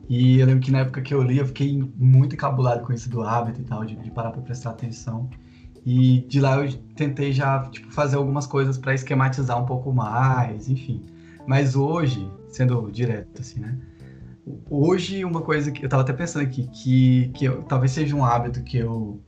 E 0.09 0.39
eu 0.39 0.47
lembro 0.47 0.61
que 0.61 0.71
na 0.71 0.81
época 0.81 1.03
que 1.03 1.13
eu 1.13 1.23
li, 1.23 1.39
eu 1.39 1.47
fiquei 1.47 1.77
muito 1.97 2.35
encabulado 2.35 2.85
com 2.85 2.93
isso 2.93 3.11
do 3.11 3.23
hábito 3.23 3.61
e 3.61 3.65
tal, 3.65 3.85
de, 3.85 3.97
de 3.97 4.11
parar 4.11 4.31
para 4.31 4.43
prestar 4.43 4.71
atenção. 4.71 5.29
E 5.85 6.21
de 6.29 6.41
lá 6.41 6.57
eu 6.57 6.73
tentei 6.97 7.33
já 7.33 7.65
tipo, 7.71 7.93
fazer 7.93 8.17
algumas 8.17 8.47
coisas 8.47 8.77
para 8.79 8.95
esquematizar 8.95 9.61
um 9.61 9.67
pouco 9.67 9.93
mais, 9.93 10.69
enfim. 10.69 11.05
Mas 11.47 11.77
hoje, 11.77 12.31
sendo 12.49 12.91
direto 12.91 13.41
assim, 13.41 13.61
né? 13.61 13.79
Hoje 14.71 15.25
uma 15.25 15.43
coisa 15.43 15.73
que 15.73 15.85
eu 15.85 15.89
tava 15.89 16.03
até 16.03 16.13
pensando 16.13 16.43
aqui, 16.43 16.69
que, 16.69 17.29
que 17.35 17.45
eu, 17.45 17.63
talvez 17.63 17.93
seja 17.93 18.15
um 18.15 18.25
hábito 18.25 18.63
que 18.63 18.79
eu 18.79 19.21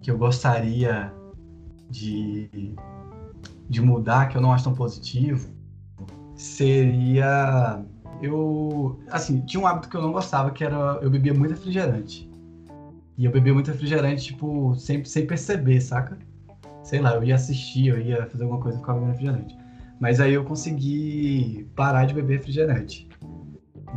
que 0.00 0.10
eu 0.10 0.18
gostaria 0.18 1.12
de, 1.90 2.76
de 3.68 3.80
mudar, 3.80 4.28
que 4.28 4.36
eu 4.36 4.40
não 4.40 4.52
acho 4.52 4.62
tão 4.62 4.74
positivo, 4.74 5.48
seria 6.36 7.84
eu 8.22 8.98
assim 9.10 9.40
tinha 9.40 9.62
um 9.62 9.66
hábito 9.66 9.88
que 9.88 9.96
eu 9.96 10.02
não 10.02 10.12
gostava 10.12 10.50
que 10.50 10.64
era 10.64 10.98
eu 11.02 11.10
bebia 11.10 11.34
muito 11.34 11.52
refrigerante. 11.52 12.30
E 13.18 13.24
eu 13.24 13.32
bebia 13.32 13.54
muito 13.54 13.70
refrigerante 13.70 14.24
tipo 14.24 14.74
sempre 14.74 15.08
sem 15.08 15.26
perceber 15.26 15.80
saca? 15.80 16.18
Sei 16.82 17.00
lá 17.00 17.14
eu 17.14 17.24
ia 17.24 17.34
assistir 17.34 17.88
eu 17.88 18.00
ia 18.00 18.26
fazer 18.26 18.44
alguma 18.44 18.60
coisa 18.60 18.78
com 18.78 18.82
ficava 18.82 18.98
bebendo 18.98 19.12
refrigerante. 19.12 19.58
Mas 20.00 20.20
aí 20.20 20.34
eu 20.34 20.44
consegui 20.44 21.66
parar 21.74 22.04
de 22.04 22.14
beber 22.14 22.38
refrigerante. 22.38 23.08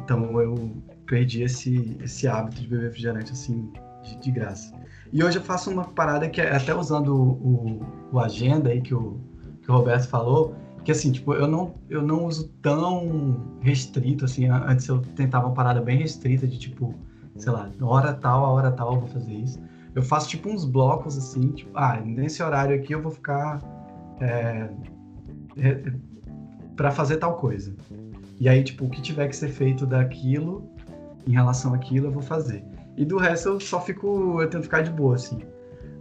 Então 0.04 0.42
eu 0.42 0.82
perdi 1.06 1.44
esse 1.44 1.98
esse 2.02 2.28
hábito 2.28 2.62
de 2.62 2.68
beber 2.68 2.86
refrigerante 2.86 3.32
assim 3.32 3.72
de, 4.04 4.18
de 4.18 4.32
graça. 4.32 4.74
E 5.12 5.24
hoje 5.24 5.38
eu 5.40 5.42
faço 5.42 5.72
uma 5.72 5.86
parada 5.86 6.30
que 6.30 6.40
é 6.40 6.56
até 6.56 6.74
usando 6.74 7.16
o, 7.16 7.32
o, 7.32 7.82
o 8.14 8.20
agenda 8.20 8.70
aí 8.70 8.82
que 8.82 8.94
o, 8.94 9.20
que 9.62 9.72
o 9.72 9.74
Roberto 9.74 10.08
falou, 10.08 10.56
que 10.84 10.92
assim, 10.92 11.12
tipo, 11.12 11.34
eu 11.34 11.48
não, 11.48 11.76
eu 11.90 12.02
não 12.02 12.26
uso 12.26 12.50
tão 12.62 13.58
restrito, 13.62 14.26
assim, 14.26 14.48
antes 14.48 14.88
eu 14.88 15.00
tentava 15.16 15.48
uma 15.48 15.54
parada 15.54 15.82
bem 15.82 15.98
restrita 15.98 16.48
de 16.48 16.58
tipo, 16.58 16.96
sei 17.36 17.52
lá, 17.52 17.70
hora 17.82 18.14
tal, 18.14 18.46
a 18.46 18.50
hora 18.50 18.72
tal 18.72 18.94
eu 18.94 19.00
vou 19.02 19.10
fazer 19.10 19.34
isso. 19.34 19.60
Eu 19.94 20.04
faço 20.04 20.30
tipo 20.30 20.50
uns 20.50 20.66
blocos 20.66 21.18
assim, 21.18 21.52
tipo, 21.52 21.72
ah, 21.74 22.00
nesse 22.00 22.42
horário 22.42 22.76
aqui 22.76 22.94
eu 22.94 23.02
vou 23.02 23.12
ficar 23.12 23.60
é, 24.22 24.70
para 26.76 26.92
fazer 26.92 27.18
tal 27.18 27.36
coisa. 27.36 27.76
E 28.40 28.48
aí, 28.48 28.64
tipo, 28.64 28.86
o 28.86 28.90
que 28.90 29.02
tiver 29.02 29.28
que 29.28 29.36
ser 29.36 29.50
feito 29.50 29.86
daquilo, 29.86 30.70
em 31.28 31.32
relação 31.32 31.74
àquilo, 31.74 32.08
eu 32.08 32.12
vou 32.12 32.22
fazer. 32.22 32.64
E 32.96 33.04
do 33.04 33.18
resto 33.18 33.50
eu 33.50 33.60
só 33.60 33.82
fico, 33.82 34.42
eu 34.42 34.50
tento 34.50 34.64
ficar 34.64 34.82
de 34.82 34.92
boa, 34.92 35.16
assim. 35.16 35.40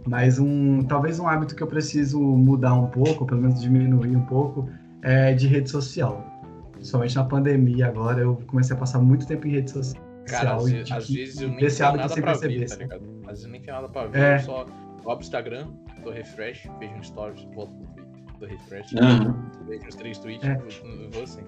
Mas 0.09 0.39
um, 0.39 0.83
talvez 0.85 1.19
um 1.19 1.27
hábito 1.27 1.55
que 1.55 1.61
eu 1.61 1.67
preciso 1.67 2.19
mudar 2.19 2.73
um 2.73 2.87
pouco, 2.87 3.27
pelo 3.27 3.41
menos 3.41 3.61
diminuir 3.61 4.15
um 4.17 4.25
pouco, 4.25 4.67
é 5.03 5.33
de 5.35 5.45
rede 5.47 5.69
social. 5.69 6.25
Principalmente 6.71 7.15
na 7.15 7.25
pandemia 7.25 7.87
agora, 7.87 8.21
eu 8.21 8.35
comecei 8.47 8.75
a 8.75 8.79
passar 8.79 8.99
muito 8.99 9.27
tempo 9.27 9.45
em 9.45 9.51
rede 9.51 9.69
social. 9.69 10.03
Cara, 10.27 10.55
às, 10.55 10.67
e, 10.67 10.93
às 10.93 11.09
vezes 11.09 11.41
eu 11.41 11.49
nem 11.49 11.59
desse 11.59 11.77
tenho 11.77 11.89
hábito 11.89 12.01
nada 12.01 12.13
sem 12.15 12.23
pra 12.23 12.31
perceber, 12.31 12.57
ver, 12.59 12.67
tá 12.67 12.73
assim. 12.73 12.83
ligado? 12.83 13.03
Às 13.21 13.27
vezes 13.27 13.43
eu 13.45 13.51
nem 13.51 13.61
tenho 13.61 13.75
nada 13.75 13.89
pra 13.89 14.05
ver, 14.07 14.19
É. 14.19 14.35
eu 14.35 14.39
só 14.39 14.61
abro 14.61 15.15
o 15.15 15.19
Instagram, 15.19 15.67
dou 16.03 16.11
refresh, 16.11 16.67
vejo 16.79 16.93
um 16.95 17.03
stories, 17.03 17.47
volto 17.53 17.71
pro 17.73 17.85
Twitter, 17.85 18.23
dou 18.39 18.49
refresh, 18.49 18.95
Aham. 18.99 19.51
vejo 19.67 19.87
os 19.87 19.95
três 19.95 20.17
tweets, 20.17 20.47
É. 20.49 20.55
vou, 20.55 21.09
vou 21.11 21.23
assim. 21.23 21.41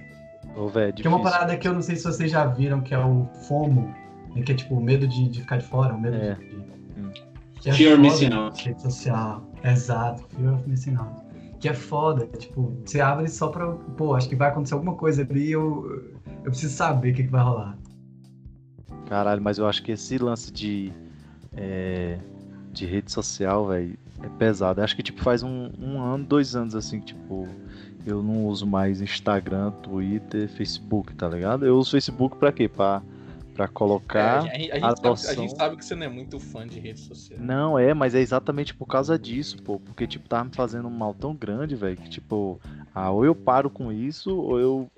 Ô, 0.55 0.67
velho, 0.67 0.93
Tem 0.93 1.07
uma 1.07 1.21
parada 1.21 1.57
que 1.57 1.67
eu 1.67 1.73
não 1.73 1.81
sei 1.81 1.95
se 1.95 2.03
vocês 2.03 2.29
já 2.29 2.45
viram, 2.45 2.81
que 2.81 2.93
é 2.93 2.99
o 2.99 3.25
FOMO, 3.47 3.91
né, 4.35 4.43
que 4.43 4.51
é 4.51 4.55
tipo 4.55 4.75
o 4.75 4.81
medo 4.81 5.07
de, 5.07 5.27
de 5.29 5.41
ficar 5.41 5.57
de 5.57 5.65
fora, 5.65 5.93
o 5.95 5.99
medo 5.99 6.15
É. 6.17 6.35
de. 6.35 6.50
Que 7.61 7.69
é 7.69 7.73
Fear 7.73 7.95
foda, 7.95 8.01
missing 8.01 8.33
out. 8.33 8.67
Rede 8.67 8.81
social. 8.81 9.51
Exato, 9.63 10.25
fear 10.35 10.53
of 10.53 10.67
missing 10.67 10.95
out. 10.95 11.21
Que 11.59 11.69
é 11.69 11.73
foda, 11.73 12.25
tipo, 12.25 12.75
você 12.83 12.99
abre 12.99 13.27
só 13.27 13.49
pra. 13.49 13.71
Pô, 13.71 14.15
acho 14.15 14.27
que 14.27 14.35
vai 14.35 14.49
acontecer 14.49 14.73
alguma 14.73 14.95
coisa 14.95 15.21
ali, 15.21 15.51
eu, 15.51 16.11
eu 16.43 16.49
preciso 16.51 16.75
saber 16.75 17.11
o 17.11 17.15
que, 17.15 17.23
que 17.23 17.29
vai 17.29 17.43
rolar. 17.43 17.77
Caralho, 19.07 19.41
mas 19.41 19.59
eu 19.59 19.67
acho 19.67 19.83
que 19.83 19.91
esse 19.91 20.17
lance 20.17 20.51
de, 20.51 20.91
é, 21.55 22.17
de 22.71 22.85
rede 22.87 23.11
social, 23.11 23.67
velho, 23.67 23.95
é 24.23 24.29
pesado. 24.39 24.79
Eu 24.79 24.83
acho 24.83 24.95
que, 24.95 25.03
tipo, 25.03 25.21
faz 25.21 25.43
um, 25.43 25.69
um 25.77 26.01
ano, 26.01 26.25
dois 26.25 26.55
anos, 26.55 26.73
assim, 26.73 26.99
que, 26.99 27.13
tipo, 27.13 27.47
eu 28.07 28.23
não 28.23 28.47
uso 28.47 28.65
mais 28.65 29.01
Instagram, 29.01 29.69
Twitter, 29.83 30.49
Facebook, 30.49 31.13
tá 31.13 31.29
ligado? 31.29 31.65
Eu 31.65 31.77
uso 31.77 31.91
Facebook 31.91 32.37
pra 32.37 32.51
quê? 32.51 32.67
Pra, 32.67 33.03
pra 33.53 33.67
colocar... 33.67 34.45
É, 34.45 34.49
a, 34.49 34.57
gente- 34.57 34.71
a 34.71 34.79
gente 34.79 34.99
sabe, 34.99 35.27
a 35.27 35.33
gente 35.41 35.55
sabe 35.57 35.75
que 35.77 35.85
você 35.85 35.95
não 35.95 36.05
é 36.05 36.09
muito 36.09 36.39
fã 36.39 36.67
de 36.67 36.79
rede 36.79 36.99
social. 36.99 37.39
Não, 37.39 37.77
é, 37.77 37.93
mas 37.93 38.15
é 38.15 38.19
exatamente 38.19 38.73
por 38.73 38.85
causa 38.85 39.17
disso, 39.17 39.57
pô. 39.61 39.79
Porque, 39.79 40.07
tipo, 40.07 40.27
tava 40.27 40.45
me 40.45 40.55
fazendo 40.55 40.87
um 40.87 40.91
mal 40.91 41.13
tão 41.13 41.35
grande, 41.35 41.75
velho, 41.75 41.97
que, 41.97 42.09
tipo, 42.09 42.59
ah, 42.93 43.11
ou 43.11 43.25
eu 43.25 43.35
paro 43.35 43.69
com 43.69 43.91
isso, 43.91 44.35
ou 44.35 44.59
eu. 44.59 44.91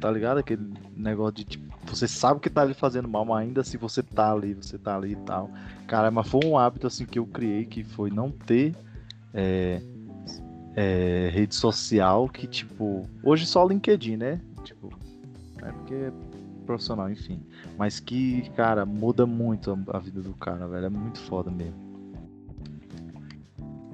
Tá 0.00 0.10
ligado? 0.10 0.38
Aquele 0.38 0.62
negócio 0.96 1.34
de, 1.34 1.44
tipo, 1.44 1.64
você 1.86 2.06
sabe 2.08 2.40
que 2.40 2.50
tá 2.50 2.64
lhe 2.64 2.74
fazendo 2.74 3.08
mal, 3.08 3.24
mas 3.24 3.46
ainda 3.46 3.60
assim 3.60 3.76
você 3.78 4.02
tá 4.02 4.32
ali, 4.32 4.54
você 4.54 4.76
tá 4.78 4.96
ali 4.96 5.12
e 5.12 5.16
tal. 5.16 5.50
Cara, 5.86 6.10
mas 6.10 6.28
foi 6.28 6.40
um 6.44 6.58
hábito, 6.58 6.86
assim, 6.86 7.04
que 7.06 7.18
eu 7.18 7.26
criei, 7.26 7.64
que 7.64 7.82
foi 7.84 8.10
não 8.10 8.30
ter. 8.30 8.74
é, 9.34 9.80
é, 10.76 11.30
rede 11.32 11.54
social 11.54 12.28
que, 12.28 12.46
tipo. 12.46 13.08
Hoje 13.22 13.46
só 13.46 13.64
o 13.64 13.68
LinkedIn, 13.68 14.16
né? 14.16 14.40
Tipo. 14.64 14.92
É 15.62 15.72
porque 15.72 16.12
profissional, 16.68 17.10
enfim. 17.10 17.40
Mas 17.78 17.98
que, 17.98 18.50
cara, 18.50 18.84
muda 18.84 19.26
muito 19.26 19.72
a, 19.72 19.96
a 19.96 19.98
vida 19.98 20.20
do 20.20 20.34
cara, 20.34 20.68
velho. 20.68 20.84
É 20.84 20.90
muito 20.90 21.18
foda 21.20 21.50
mesmo. 21.50 21.88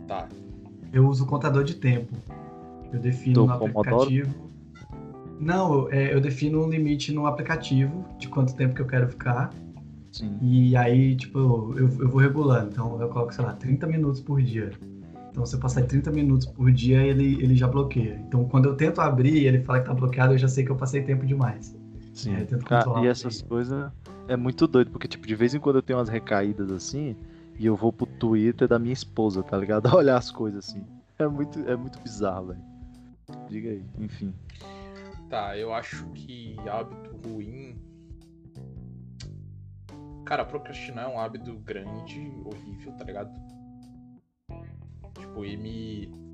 Tá. 0.09 0.29
Eu 0.93 1.07
uso 1.07 1.23
o 1.23 1.27
contador 1.27 1.63
de 1.63 1.77
tempo. 1.77 2.13
Eu 2.93 2.99
defino 2.99 3.35
Do 3.35 3.47
no 3.47 3.59
Pomodoro? 3.59 4.03
aplicativo. 4.03 4.51
Não, 5.39 5.89
é, 5.91 6.13
eu 6.13 6.21
defino 6.21 6.65
um 6.65 6.69
limite 6.69 7.13
no 7.13 7.27
aplicativo 7.27 8.05
de 8.19 8.29
quanto 8.29 8.55
tempo 8.55 8.75
que 8.75 8.83
eu 8.83 8.87
quero 8.87 9.09
ficar. 9.09 9.51
Sim. 10.11 10.37
E 10.43 10.77
aí, 10.77 11.17
tipo, 11.17 11.39
eu, 11.39 11.89
eu 12.01 12.09
vou 12.09 12.21
regulando. 12.21 12.71
Então 12.71 13.01
eu 13.01 13.09
coloco, 13.09 13.33
sei 13.33 13.45
lá, 13.45 13.53
30 13.53 13.87
minutos 13.87 14.21
por 14.21 14.43
dia. 14.43 14.73
Então 15.31 15.47
se 15.47 15.55
eu 15.55 15.61
passar 15.61 15.81
de 15.81 15.89
30 15.89 16.11
minutos 16.11 16.47
por 16.47 16.71
dia, 16.73 17.03
ele, 17.03 17.41
ele 17.43 17.55
já 17.55 17.69
bloqueia. 17.69 18.21
Então 18.27 18.45
quando 18.45 18.69
eu 18.69 18.77
tento 18.77 19.01
abrir 19.01 19.35
e 19.35 19.47
ele 19.47 19.61
fala 19.61 19.81
que 19.81 19.87
tá 19.87 19.95
bloqueado, 19.95 20.35
eu 20.35 20.39
já 20.39 20.49
sei 20.49 20.65
que 20.65 20.71
eu 20.71 20.77
passei 20.77 21.03
tempo 21.03 21.27
demais. 21.27 21.77
Sim. 22.15 22.37
É, 22.37 22.45
tento 22.45 22.65
Cara, 22.65 23.01
e 23.03 23.09
essas 23.09 23.43
coisas 23.43 23.93
é 24.29 24.37
muito 24.37 24.67
doido, 24.67 24.91
porque, 24.91 25.09
tipo, 25.09 25.27
de 25.27 25.35
vez 25.35 25.55
em 25.55 25.61
quando 25.61 25.77
eu 25.77 25.83
tenho 25.83 25.99
umas 25.99 26.09
recaídas 26.09 26.71
assim, 26.71 27.17
e 27.59 27.67
eu 27.67 27.77
vou 27.77 27.93
pro 27.93 28.07
Twitter 28.07 28.67
da 28.69 28.79
minha 28.79 28.93
esposa, 28.93 29.43
tá 29.43 29.57
ligado? 29.57 29.87
Olhar 29.95 30.17
as 30.17 30.31
coisas 30.31 30.71
assim. 30.71 30.85
É 31.19 31.27
muito, 31.27 31.59
é 31.69 31.77
muito 31.77 32.01
bizarro, 32.01 32.49
velho. 32.49 32.63
Diga 33.49 33.71
aí, 33.71 33.85
enfim. 33.99 34.35
Tá, 35.29 35.57
eu 35.57 35.73
acho 35.73 36.07
que 36.11 36.57
hábito 36.69 37.29
ruim. 37.29 37.77
Cara, 40.25 40.45
procrastinar 40.45 41.05
é 41.05 41.09
um 41.09 41.19
hábito 41.19 41.55
grande, 41.59 42.33
horrível, 42.45 42.93
tá 42.93 43.05
ligado? 43.05 43.31
Tipo, 45.19 45.45
e 45.45 45.57
me. 45.57 46.25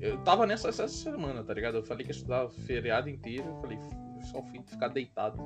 Eu 0.00 0.18
tava 0.18 0.46
nessa 0.46 0.68
essa 0.68 0.86
semana, 0.86 1.42
tá 1.42 1.52
ligado? 1.52 1.76
Eu 1.76 1.82
falei 1.82 2.04
que 2.04 2.12
ia 2.12 2.16
estudar 2.16 2.44
o 2.44 2.50
feriado 2.50 3.08
inteiro, 3.08 3.44
eu 3.48 3.60
falei, 3.60 3.78
só 4.26 4.42
fui 4.42 4.60
ficar 4.66 4.88
deitado. 4.88 5.38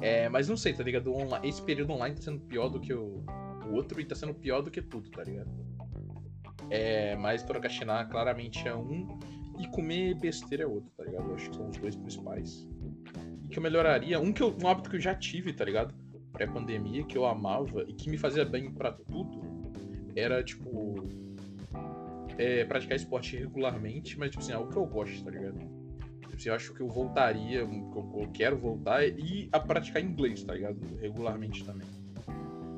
É, 0.00 0.28
mas 0.28 0.48
não 0.48 0.56
sei, 0.56 0.72
tá 0.72 0.82
ligado? 0.82 1.12
O 1.14 1.18
Esse 1.44 1.62
período 1.62 1.92
online 1.92 2.16
tá 2.16 2.22
sendo 2.22 2.40
pior 2.40 2.68
do 2.68 2.80
que 2.80 2.92
o, 2.92 3.24
o 3.66 3.72
outro 3.74 4.00
e 4.00 4.04
tá 4.04 4.14
sendo 4.14 4.34
pior 4.34 4.60
do 4.60 4.70
que 4.70 4.82
tudo, 4.82 5.08
tá 5.10 5.22
ligado? 5.22 5.50
É, 6.70 7.14
mas 7.16 7.42
procrastinar 7.42 8.08
claramente 8.08 8.66
é 8.66 8.74
um. 8.74 9.18
E 9.58 9.68
comer 9.68 10.14
besteira 10.14 10.64
é 10.64 10.66
outro, 10.66 10.90
tá 10.96 11.04
ligado? 11.04 11.28
Eu 11.28 11.34
acho 11.36 11.48
que 11.50 11.56
são 11.56 11.68
os 11.68 11.76
dois 11.76 11.94
principais. 11.94 12.66
E 13.44 13.48
que 13.48 13.58
eu 13.58 13.62
melhoraria. 13.62 14.18
Um, 14.18 14.32
que 14.32 14.42
eu- 14.42 14.56
um 14.62 14.66
hábito 14.66 14.90
que 14.90 14.96
eu 14.96 15.00
já 15.00 15.14
tive, 15.14 15.52
tá 15.52 15.64
ligado? 15.64 15.94
Pré-pandemia, 16.32 17.04
que 17.04 17.16
eu 17.16 17.24
amava 17.24 17.84
e 17.86 17.92
que 17.92 18.10
me 18.10 18.18
fazia 18.18 18.44
bem 18.44 18.72
pra 18.72 18.90
tudo, 18.90 19.42
era 20.16 20.42
tipo. 20.42 20.94
é, 22.36 22.64
praticar 22.64 22.96
esporte 22.96 23.36
regularmente, 23.36 24.18
mas 24.18 24.32
tipo 24.32 24.42
assim, 24.42 24.52
algo 24.52 24.68
que 24.68 24.76
eu 24.76 24.84
gosto, 24.86 25.22
tá 25.22 25.30
ligado? 25.30 25.56
Tipo 26.34 26.40
assim, 26.40 26.48
eu 26.48 26.54
acho 26.54 26.74
que 26.74 26.80
eu 26.80 26.88
voltaria, 26.88 27.60
eu, 27.60 28.28
quero 28.32 28.56
voltar 28.56 29.04
e 29.04 29.48
a 29.52 29.60
praticar 29.60 30.02
inglês, 30.02 30.42
tá 30.42 30.54
ligado? 30.54 30.78
Regularmente 31.00 31.64
também. 31.64 31.86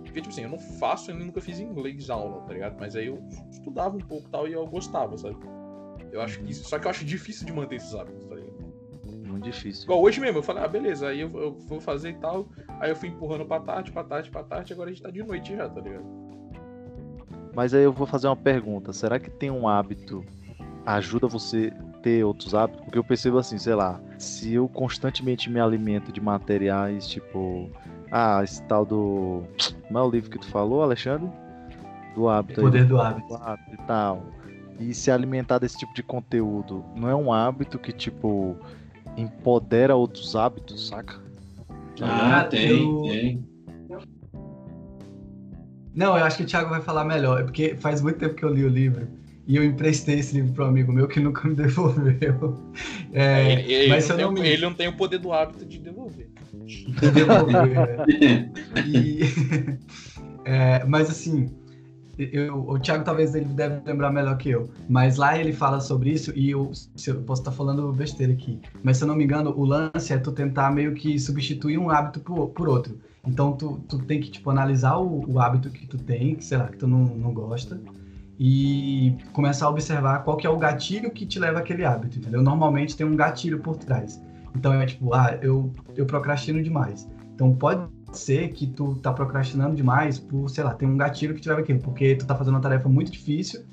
Porque, 0.05 0.21
tipo 0.21 0.29
assim, 0.29 0.42
eu 0.42 0.51
não 0.51 0.59
faço, 0.59 1.11
eu 1.11 1.14
nunca 1.16 1.40
fiz 1.40 1.61
inglês 1.61 2.11
aula, 2.11 2.42
tá 2.42 2.53
ligado? 2.53 2.77
Mas 2.79 2.97
aí 2.97 3.07
eu 3.07 3.23
estudava 3.51 3.97
um 3.97 4.01
pouco 4.01 4.29
e 4.29 4.31
tal 4.31 4.49
e 4.49 4.53
eu 4.53 4.66
gostava, 4.66 5.16
sabe? 5.16 5.37
Eu 6.12 6.21
acho 6.21 6.40
que 6.40 6.51
isso. 6.51 6.69
Só 6.69 6.79
que 6.79 6.87
eu 6.87 6.90
acho 6.90 7.05
difícil 7.05 7.47
de 7.47 7.53
manter 7.53 7.77
esses 7.77 7.95
hábitos, 7.95 8.25
tá 8.27 8.35
ligado? 8.35 8.57
Muito 9.29 9.45
difícil. 9.45 9.85
Igual 9.85 10.03
hoje 10.03 10.21
mesmo, 10.21 10.38
eu 10.38 10.42
falei, 10.42 10.64
ah, 10.64 10.69
beleza, 10.69 11.09
aí 11.09 11.21
eu, 11.21 11.31
eu 11.38 11.53
vou 11.53 11.81
fazer 11.81 12.11
e 12.11 12.14
tal. 12.14 12.49
Aí 12.81 12.90
eu 12.90 12.97
fui 12.97 13.09
empurrando 13.09 13.45
pra 13.45 13.61
tarde, 13.61 13.92
pra 13.92 14.05
tarde, 14.05 14.31
pra 14.31 14.42
tarde, 14.42 14.73
agora 14.73 14.90
a 14.90 14.92
gente 14.92 15.03
tá 15.03 15.11
de 15.11 15.23
noite 15.23 15.55
já, 15.55 15.69
tá 15.69 15.81
ligado? 15.81 16.05
Mas 17.55 17.73
aí 17.73 17.85
eu 17.85 17.92
vou 17.92 18.07
fazer 18.07 18.27
uma 18.29 18.37
pergunta. 18.37 18.92
Será 18.92 19.19
que 19.19 19.31
tem 19.31 19.51
um 19.51 19.66
hábito 19.66 20.25
ajuda 20.85 21.27
você 21.27 21.73
ter 22.07 22.23
outros 22.25 22.55
hábitos? 22.55 22.85
Porque 22.85 22.97
eu 22.99 23.03
percebo 23.03 23.37
assim, 23.38 23.59
sei 23.59 23.75
lá, 23.75 24.01
se 24.16 24.55
eu 24.55 24.69
constantemente 24.69 25.51
me 25.51 25.59
alimento 25.59 26.12
de 26.12 26.21
materiais, 26.21 27.09
tipo, 27.09 27.69
ah, 28.12 28.40
esse 28.45 28.62
tal 28.62 28.87
do. 28.87 29.42
Como 29.88 29.99
é 29.99 30.03
o 30.03 30.09
livro 30.09 30.31
que 30.31 30.38
tu 30.38 30.47
falou, 30.47 30.83
Alexandre? 30.85 31.29
Do 32.14 32.29
hábito 32.29 32.61
O 32.61 32.64
aí, 32.64 32.71
poder 32.71 32.85
do 32.87 33.01
hábito. 33.01 33.35
hábito 33.35 33.75
e 33.75 33.87
tal. 33.88 34.23
E 34.79 34.95
se 34.95 35.11
alimentar 35.11 35.59
desse 35.59 35.77
tipo 35.79 35.92
de 35.95 36.03
conteúdo 36.05 36.85
não 36.95 37.09
é 37.09 37.14
um 37.14 37.33
hábito 37.33 37.77
que, 37.77 37.92
tipo, 37.92 38.57
empodera 39.16 39.97
outros 39.97 40.37
hábitos, 40.37 40.88
saca? 40.88 41.16
Ah, 42.03 42.45
tem, 42.45 42.69
eu- 42.69 43.03
tem. 43.03 43.45
Não, 45.95 46.16
eu 46.16 46.25
acho 46.25 46.37
que 46.37 46.42
o 46.42 46.47
Thiago 46.47 46.69
vai 46.71 46.83
falar 46.83 47.05
melhor, 47.05 47.40
é 47.40 47.45
porque 47.45 47.75
faz 47.77 48.01
muito 48.03 48.19
tempo 48.19 48.35
que 48.35 48.45
eu 48.45 48.53
li 48.53 48.64
o 48.64 48.69
livro 48.69 49.09
e 49.47 49.57
eu 49.57 49.65
emprestei 49.65 50.19
esse 50.19 50.35
livro 50.35 50.53
para 50.53 50.65
um 50.65 50.69
amigo 50.69 50.93
meu 50.93 51.07
que 51.09 51.21
nunca 51.21 51.47
me 51.49 51.55
devolveu. 51.57 52.55
É, 53.13 53.53
ele, 53.53 53.73
ele 53.73 53.89
mas 53.89 54.09
não 54.09 54.11
eu 54.11 54.17
tem, 54.17 54.25
não 54.27 54.31
o- 54.33 54.35
me- 54.35 54.49
ele 54.49 54.63
não 54.63 54.75
tem 54.75 54.89
o 54.89 54.97
poder 54.97 55.19
do 55.19 55.33
hábito 55.33 55.65
de 55.65 55.79
devolver. 55.79 56.29
me 57.03 57.11
devolveu, 57.11 57.83
é. 57.83 57.97
E, 58.87 59.21
é, 60.45 60.85
mas 60.85 61.11
assim, 61.11 61.49
eu- 62.19 62.69
o 62.69 62.79
Thiago 62.79 63.05
talvez 63.05 63.35
ele 63.35 63.45
deve 63.47 63.81
lembrar 63.87 64.11
melhor 64.13 64.37
que 64.38 64.49
eu, 64.51 64.69
mas 64.88 65.17
lá 65.17 65.38
ele 65.38 65.53
fala 65.53 65.81
sobre 65.81 66.11
isso 66.11 66.33
e 66.37 66.51
eu, 66.51 66.71
se 66.75 67.11
eu 67.11 67.23
posso 67.23 67.42
estar 67.42 67.53
falando 67.53 67.92
besteira 67.92 68.33
aqui, 68.33 68.59
mas 68.83 68.97
se 68.97 69.05
eu 69.05 69.09
não 69.09 69.15
me 69.17 69.25
engano, 69.25 69.51
o 69.57 69.65
lance 69.65 70.13
é 70.13 70.19
tu 70.19 70.33
tentar 70.33 70.71
meio 70.73 70.94
que 70.94 71.19
substituir 71.19 71.79
um 71.79 71.90
hábito 71.90 72.21
por, 72.21 72.49
por 72.49 72.69
outro. 72.69 72.99
Então 73.27 73.53
tu, 73.57 73.81
tu 73.88 73.99
tem 73.99 74.21
que 74.21 74.31
tipo 74.31 74.49
analisar 74.51 74.97
o, 74.99 75.25
o 75.33 75.40
hábito 75.40 75.69
que 75.71 75.87
tu 75.87 75.99
tem, 75.99 76.37
que 76.37 76.44
sei 76.44 76.59
lá, 76.59 76.69
que 76.69 76.77
tu 76.79 76.87
não, 76.87 77.05
não 77.05 77.33
gosta 77.35 77.81
e 78.39 79.17
começar 79.33 79.67
a 79.67 79.71
observar 79.71 80.23
qual 80.23 80.37
que 80.37 80.47
é 80.47 80.51
o 80.51 80.59
gatilho 80.59 81.11
que 81.11 81.25
te 81.25 81.39
leva 81.39 81.61
àquele 81.61 81.85
hábito, 81.85 82.19
entendeu? 82.19 82.43
Normalmente 82.43 82.97
tem 82.97 83.07
um 83.07 83.17
gatilho 83.17 83.61
por 83.61 83.77
trás. 83.77 84.23
Então 84.55 84.73
é 84.75 84.87
tipo, 84.87 85.15
ah, 85.15 85.39
eu, 85.43 85.73
eu 85.97 86.07
procrastino 86.07 86.63
demais. 86.63 87.09
Então 87.35 87.55
pode 87.55 87.89
ser 88.13 88.49
que 88.49 88.67
tu 88.67 88.95
tá 88.97 89.13
procrastinando 89.13 89.75
demais 89.75 90.19
por, 90.19 90.49
sei 90.49 90.65
lá, 90.65 90.75
tem 90.75 90.89
um 90.89 90.97
gatilho 90.97 91.35
que 91.35 91.41
te 91.41 91.49
leva 91.49 91.61
aquilo, 91.61 91.81
porque 91.81 92.15
tu 92.15 92.27
tá 92.27 92.35
fazendo 92.35 92.55
uma 92.55 92.61
tarefa 92.61 92.89
muito 92.89 93.11
difícil. 93.11 93.65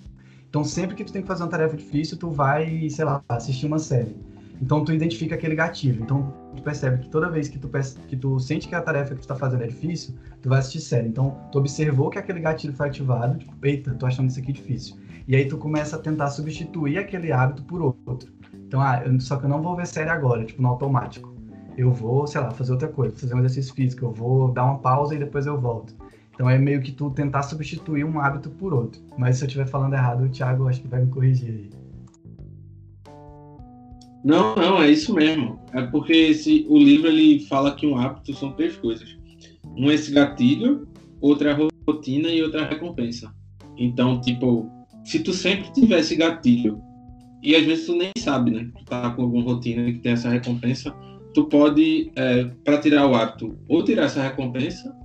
Então 0.49 0.63
sempre 0.63 0.95
que 0.95 1.03
tu 1.03 1.11
tem 1.11 1.21
que 1.21 1.27
fazer 1.27 1.43
uma 1.43 1.49
tarefa 1.49 1.75
difícil, 1.75 2.17
tu 2.17 2.29
vai, 2.29 2.89
sei 2.89 3.05
lá, 3.05 3.23
assistir 3.29 3.65
uma 3.65 3.79
série. 3.79 4.15
Então 4.61 4.83
tu 4.83 4.93
identifica 4.93 5.35
aquele 5.35 5.55
gatilho. 5.55 6.03
Então 6.03 6.33
tu 6.55 6.63
percebe 6.63 6.99
que 6.99 7.09
toda 7.09 7.29
vez 7.29 7.47
que 7.49 7.59
tu, 7.59 7.69
que 8.07 8.15
tu 8.15 8.39
sente 8.39 8.67
que 8.67 8.75
a 8.75 8.81
tarefa 8.81 9.15
que 9.15 9.21
tu 9.21 9.27
tá 9.27 9.35
fazendo 9.35 9.63
é 9.63 9.67
difícil, 9.67 10.15
tu 10.41 10.49
vai 10.49 10.59
assistir 10.59 10.79
série. 10.81 11.07
Então 11.07 11.37
tu 11.51 11.59
observou 11.59 12.09
que 12.09 12.17
aquele 12.17 12.39
gatilho 12.39 12.73
foi 12.73 12.87
ativado, 12.87 13.37
tipo, 13.37 13.53
eita, 13.65 13.93
tô 13.95 14.05
achando 14.05 14.29
isso 14.29 14.39
aqui 14.39 14.53
difícil. 14.53 14.95
E 15.27 15.35
aí 15.35 15.47
tu 15.47 15.57
começa 15.57 15.95
a 15.95 15.99
tentar 15.99 16.29
substituir 16.29 16.97
aquele 16.97 17.31
hábito 17.31 17.63
por 17.63 17.81
outro. 17.81 18.31
Então, 18.53 18.81
ah, 18.81 19.01
só 19.19 19.37
que 19.37 19.45
eu 19.45 19.49
não 19.49 19.61
vou 19.61 19.75
ver 19.75 19.85
série 19.85 20.09
agora, 20.09 20.43
tipo, 20.43 20.61
no 20.61 20.67
automático. 20.67 21.33
Eu 21.77 21.91
vou, 21.91 22.27
sei 22.27 22.41
lá, 22.41 22.51
fazer 22.51 22.71
outra 22.71 22.87
coisa, 22.87 23.15
fazer 23.15 23.33
um 23.33 23.39
exercício 23.39 23.73
físico, 23.73 24.05
eu 24.05 24.11
vou 24.11 24.51
dar 24.51 24.65
uma 24.65 24.79
pausa 24.79 25.15
e 25.15 25.19
depois 25.19 25.45
eu 25.45 25.59
volto. 25.59 25.95
Então 26.33 26.49
é 26.49 26.57
meio 26.57 26.81
que 26.81 26.91
tu 26.91 27.11
tentar 27.11 27.43
substituir 27.43 28.03
um 28.03 28.19
hábito 28.19 28.49
por 28.49 28.73
outro. 28.73 29.01
Mas 29.17 29.37
se 29.37 29.43
eu 29.43 29.47
estiver 29.47 29.67
falando 29.67 29.93
errado, 29.93 30.23
o 30.23 30.29
Thiago 30.29 30.67
acho 30.67 30.81
que 30.81 30.87
vai 30.87 31.01
me 31.01 31.11
corrigir 31.11 31.49
aí. 31.49 31.69
Não, 34.23 34.55
não, 34.55 34.81
é 34.81 34.89
isso 34.89 35.13
mesmo. 35.13 35.59
É 35.73 35.81
porque 35.81 36.13
esse, 36.13 36.65
o 36.69 36.77
livro 36.77 37.07
ele 37.07 37.39
fala 37.41 37.75
que 37.75 37.85
um 37.85 37.97
hábito 37.97 38.33
são 38.33 38.53
três 38.53 38.75
coisas. 38.77 39.17
Um 39.77 39.89
é 39.91 39.95
esse 39.95 40.11
gatilho, 40.11 40.87
outra 41.19 41.49
é 41.49 41.53
a 41.53 41.67
rotina 41.87 42.29
e 42.29 42.41
outra 42.41 42.61
é 42.61 42.63
a 42.63 42.69
recompensa. 42.69 43.33
Então, 43.77 44.21
tipo, 44.21 44.69
se 45.03 45.19
tu 45.19 45.33
sempre 45.33 45.71
tiver 45.73 45.99
esse 45.99 46.15
gatilho, 46.15 46.81
e 47.41 47.55
às 47.55 47.65
vezes 47.65 47.85
tu 47.85 47.95
nem 47.95 48.11
sabe, 48.17 48.51
né? 48.51 48.69
Tu 48.77 48.85
tá 48.85 49.09
com 49.09 49.23
alguma 49.23 49.43
rotina 49.43 49.91
que 49.91 49.99
tem 49.99 50.13
essa 50.13 50.29
recompensa, 50.29 50.95
tu 51.33 51.45
pode, 51.45 52.11
é, 52.15 52.45
para 52.63 52.77
tirar 52.77 53.07
o 53.07 53.15
hábito, 53.15 53.57
ou 53.67 53.83
tirar 53.83 54.05
essa 54.05 54.21
recompensa, 54.21 54.95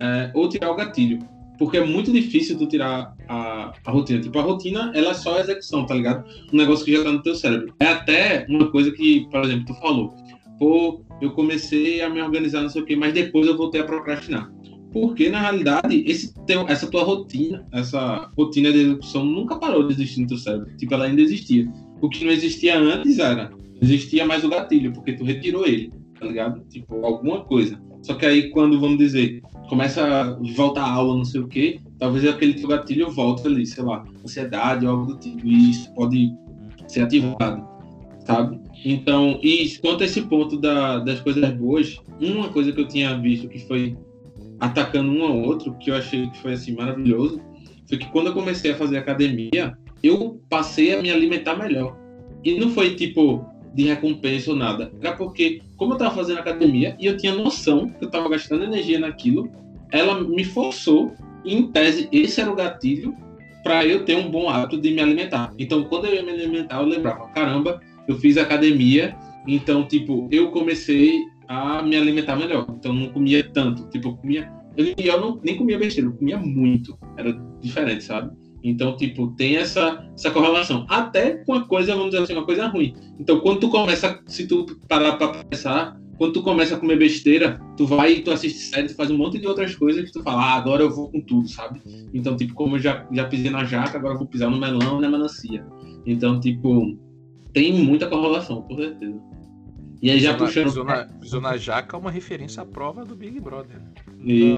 é, 0.00 0.32
ou 0.34 0.48
tirar 0.48 0.72
o 0.72 0.74
gatilho. 0.74 1.20
Porque 1.58 1.78
é 1.78 1.84
muito 1.84 2.12
difícil 2.12 2.58
tu 2.58 2.66
tirar 2.66 3.14
a, 3.28 3.72
a, 3.84 3.90
rotina. 3.90 4.20
Tipo, 4.20 4.38
a 4.38 4.42
rotina, 4.42 4.92
ela 4.94 5.10
é 5.10 5.14
só 5.14 5.36
a 5.36 5.40
execução, 5.40 5.86
tá 5.86 5.94
ligado? 5.94 6.24
Um 6.52 6.56
negócio 6.56 6.84
que 6.84 6.92
já 6.92 7.02
tá 7.02 7.12
no 7.12 7.22
teu 7.22 7.34
cérebro. 7.34 7.74
É 7.80 7.86
até 7.86 8.46
uma 8.48 8.70
coisa 8.70 8.90
que, 8.92 9.26
por 9.30 9.44
exemplo, 9.44 9.66
tu 9.66 9.74
falou. 9.74 10.14
Pô, 10.58 11.02
eu 11.20 11.30
comecei 11.32 12.02
a 12.02 12.08
me 12.08 12.20
organizar, 12.20 12.62
não 12.62 12.68
sei 12.68 12.82
o 12.82 12.84
quê, 12.84 12.96
mas 12.96 13.12
depois 13.12 13.46
eu 13.46 13.56
voltei 13.56 13.80
a 13.80 13.84
procrastinar. 13.84 14.50
Porque, 14.92 15.28
na 15.28 15.40
realidade, 15.40 16.04
esse 16.06 16.32
teu, 16.46 16.66
essa 16.68 16.86
tua 16.86 17.02
rotina, 17.02 17.66
essa 17.72 18.30
rotina 18.36 18.72
de 18.72 18.78
execução 18.78 19.24
nunca 19.24 19.56
parou 19.56 19.86
de 19.86 19.92
existir 19.92 20.22
no 20.22 20.26
teu 20.26 20.38
cérebro. 20.38 20.74
Tipo, 20.76 20.94
ela 20.94 21.04
ainda 21.04 21.20
existia. 21.20 21.70
O 22.00 22.08
que 22.08 22.24
não 22.24 22.32
existia 22.32 22.78
antes 22.78 23.18
era, 23.18 23.50
existia 23.80 24.24
mais 24.24 24.44
o 24.44 24.48
gatilho, 24.48 24.92
porque 24.92 25.12
tu 25.12 25.24
retirou 25.24 25.66
ele, 25.66 25.92
tá 26.18 26.26
ligado? 26.26 26.64
Tipo, 26.68 27.04
alguma 27.04 27.44
coisa. 27.44 27.78
Só 28.02 28.14
que 28.14 28.24
aí, 28.24 28.50
quando, 28.50 28.80
vamos 28.80 28.98
dizer, 28.98 29.42
começa 29.68 30.04
a 30.04 30.38
voltar 30.54 30.82
a 30.82 30.90
aula, 30.90 31.16
não 31.16 31.24
sei 31.24 31.40
o 31.40 31.48
quê, 31.48 31.80
talvez 31.98 32.26
aquele 32.26 32.54
teu 32.54 32.68
gatilho 32.68 33.10
volte 33.10 33.46
ali, 33.46 33.66
sei 33.66 33.84
lá, 33.84 34.04
ansiedade 34.24 34.86
ou 34.86 34.92
algo 34.92 35.06
do 35.12 35.18
tipo, 35.18 35.46
e 35.46 35.70
isso 35.70 35.92
pode 35.94 36.32
ser 36.86 37.02
ativado, 37.02 37.66
sabe? 38.24 38.60
Então, 38.84 39.38
e 39.42 39.68
quanto 39.80 40.02
a 40.02 40.06
esse 40.06 40.22
ponto 40.22 40.56
da, 40.56 40.98
das 41.00 41.20
coisas 41.20 41.52
boas, 41.54 41.98
uma 42.20 42.48
coisa 42.48 42.72
que 42.72 42.80
eu 42.80 42.88
tinha 42.88 43.18
visto 43.18 43.48
que 43.48 43.58
foi 43.66 43.96
atacando 44.60 45.10
um 45.10 45.24
ao 45.24 45.38
outro, 45.38 45.74
que 45.78 45.90
eu 45.90 45.96
achei 45.96 46.28
que 46.30 46.38
foi 46.38 46.52
assim 46.54 46.74
maravilhoso, 46.74 47.40
foi 47.88 47.98
que 47.98 48.06
quando 48.10 48.28
eu 48.28 48.34
comecei 48.34 48.72
a 48.72 48.76
fazer 48.76 48.98
academia, 48.98 49.76
eu 50.02 50.40
passei 50.48 50.94
a 50.94 51.02
me 51.02 51.10
alimentar 51.10 51.56
melhor. 51.56 51.96
E 52.44 52.58
não 52.58 52.70
foi 52.70 52.94
tipo, 52.94 53.44
de 53.74 53.84
recompensa 53.84 54.50
ou 54.50 54.56
nada. 54.56 54.92
Era 55.00 55.16
porque, 55.16 55.60
como 55.76 55.92
eu 55.92 55.96
estava 55.96 56.14
fazendo 56.14 56.38
academia 56.38 56.96
e 56.98 57.06
eu 57.06 57.16
tinha 57.16 57.34
noção 57.34 57.88
que 57.90 58.04
eu 58.04 58.08
estava 58.08 58.28
gastando 58.28 58.64
energia 58.64 58.98
naquilo, 58.98 59.50
ela 59.92 60.20
me 60.20 60.44
forçou, 60.44 61.12
e 61.44 61.54
em 61.54 61.70
tese, 61.70 62.08
esse 62.10 62.40
era 62.40 62.50
o 62.50 62.56
gatilho 62.56 63.14
para 63.62 63.84
eu 63.84 64.04
ter 64.04 64.16
um 64.16 64.30
bom 64.30 64.48
hábito 64.48 64.80
de 64.80 64.92
me 64.92 65.00
alimentar. 65.00 65.52
Então, 65.58 65.84
quando 65.84 66.06
eu 66.06 66.14
ia 66.14 66.22
me 66.22 66.30
alimentar, 66.30 66.80
eu 66.80 66.86
lembrava: 66.86 67.28
caramba, 67.28 67.80
eu 68.06 68.16
fiz 68.18 68.36
academia, 68.36 69.16
então, 69.46 69.86
tipo, 69.86 70.28
eu 70.30 70.50
comecei 70.50 71.20
a 71.48 71.82
me 71.82 71.96
alimentar 71.96 72.36
melhor. 72.36 72.66
Então, 72.70 72.92
não 72.92 73.08
comia 73.08 73.48
tanto. 73.52 73.88
Tipo, 73.88 74.08
eu 74.08 74.16
comia. 74.16 74.52
Eu, 74.76 74.94
eu 74.98 75.40
nem 75.42 75.56
comia 75.56 75.78
besteira, 75.78 76.08
eu 76.08 76.14
comia 76.14 76.38
muito. 76.38 76.98
Era 77.16 77.32
diferente, 77.60 78.04
sabe? 78.04 78.30
Então, 78.68 78.96
tipo, 78.96 79.28
tem 79.28 79.56
essa, 79.56 80.04
essa 80.12 80.30
correlação. 80.30 80.84
Até 80.88 81.44
com 81.44 81.54
a 81.54 81.64
coisa, 81.64 81.94
vamos 81.94 82.10
dizer 82.10 82.24
assim, 82.24 82.32
uma 82.32 82.44
coisa 82.44 82.66
ruim. 82.66 82.94
Então, 83.18 83.38
quando 83.38 83.60
tu 83.60 83.70
começa, 83.70 84.20
se 84.26 84.46
tu 84.46 84.66
parar 84.88 85.16
pra 85.16 85.44
pensar, 85.44 85.96
quando 86.18 86.32
tu 86.32 86.42
começa 86.42 86.74
a 86.74 86.78
comer 86.78 86.98
besteira, 86.98 87.60
tu 87.76 87.86
vai 87.86 88.14
e 88.14 88.22
tu 88.22 88.32
assiste 88.32 88.58
série, 88.58 88.88
tu 88.88 88.96
faz 88.96 89.08
um 89.08 89.16
monte 89.16 89.38
de 89.38 89.46
outras 89.46 89.76
coisas 89.76 90.04
que 90.04 90.12
tu 90.12 90.22
fala, 90.22 90.42
ah, 90.42 90.54
agora 90.54 90.82
eu 90.82 90.90
vou 90.90 91.08
com 91.10 91.20
tudo, 91.20 91.48
sabe? 91.48 91.80
Então, 92.12 92.36
tipo, 92.36 92.54
como 92.54 92.74
eu 92.74 92.80
já, 92.80 93.06
já 93.12 93.26
pisei 93.26 93.50
na 93.50 93.64
jaca, 93.64 93.98
agora 93.98 94.14
eu 94.14 94.18
vou 94.18 94.26
pisar 94.26 94.50
no 94.50 94.58
melão 94.58 94.98
e 94.98 95.02
na 95.02 95.08
melancia. 95.08 95.64
Então, 96.04 96.40
tipo, 96.40 96.98
tem 97.52 97.72
muita 97.72 98.08
correlação, 98.08 98.62
com 98.62 98.76
certeza. 98.76 99.20
E 100.02 100.10
aí 100.10 100.18
já 100.18 100.32
pisou 100.32 100.46
puxando. 100.46 100.64
pisou, 100.64 100.84
na, 100.84 101.04
pisou 101.04 101.40
na 101.40 101.56
jaca 101.56 101.96
é 101.96 102.00
uma 102.00 102.10
referência 102.10 102.62
à 102.62 102.66
prova 102.66 103.04
do 103.04 103.14
Big 103.14 103.38
Brother. 103.38 103.80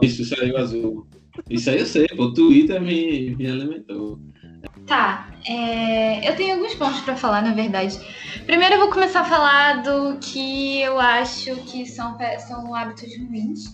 Isso, 0.03 0.25
saiu 0.25 0.57
azul. 0.57 1.07
Isso 1.49 1.71
aí 1.71 1.79
eu 1.79 1.87
sei, 1.87 2.07
o 2.17 2.33
Twitter 2.33 2.81
me, 2.81 3.35
me 3.37 3.47
alimentou. 3.47 4.19
Tá, 4.87 5.29
é, 5.47 6.27
eu 6.29 6.35
tenho 6.35 6.55
alguns 6.55 6.75
pontos 6.75 7.01
para 7.01 7.15
falar, 7.15 7.43
na 7.43 7.53
verdade. 7.53 7.99
Primeiro 8.47 8.75
eu 8.75 8.81
vou 8.81 8.91
começar 8.91 9.21
a 9.21 9.25
falar 9.25 9.83
do 9.83 10.19
que 10.19 10.81
eu 10.81 10.99
acho 10.99 11.55
que 11.67 11.85
são, 11.87 12.17
são 12.39 12.75
hábitos 12.75 13.15
ruins. 13.19 13.65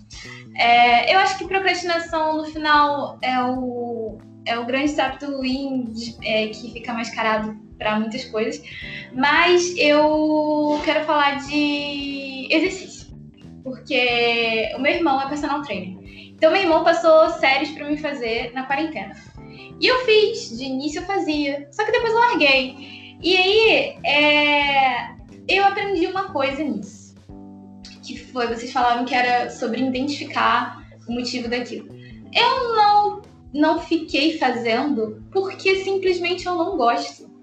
É, 0.56 1.14
eu 1.14 1.18
acho 1.20 1.38
que 1.38 1.46
procrastinação, 1.46 2.38
no 2.38 2.44
final, 2.44 3.18
é 3.22 3.40
o, 3.42 4.18
é 4.44 4.58
o 4.58 4.66
grande 4.66 5.00
hábito 5.00 5.36
ruim 5.36 5.92
é, 6.22 6.48
que 6.48 6.72
fica 6.72 6.92
mascarado 6.92 7.56
para 7.78 7.98
muitas 7.98 8.24
coisas. 8.24 8.60
Mas 9.14 9.72
eu 9.76 10.80
quero 10.84 11.04
falar 11.04 11.46
de 11.46 12.48
exercício. 12.50 13.14
Porque 13.62 14.72
o 14.76 14.80
meu 14.80 14.92
irmão 14.92 15.20
é 15.20 15.28
personal 15.28 15.62
trainer. 15.62 16.03
Então, 16.34 16.52
meu 16.52 16.62
irmão 16.62 16.84
passou 16.84 17.30
séries 17.30 17.70
para 17.70 17.88
me 17.88 17.96
fazer 17.96 18.52
na 18.52 18.64
quarentena. 18.64 19.14
E 19.80 19.86
eu 19.86 20.04
fiz, 20.04 20.56
de 20.56 20.64
início 20.64 21.00
eu 21.00 21.06
fazia, 21.06 21.68
só 21.70 21.84
que 21.84 21.92
depois 21.92 22.12
eu 22.12 22.18
larguei. 22.18 23.16
E 23.20 23.36
aí, 23.36 23.98
é... 24.04 25.14
eu 25.48 25.64
aprendi 25.64 26.06
uma 26.06 26.24
coisa 26.30 26.62
nisso. 26.62 27.14
Que 28.02 28.18
foi, 28.18 28.46
vocês 28.46 28.72
falaram 28.72 29.04
que 29.04 29.14
era 29.14 29.50
sobre 29.50 29.82
identificar 29.82 30.84
o 31.08 31.12
motivo 31.12 31.48
daquilo. 31.48 31.88
Eu 32.32 32.74
não, 32.74 33.22
não 33.52 33.80
fiquei 33.80 34.38
fazendo 34.38 35.22
porque 35.30 35.76
simplesmente 35.76 36.46
eu 36.46 36.54
não 36.54 36.76
gosto. 36.76 37.33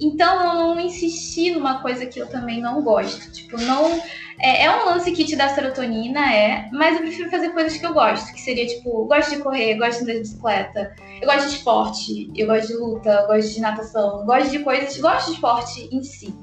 Então 0.00 0.44
eu 0.44 0.54
não 0.54 0.80
insisti 0.80 1.50
numa 1.50 1.80
coisa 1.80 2.04
que 2.06 2.18
eu 2.18 2.26
também 2.28 2.60
não 2.60 2.82
gosto. 2.82 3.32
Tipo, 3.32 3.58
não 3.60 4.00
é, 4.38 4.64
é, 4.64 4.76
um 4.76 4.84
lance 4.84 5.10
que 5.12 5.24
te 5.24 5.34
dá 5.34 5.48
serotonina, 5.48 6.34
é, 6.34 6.68
mas 6.70 6.96
eu 6.96 7.02
prefiro 7.02 7.30
fazer 7.30 7.50
coisas 7.50 7.78
que 7.78 7.86
eu 7.86 7.94
gosto, 7.94 8.32
que 8.34 8.40
seria 8.40 8.66
tipo, 8.66 9.06
gosto 9.06 9.30
de 9.30 9.42
correr, 9.42 9.76
gosto 9.76 9.98
de 9.98 10.04
andar 10.04 10.12
de 10.12 10.20
bicicleta, 10.20 10.94
eu 11.22 11.26
gosto 11.26 11.48
de 11.48 11.54
esporte, 11.54 12.30
eu 12.36 12.46
gosto 12.46 12.66
de 12.66 12.74
luta, 12.74 13.26
gosto 13.26 13.54
de 13.54 13.60
natação, 13.60 14.26
gosto 14.26 14.50
de 14.50 14.58
coisas, 14.58 14.98
gosto 14.98 15.28
de 15.28 15.34
esporte 15.34 15.88
em 15.90 16.02
si. 16.02 16.34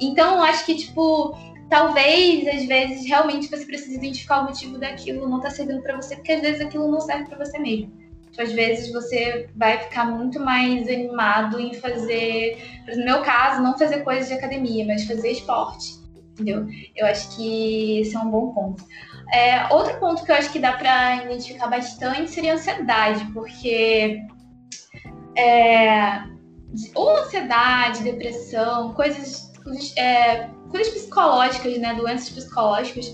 Então, 0.00 0.36
eu 0.36 0.42
acho 0.42 0.66
que, 0.66 0.74
tipo, 0.74 1.36
talvez, 1.70 2.46
às 2.48 2.66
vezes, 2.66 3.06
realmente 3.06 3.48
você 3.48 3.64
precisa 3.64 3.94
identificar 3.94 4.40
o 4.40 4.44
motivo 4.44 4.78
daquilo 4.78 5.28
não 5.28 5.40
tá 5.40 5.50
servindo 5.50 5.82
para 5.82 5.96
você, 5.96 6.16
porque 6.16 6.32
às 6.32 6.40
vezes 6.40 6.60
aquilo 6.60 6.90
não 6.90 7.00
serve 7.00 7.28
para 7.28 7.44
você 7.44 7.58
mesmo. 7.58 8.05
Às 8.38 8.52
vezes 8.52 8.92
você 8.92 9.48
vai 9.56 9.78
ficar 9.78 10.04
muito 10.04 10.38
mais 10.38 10.88
animado 10.88 11.60
em 11.60 11.74
fazer, 11.74 12.82
no 12.96 13.04
meu 13.04 13.22
caso, 13.22 13.62
não 13.62 13.78
fazer 13.78 14.02
coisas 14.02 14.28
de 14.28 14.34
academia, 14.34 14.84
mas 14.84 15.04
fazer 15.04 15.30
esporte 15.30 16.06
entendeu? 16.36 16.66
Eu 16.94 17.06
acho 17.06 17.34
que 17.34 18.00
esse 18.00 18.14
é 18.14 18.18
um 18.18 18.30
bom 18.30 18.52
ponto. 18.52 18.84
É, 19.32 19.72
outro 19.72 19.98
ponto 19.98 20.24
que 20.24 20.30
eu 20.30 20.36
acho 20.36 20.52
que 20.52 20.58
dá 20.58 20.74
para 20.74 21.24
identificar 21.24 21.66
bastante 21.66 22.30
seria 22.30 22.52
a 22.52 22.56
ansiedade, 22.56 23.24
porque 23.32 24.20
é, 25.36 26.22
ou 26.94 27.16
ansiedade, 27.18 28.02
depressão, 28.02 28.92
coisas, 28.94 29.52
é, 29.96 30.48
coisas 30.70 30.92
psicológicas, 30.92 31.78
né, 31.78 31.94
doenças 31.94 32.30
psicológicas, 32.30 33.12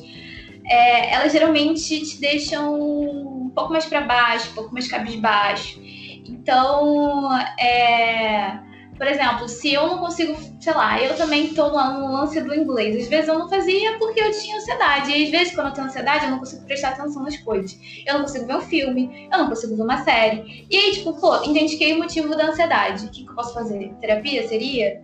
é, 0.66 1.14
elas 1.14 1.32
geralmente 1.32 2.04
te 2.04 2.20
deixam 2.20 3.41
pouco 3.52 3.72
mais 3.72 3.84
para 3.86 4.00
baixo, 4.02 4.50
um 4.50 4.54
pouco 4.54 4.72
mais 4.72 4.88
cabisbaixo. 4.88 5.80
Então, 6.24 7.30
é, 7.58 8.58
por 8.96 9.06
exemplo, 9.06 9.48
se 9.48 9.72
eu 9.72 9.86
não 9.86 9.98
consigo, 9.98 10.36
sei 10.60 10.72
lá, 10.72 11.02
eu 11.02 11.16
também 11.16 11.46
estou 11.46 11.70
no 11.70 12.12
lance 12.12 12.40
do 12.40 12.54
inglês. 12.54 13.02
Às 13.02 13.08
vezes 13.08 13.28
eu 13.28 13.38
não 13.38 13.48
fazia 13.48 13.98
porque 13.98 14.20
eu 14.20 14.30
tinha 14.30 14.56
ansiedade. 14.56 15.10
E 15.10 15.24
às 15.24 15.30
vezes, 15.30 15.54
quando 15.54 15.68
eu 15.68 15.72
tenho 15.72 15.86
ansiedade, 15.86 16.24
eu 16.24 16.30
não 16.30 16.38
consigo 16.38 16.64
prestar 16.66 16.90
atenção 16.90 17.22
nas 17.22 17.36
coisas. 17.38 17.76
Eu 18.06 18.14
não 18.14 18.22
consigo 18.22 18.46
ver 18.46 18.56
um 18.56 18.60
filme, 18.60 19.28
eu 19.32 19.38
não 19.38 19.48
consigo 19.48 19.76
ver 19.76 19.82
uma 19.82 20.04
série. 20.04 20.66
E 20.70 20.76
aí, 20.76 20.92
tipo, 20.92 21.12
pô, 21.14 21.42
identifiquei 21.44 21.94
o 21.94 21.98
motivo 21.98 22.36
da 22.36 22.46
ansiedade. 22.48 23.06
O 23.06 23.10
que, 23.10 23.24
que 23.24 23.30
eu 23.30 23.34
posso 23.34 23.52
fazer? 23.52 23.92
Terapia 24.00 24.46
seria? 24.46 25.02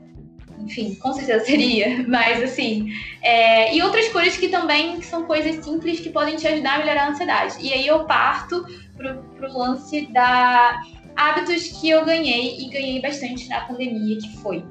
Enfim, 0.61 0.95
com 0.97 1.13
certeza 1.13 1.45
seria. 1.45 2.05
Mas 2.09 2.43
assim. 2.43 2.93
É... 3.23 3.75
E 3.75 3.83
outras 3.83 4.09
coisas 4.09 4.37
que 4.37 4.49
também 4.49 5.01
são 5.03 5.25
coisas 5.25 5.65
simples 5.65 6.01
que 6.01 6.11
podem 6.11 6.37
te 6.37 6.47
ajudar 6.47 6.77
a 6.77 6.79
melhorar 6.79 7.05
a 7.05 7.11
ansiedade. 7.11 7.57
E 7.61 7.73
aí 7.73 7.87
eu 7.87 8.05
parto 8.05 8.65
pro, 8.97 9.23
pro 9.37 9.59
lance 9.59 10.07
da 10.13 10.81
hábitos 11.17 11.81
que 11.81 11.91
eu 11.91 12.05
ganhei 12.05 12.61
e 12.61 12.71
ganhei 12.71 13.03
bastante 13.03 13.49
na 13.49 13.63
pandemia, 13.63 14.19
que 14.19 14.37
foi. 14.39 14.65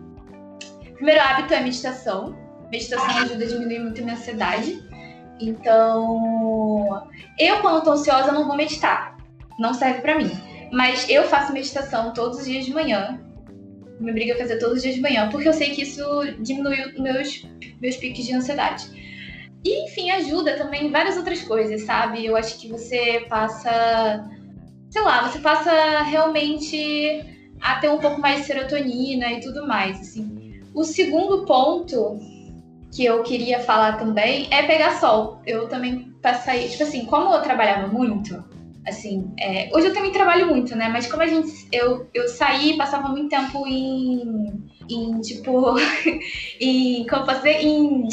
Primeiro 0.95 1.21
hábito 1.21 1.53
é 1.53 1.59
meditação. 1.59 2.35
Meditação 2.71 3.17
ajuda 3.17 3.43
a 3.43 3.47
diminuir 3.47 3.79
muito 3.79 4.01
a 4.01 4.03
minha 4.03 4.15
ansiedade. 4.15 4.81
Então, 5.39 7.07
eu 7.37 7.61
quando 7.61 7.83
tô 7.83 7.91
ansiosa 7.91 8.31
não 8.31 8.47
vou 8.47 8.55
meditar. 8.55 9.17
Não 9.59 9.73
serve 9.73 10.01
para 10.01 10.17
mim. 10.17 10.31
Mas 10.71 11.07
eu 11.09 11.23
faço 11.23 11.53
meditação 11.53 12.13
todos 12.13 12.39
os 12.39 12.45
dias 12.45 12.65
de 12.65 12.73
manhã. 12.73 13.19
Me 13.99 14.11
obriga 14.11 14.33
a 14.33 14.37
fazer 14.37 14.59
todos 14.59 14.77
os 14.77 14.83
dias 14.83 14.95
de 14.95 15.01
manhã, 15.01 15.29
porque 15.29 15.47
eu 15.47 15.53
sei 15.53 15.71
que 15.71 15.83
isso 15.83 16.03
diminui 16.39 16.77
meus, 16.99 17.45
meus 17.81 17.97
piques 17.97 18.25
de 18.25 18.33
ansiedade. 18.33 18.87
E, 19.63 19.85
enfim, 19.85 20.11
ajuda 20.11 20.55
também 20.55 20.87
em 20.87 20.91
várias 20.91 21.17
outras 21.17 21.41
coisas, 21.41 21.81
sabe? 21.81 22.25
Eu 22.25 22.35
acho 22.35 22.59
que 22.59 22.69
você 22.69 23.25
passa. 23.27 24.29
Sei 24.89 25.01
lá, 25.01 25.27
você 25.27 25.39
passa 25.39 26.03
realmente 26.03 27.25
a 27.61 27.75
ter 27.75 27.89
um 27.89 27.97
pouco 27.97 28.21
mais 28.21 28.41
de 28.41 28.45
serotonina 28.45 29.31
e 29.33 29.41
tudo 29.41 29.67
mais, 29.67 29.99
assim. 29.99 30.61
O 30.73 30.83
segundo 30.83 31.45
ponto 31.45 32.19
que 32.93 33.03
eu 33.03 33.23
queria 33.23 33.59
falar 33.59 33.97
também 33.97 34.47
é 34.51 34.63
pegar 34.63 34.99
sol. 34.99 35.41
Eu 35.45 35.67
também 35.67 36.13
passei, 36.21 36.69
tipo 36.69 36.83
assim, 36.83 37.05
como 37.05 37.33
eu 37.33 37.41
trabalhava 37.41 37.87
muito, 37.87 38.43
assim, 38.87 39.31
é, 39.39 39.69
hoje 39.73 39.87
eu 39.87 39.93
também 39.93 40.11
trabalho 40.11 40.47
muito, 40.47 40.75
né? 40.75 40.89
Mas 40.89 41.07
como 41.07 41.23
a 41.23 41.27
gente, 41.27 41.67
eu, 41.71 42.07
eu 42.13 42.27
saí, 42.27 42.77
passava 42.77 43.09
muito 43.09 43.29
tempo 43.29 43.67
em, 43.67 44.63
em 44.89 45.21
tipo, 45.21 45.75
em, 46.59 47.05
como 47.07 47.25
fazer, 47.25 47.61
em 47.61 48.07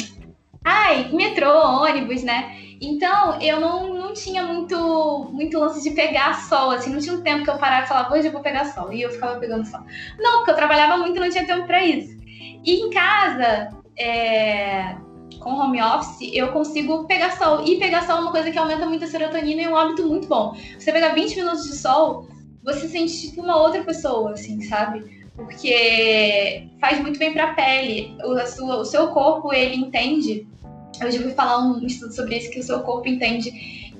Ai, 0.67 1.11
metrô, 1.13 1.83
ônibus, 1.83 2.23
né? 2.23 2.57
Então, 2.81 3.39
eu 3.39 3.59
não, 3.59 3.93
não 3.93 4.13
tinha 4.13 4.43
muito, 4.43 5.29
muito 5.31 5.59
lance 5.59 5.83
de 5.87 5.95
pegar 5.95 6.41
sol, 6.41 6.71
assim, 6.71 6.91
não 6.91 6.99
tinha 6.99 7.15
um 7.15 7.21
tempo 7.21 7.43
que 7.43 7.49
eu 7.51 7.59
parava 7.59 7.85
e 7.85 7.87
falava, 7.87 8.15
hoje 8.15 8.27
eu 8.27 8.31
vou 8.31 8.41
pegar 8.41 8.65
sol, 8.65 8.91
e 8.91 8.99
eu 8.99 9.11
ficava 9.11 9.39
pegando 9.39 9.67
sol. 9.67 9.81
Não, 10.17 10.37
porque 10.37 10.51
eu 10.51 10.55
trabalhava 10.55 10.97
muito 10.97 11.17
e 11.17 11.19
não 11.19 11.29
tinha 11.29 11.45
tempo 11.45 11.67
para 11.67 11.85
isso. 11.85 12.17
E 12.65 12.81
em 12.81 12.89
casa, 12.89 13.69
é, 13.95 14.95
com 15.45 15.51
home 15.51 15.79
office, 15.79 16.31
eu 16.33 16.47
consigo 16.47 17.05
pegar 17.05 17.37
sol. 17.37 17.63
E 17.63 17.77
pegar 17.77 18.07
sol 18.07 18.17
é 18.17 18.21
uma 18.21 18.31
coisa 18.31 18.49
que 18.49 18.57
aumenta 18.57 18.87
muito 18.87 19.05
a 19.05 19.07
serotonina 19.07 19.61
e 19.61 19.65
é 19.65 19.69
um 19.69 19.77
hábito 19.77 20.07
muito 20.07 20.27
bom. 20.27 20.57
Você 20.79 20.91
pegar 20.91 21.13
20 21.13 21.35
minutos 21.35 21.65
de 21.65 21.75
sol, 21.77 22.27
você 22.63 22.87
sente 22.87 23.21
tipo 23.21 23.43
uma 23.43 23.61
outra 23.61 23.83
pessoa, 23.83 24.31
assim, 24.31 24.59
sabe? 24.61 25.29
Porque 25.35 26.67
faz 26.81 26.99
muito 26.99 27.19
bem 27.19 27.31
para 27.31 27.51
a 27.51 27.53
pele. 27.53 28.17
O, 28.23 28.47
sua, 28.47 28.77
o 28.77 28.85
seu 28.85 29.09
corpo, 29.09 29.53
ele 29.53 29.75
entende 29.75 30.47
eu 31.01 31.11
já 31.11 31.19
ouvi 31.19 31.33
falar 31.33 31.59
um 31.59 31.85
estudo 31.85 32.13
sobre 32.13 32.37
isso, 32.37 32.49
que 32.49 32.59
o 32.59 32.63
seu 32.63 32.79
corpo 32.81 33.07
entende 33.07 33.51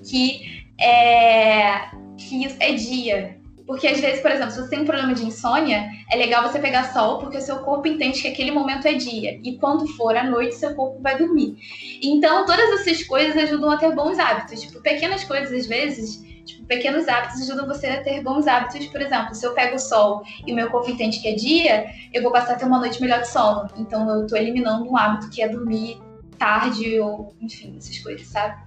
que 0.10 0.66
é, 0.80 1.90
que 2.18 2.48
é 2.60 2.74
dia. 2.74 3.38
Porque 3.66 3.88
às 3.88 4.00
vezes, 4.00 4.22
por 4.22 4.32
exemplo, 4.32 4.52
se 4.52 4.62
você 4.62 4.70
tem 4.70 4.82
um 4.82 4.86
problema 4.86 5.14
de 5.14 5.26
insônia, 5.26 5.90
é 6.12 6.16
legal 6.16 6.44
você 6.44 6.60
pegar 6.60 6.94
sol, 6.94 7.18
porque 7.18 7.38
o 7.38 7.42
seu 7.42 7.60
corpo 7.60 7.88
entende 7.88 8.22
que 8.22 8.28
aquele 8.28 8.52
momento 8.52 8.88
é 8.88 8.94
dia. 8.94 9.40
E 9.44 9.58
quando 9.58 9.88
for 9.96 10.16
à 10.16 10.24
noite, 10.24 10.56
seu 10.56 10.76
corpo 10.76 11.02
vai 11.02 11.18
dormir. 11.18 11.58
Então, 12.04 12.46
todas 12.46 12.82
essas 12.82 13.04
coisas 13.04 13.36
ajudam 13.36 13.72
a 13.72 13.78
ter 13.78 13.94
bons 13.96 14.20
hábitos. 14.20 14.62
Tipo, 14.62 14.82
pequenas 14.82 15.24
coisas, 15.24 15.52
às 15.52 15.66
vezes, 15.66 16.24
tipo, 16.46 16.64
pequenos 16.68 17.08
hábitos 17.08 17.42
ajudam 17.42 17.66
você 17.66 17.88
a 17.88 18.04
ter 18.04 18.22
bons 18.22 18.46
hábitos. 18.46 18.86
Por 18.86 19.02
exemplo, 19.02 19.34
se 19.34 19.44
eu 19.46 19.54
pego 19.54 19.80
sol 19.80 20.22
e 20.46 20.52
o 20.52 20.56
meu 20.56 20.70
corpo 20.70 20.92
entende 20.92 21.20
que 21.20 21.28
é 21.28 21.34
dia, 21.34 21.88
eu 22.14 22.22
vou 22.22 22.32
passar 22.32 22.54
a 22.54 22.56
ter 22.58 22.66
uma 22.66 22.78
noite 22.78 23.02
melhor 23.02 23.22
de 23.22 23.30
sono. 23.30 23.68
Então, 23.78 24.08
eu 24.10 24.28
tô 24.28 24.36
eliminando 24.36 24.88
um 24.88 24.96
hábito 24.96 25.30
que 25.32 25.42
é 25.42 25.50
dormir 25.50 26.00
tarde 26.38 27.00
ou, 27.00 27.34
enfim, 27.42 27.76
essas 27.78 27.98
coisas, 27.98 28.28
sabe? 28.28 28.62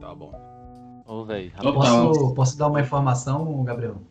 Tá 0.00 0.14
bom. 0.14 0.45
Ô, 1.06 1.24
velho. 1.24 1.52
Posso, 1.62 2.34
posso 2.34 2.58
dar 2.58 2.68
uma 2.68 2.80
informação, 2.80 3.62
Gabriel? 3.64 4.02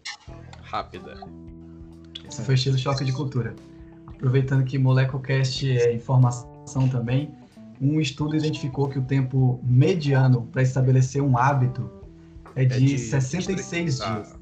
Rápida. 0.61 1.15
Esse 2.27 2.41
foi 2.43 2.55
estilo 2.55 2.77
choque 2.77 3.03
de 3.03 3.11
cultura. 3.11 3.55
Aproveitando 4.07 4.63
que 4.63 4.77
MolecoCast 4.77 5.77
é 5.77 5.93
informação 5.93 6.87
também, 6.89 7.35
um 7.81 7.99
estudo 7.99 8.35
identificou 8.35 8.87
que 8.87 8.97
o 8.97 9.03
tempo 9.03 9.59
mediano 9.63 10.43
para 10.51 10.61
estabelecer 10.61 11.21
um 11.21 11.37
hábito 11.37 11.89
é 12.55 12.63
de, 12.63 12.75
é 12.75 12.79
de 12.79 12.97
66 12.97 14.01
ah, 14.01 14.13
dias. 14.13 14.39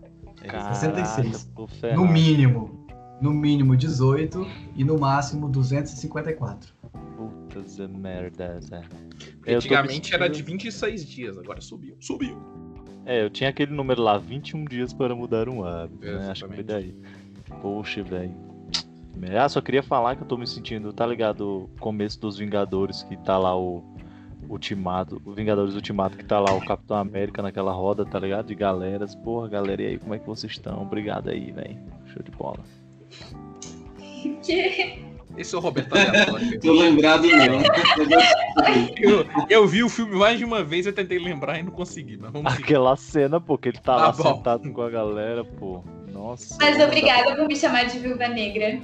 Caraca, 0.47 0.75
66. 0.75 1.49
No 1.95 2.07
mínimo. 2.07 2.85
No 3.19 3.31
mínimo 3.31 3.75
18 3.75 4.45
e 4.75 4.83
no 4.83 4.99
máximo 4.99 5.49
254. 5.49 6.73
Putas 7.53 7.77
merdas, 7.77 8.71
é. 8.71 8.83
Antigamente 9.55 10.13
era 10.13 10.27
de 10.27 10.41
26 10.41 11.05
dias, 11.05 11.37
agora 11.37 11.61
subiu. 11.61 11.95
Subiu. 11.99 12.37
É, 13.05 13.23
eu 13.23 13.29
tinha 13.29 13.49
aquele 13.49 13.73
número 13.73 14.01
lá, 14.01 14.17
21 14.17 14.65
dias 14.65 14.93
para 14.93 15.13
mudar 15.13 15.49
um 15.49 15.63
hábito, 15.63 16.05
né? 16.05 16.31
Acho 16.31 16.47
que 16.47 16.55
foi 16.55 16.63
daí. 16.63 16.95
Poxa, 17.61 18.01
velho. 18.03 18.33
Ah, 19.39 19.47
só 19.47 19.61
queria 19.61 19.83
falar 19.83 20.15
que 20.15 20.23
eu 20.23 20.27
tô 20.27 20.37
me 20.37 20.47
sentindo, 20.47 20.91
tá 20.91 21.05
ligado? 21.05 21.65
O 21.65 21.69
começo 21.79 22.19
dos 22.19 22.37
Vingadores, 22.37 23.03
que 23.03 23.15
tá 23.17 23.37
lá 23.37 23.55
o 23.55 23.83
Ultimato, 24.49 25.21
o 25.23 25.33
Vingadores 25.33 25.75
Ultimato, 25.75 26.17
que 26.17 26.25
tá 26.25 26.39
lá 26.39 26.53
o 26.53 26.65
Capitão 26.65 26.97
América 26.97 27.41
naquela 27.41 27.71
roda, 27.71 28.05
tá 28.05 28.19
ligado? 28.19 28.47
De 28.47 28.55
galeras. 28.55 29.15
Porra, 29.15 29.47
galera, 29.47 29.81
e 29.81 29.85
aí, 29.87 29.99
como 29.99 30.15
é 30.15 30.19
que 30.19 30.25
vocês 30.25 30.53
estão? 30.53 30.81
Obrigado 30.81 31.29
aí, 31.29 31.51
velho. 31.51 31.79
Show 32.07 32.23
de 32.23 32.31
bola. 32.31 32.59
Que? 34.41 35.12
Esse 35.37 35.55
é 35.55 35.57
o 35.57 35.61
Roberto 35.61 35.89
Tô 36.61 36.73
lembrado 36.73 37.23
não. 37.27 37.61
eu, 39.01 39.25
eu, 39.49 39.67
vi 39.67 39.83
o 39.83 39.89
filme 39.89 40.15
mais 40.15 40.37
de 40.37 40.45
uma 40.45 40.63
vez 40.63 40.85
e 40.85 40.91
tentei 40.91 41.17
lembrar 41.17 41.59
e 41.59 41.63
não 41.63 41.71
consegui, 41.71 42.17
mas 42.17 42.31
vamos 42.31 42.53
Aquela 42.53 42.95
seguir. 42.95 43.11
cena, 43.11 43.41
pô, 43.41 43.57
que 43.57 43.69
ele 43.69 43.77
tá, 43.77 43.95
tá 43.95 43.95
lá 43.95 44.11
bom. 44.11 44.35
sentado 44.35 44.71
com 44.71 44.81
a 44.81 44.89
galera, 44.89 45.43
pô. 45.43 45.83
Nossa. 46.11 46.55
Mas 46.59 46.79
obrigada 46.79 47.35
por 47.35 47.47
me 47.47 47.55
chamar 47.55 47.85
de 47.85 47.97
Viúva 47.99 48.27
Negra. 48.27 48.79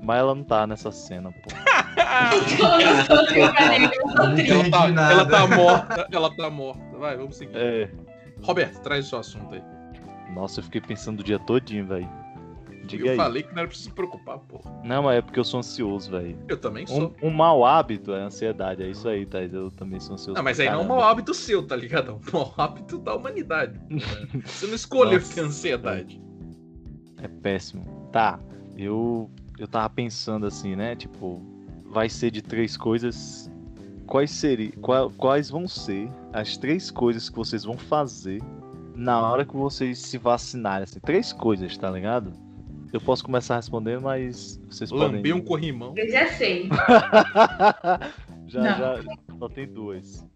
Mas 0.00 0.18
ela 0.18 0.34
não 0.34 0.44
tá 0.44 0.66
nessa 0.66 0.92
cena, 0.92 1.32
pô. 1.32 1.50
eu 2.80 3.04
sou 3.04 3.26
Viúva 3.34 3.68
Negra, 3.68 4.54
ela, 4.54 4.70
tá, 4.70 5.10
ela 5.10 5.26
tá 5.26 5.46
morta, 5.48 6.08
ela 6.12 6.36
tá 6.36 6.50
morta. 6.50 6.96
Vai, 6.96 7.16
vamos 7.16 7.36
seguir. 7.36 7.56
É. 7.56 7.90
Roberto, 8.40 8.80
traz 8.80 9.06
o 9.06 9.08
seu 9.08 9.18
assunto 9.18 9.54
aí. 9.54 9.62
Nossa, 10.32 10.60
eu 10.60 10.64
fiquei 10.64 10.80
pensando 10.80 11.20
o 11.20 11.24
dia 11.24 11.38
todinho, 11.38 11.86
velho. 11.86 12.08
Diga 12.86 13.06
eu 13.06 13.10
aí. 13.12 13.16
falei 13.16 13.42
que 13.42 13.52
não 13.52 13.60
era 13.60 13.68
pra 13.68 13.76
se 13.76 13.90
preocupar, 13.90 14.38
pô. 14.38 14.60
Não, 14.84 15.04
mas 15.04 15.18
é 15.18 15.22
porque 15.22 15.38
eu 15.38 15.44
sou 15.44 15.60
ansioso, 15.60 16.10
velho. 16.10 16.36
Eu 16.48 16.56
também 16.56 16.86
sou. 16.86 17.14
Um, 17.22 17.28
um 17.28 17.30
mau 17.30 17.64
hábito 17.64 18.12
é 18.12 18.22
ansiedade, 18.22 18.82
é 18.82 18.88
isso 18.88 19.08
aí, 19.08 19.24
tá? 19.24 19.40
Eu 19.40 19.70
também 19.70 20.00
sou 20.00 20.14
ansioso. 20.14 20.36
Não, 20.36 20.42
mas 20.42 20.58
aí 20.58 20.66
caramba. 20.66 20.84
não 20.84 20.94
é 20.94 20.96
um 20.96 20.98
mau 21.00 21.08
hábito 21.08 21.32
seu, 21.34 21.66
tá 21.66 21.76
ligado? 21.76 22.10
É 22.10 22.12
um 22.14 22.20
mau 22.32 22.54
hábito 22.58 22.98
da 22.98 23.14
humanidade. 23.14 23.80
Você 24.44 24.66
não 24.66 24.74
escolheu 24.74 25.22
ter 25.22 25.40
ansiedade. 25.40 26.20
É 27.22 27.28
péssimo. 27.28 28.08
Tá, 28.10 28.38
eu, 28.76 29.30
eu 29.58 29.68
tava 29.68 29.88
pensando 29.88 30.46
assim, 30.46 30.74
né? 30.74 30.96
Tipo, 30.96 31.40
vai 31.86 32.08
ser 32.08 32.30
de 32.30 32.42
três 32.42 32.76
coisas. 32.76 33.50
Quais, 34.06 34.30
seriam, 34.30 34.72
qual, 34.82 35.10
quais 35.10 35.48
vão 35.48 35.68
ser 35.68 36.10
as 36.32 36.56
três 36.56 36.90
coisas 36.90 37.30
que 37.30 37.36
vocês 37.36 37.64
vão 37.64 37.78
fazer 37.78 38.42
na 38.94 39.20
hora 39.20 39.44
que 39.44 39.56
vocês 39.56 39.98
se 40.00 40.18
vacinarem? 40.18 40.84
Assim, 40.84 41.00
três 41.00 41.32
coisas, 41.32 41.78
tá 41.78 41.88
ligado? 41.88 42.32
Eu 42.92 43.00
posso 43.00 43.24
começar 43.24 43.56
respondendo, 43.56 44.02
mas 44.02 44.60
vocês 44.68 44.90
Lamber 44.90 45.20
podem. 45.20 45.32
um 45.32 45.40
corrimão. 45.40 45.94
Eu 45.96 46.10
já 46.10 46.26
sei. 46.26 46.68
já, 48.46 48.60
não. 48.60 48.78
já. 48.78 49.02
Só 49.38 49.48
tem 49.48 49.66
duas. 49.66 50.26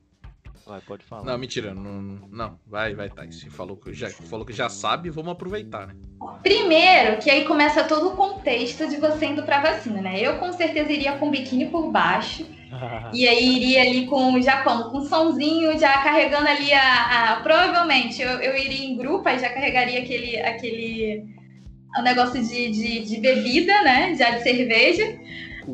Vai, 0.66 0.80
pode 0.80 1.04
falar. 1.04 1.22
Não, 1.22 1.38
mentira. 1.38 1.72
Não, 1.74 2.02
não 2.28 2.59
vai, 2.66 2.92
vai, 2.92 3.09
tá. 3.09 3.24
Você 3.24 3.48
falou 3.48 3.76
que 3.76 3.92
já, 3.92 4.11
falou 4.11 4.44
que 4.44 4.52
já 4.52 4.68
sabe, 4.68 5.11
vamos 5.11 5.30
aproveitar, 5.30 5.86
né? 5.86 5.94
Primeiro, 6.42 7.18
que 7.18 7.30
aí 7.30 7.44
começa 7.44 7.84
todo 7.84 8.09
o 8.09 8.16
contexto 8.16 8.88
de 8.88 8.96
você 8.96 9.26
indo 9.26 9.44
pra 9.44 9.61
vacina, 9.61 10.00
né? 10.00 10.18
Eu 10.18 10.38
com 10.38 10.52
certeza 10.52 10.90
iria 10.90 11.18
com 11.18 11.30
biquíni 11.30 11.66
por 11.66 11.92
baixo. 11.92 12.44
e 13.12 13.28
aí 13.28 13.57
iria 13.57 13.82
ali 13.82 14.07
com 14.07 14.40
já 14.40 14.64
como? 14.64 14.90
Com 14.90 15.02
somzinho, 15.02 15.78
já 15.78 16.02
carregando 16.02 16.48
ali 16.48 16.72
a. 16.72 17.34
a 17.34 17.40
provavelmente 17.42 18.20
eu, 18.20 18.30
eu 18.40 18.57
iria 18.57 18.86
em 18.86 18.96
grupo, 18.96 19.28
e 19.28 19.38
já 19.38 19.50
carregaria 19.50 20.00
aquele. 20.00 20.40
aquele 20.40 21.36
o 21.99 22.03
negócio 22.03 22.42
de, 22.42 22.70
de, 22.70 23.01
de, 23.01 23.20
bebida, 23.20 23.82
né? 23.82 24.14
Já 24.14 24.30
de 24.30 24.42
cerveja. 24.42 25.18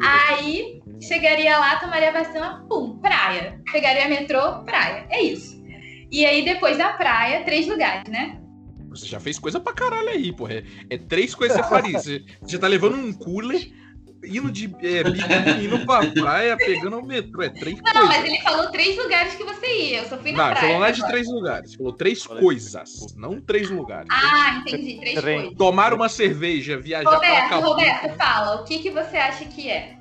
Aí 0.01 0.81
chegaria 1.01 1.59
lá, 1.59 1.77
tomaria 1.77 2.12
vacina, 2.12 2.64
pum, 2.68 2.99
praia. 2.99 3.61
Pegaria 3.70 4.09
metrô, 4.09 4.62
praia. 4.64 5.07
É 5.11 5.20
isso. 5.20 5.62
E 6.11 6.25
aí, 6.25 6.45
depois 6.45 6.79
da 6.79 6.93
praia, 6.93 7.45
três 7.45 7.66
lugares, 7.66 8.11
né? 8.11 8.39
Você 8.91 9.07
já 9.07 9.18
fez 9.18 9.39
coisa 9.39 9.59
pra 9.59 9.73
caralho 9.73 10.11
aí, 10.11 10.33
porra. 10.33 10.55
É, 10.55 10.64
é 10.91 10.99
três 10.99 11.35
coisas 11.35 11.57
que 11.57 11.62
você 11.62 11.68
faria. 11.68 11.99
Você 11.99 12.23
já 12.47 12.59
tá 12.59 12.68
levando 12.68 12.97
um 12.97 13.12
cooler 13.12 13.73
indo 14.25 14.51
de 14.51 14.66
é, 14.81 15.01
indo 15.64 15.85
pra 15.85 16.07
praia, 16.11 16.57
pegando 16.57 16.99
o 16.99 17.05
metrô. 17.05 17.43
É 17.43 17.49
três 17.49 17.77
não, 17.77 17.83
coisas. 17.83 18.01
Não, 18.01 18.07
mas 18.09 18.25
ele 18.25 18.41
falou 18.41 18.70
três 18.70 18.97
lugares 18.97 19.35
que 19.35 19.45
você 19.45 19.66
ia. 19.66 19.99
Eu 19.99 20.09
só 20.09 20.18
fui 20.18 20.33
na 20.33 20.39
não, 20.39 20.45
praia. 20.45 20.55
Não, 20.55 20.61
falou 20.61 20.79
não 20.81 20.87
é 20.87 20.93
de 20.93 21.07
três 21.07 21.29
lugares. 21.29 21.75
Falou 21.75 21.93
três 21.93 22.27
coisas, 22.27 23.14
não 23.16 23.41
três 23.41 23.70
lugares. 23.70 24.09
Ah, 24.11 24.59
entendi. 24.61 24.99
Três 24.99 25.20
Trem. 25.20 25.41
coisas. 25.41 25.59
Tomar 25.59 25.93
uma 25.93 26.09
cerveja, 26.09 26.79
viajar 26.79 27.11
Roberto, 27.11 27.49
pra 27.49 27.57
Roberto, 27.57 28.16
fala. 28.16 28.61
O 28.61 28.64
que, 28.64 28.79
que 28.79 28.91
você 28.91 29.16
acha 29.16 29.45
que 29.45 29.68
é? 29.68 29.97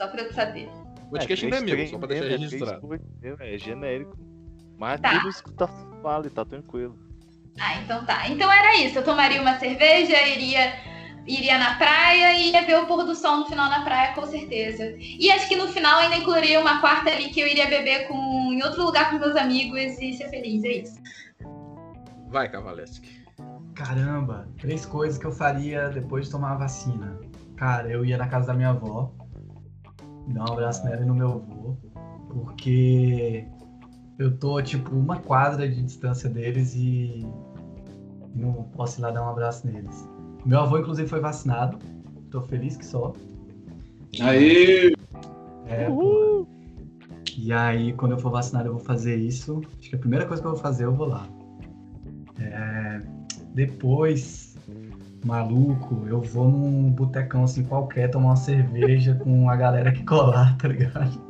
Só 0.00 0.08
pra 0.08 0.22
eu 0.22 0.32
saber. 0.32 0.68
O 1.06 1.10
podcast 1.10 1.46
é, 1.46 1.48
não 1.48 1.56
é 1.56 1.60
meu, 1.60 1.88
só 1.88 1.98
pra 1.98 2.08
deixar 2.08 2.24
é 2.24 2.28
registrado. 2.28 3.00
É, 3.40 3.58
genérico. 3.58 4.18
Mas 4.78 5.00
tá. 5.00 5.10
tudo 5.10 5.28
isso 5.28 5.44
que 5.44 5.52
tá 5.52 5.68
fala 6.02 6.28
tá 6.28 6.44
tranquilo. 6.44 6.98
Ah, 7.58 7.76
então 7.80 8.04
tá. 8.04 8.28
Então 8.28 8.50
era 8.50 8.76
isso. 8.76 8.98
Eu 8.98 9.04
tomaria 9.04 9.40
uma 9.40 9.58
cerveja, 9.58 10.20
iria 10.26 10.93
iria 11.26 11.58
na 11.58 11.76
praia 11.76 12.38
e 12.38 12.50
ia 12.50 12.64
ver 12.64 12.78
o 12.78 12.86
pôr 12.86 13.04
do 13.04 13.14
sol 13.14 13.38
no 13.38 13.46
final 13.46 13.68
na 13.68 13.82
praia, 13.82 14.14
com 14.14 14.26
certeza. 14.26 14.94
E 14.98 15.30
acho 15.30 15.48
que 15.48 15.56
no 15.56 15.68
final 15.68 15.98
ainda 15.98 16.16
incluiria 16.16 16.60
uma 16.60 16.80
quarta 16.80 17.10
ali 17.10 17.30
que 17.30 17.40
eu 17.40 17.46
iria 17.46 17.68
beber 17.68 18.06
com, 18.08 18.52
em 18.52 18.62
outro 18.62 18.84
lugar 18.84 19.10
com 19.10 19.18
meus 19.18 19.36
amigos 19.36 19.98
e 20.00 20.12
ser 20.12 20.28
feliz, 20.28 20.62
é 20.64 20.72
isso. 20.82 21.00
Vai, 22.28 22.50
Cavaleski. 22.50 23.24
Caramba, 23.74 24.48
três 24.58 24.86
coisas 24.86 25.18
que 25.18 25.24
eu 25.24 25.32
faria 25.32 25.88
depois 25.88 26.26
de 26.26 26.32
tomar 26.32 26.52
a 26.52 26.56
vacina. 26.56 27.18
Cara, 27.56 27.88
eu 27.88 28.04
ia 28.04 28.16
na 28.16 28.28
casa 28.28 28.48
da 28.48 28.54
minha 28.54 28.70
avó, 28.70 29.12
dar 30.28 30.50
um 30.50 30.52
abraço 30.52 30.84
nela 30.84 31.02
e 31.02 31.04
no 31.04 31.14
meu 31.14 31.32
avô, 31.32 31.76
porque 32.28 33.46
eu 34.18 34.36
tô, 34.38 34.60
tipo, 34.62 34.94
uma 34.94 35.18
quadra 35.18 35.68
de 35.68 35.82
distância 35.82 36.28
deles 36.28 36.74
e 36.74 37.26
não 38.34 38.64
posso 38.64 39.00
ir 39.00 39.02
lá 39.02 39.10
dar 39.10 39.22
um 39.22 39.28
abraço 39.28 39.66
neles. 39.66 40.08
Meu 40.44 40.60
avô, 40.60 40.78
inclusive, 40.78 41.08
foi 41.08 41.20
vacinado, 41.20 41.78
tô 42.30 42.40
feliz 42.42 42.76
que 42.76 42.84
só. 42.84 43.14
Aí, 44.20 44.94
É. 45.66 45.88
E 47.36 47.52
aí, 47.52 47.92
quando 47.94 48.12
eu 48.12 48.18
for 48.18 48.30
vacinado, 48.30 48.68
eu 48.68 48.74
vou 48.74 48.82
fazer 48.82 49.16
isso. 49.16 49.60
Acho 49.78 49.90
que 49.90 49.96
a 49.96 49.98
primeira 49.98 50.24
coisa 50.26 50.42
que 50.42 50.46
eu 50.46 50.52
vou 50.52 50.60
fazer, 50.60 50.84
eu 50.84 50.94
vou 50.94 51.08
lá. 51.08 51.26
É, 52.40 53.00
Depois, 53.54 54.56
maluco, 55.24 56.06
eu 56.06 56.20
vou 56.20 56.48
num 56.48 56.90
botecão 56.90 57.44
assim 57.44 57.64
qualquer 57.64 58.10
tomar 58.10 58.30
uma 58.30 58.36
cerveja 58.36 59.14
com 59.22 59.48
a 59.48 59.56
galera 59.56 59.92
que 59.92 60.04
colar, 60.04 60.56
tá 60.58 60.68
ligado? 60.68 61.20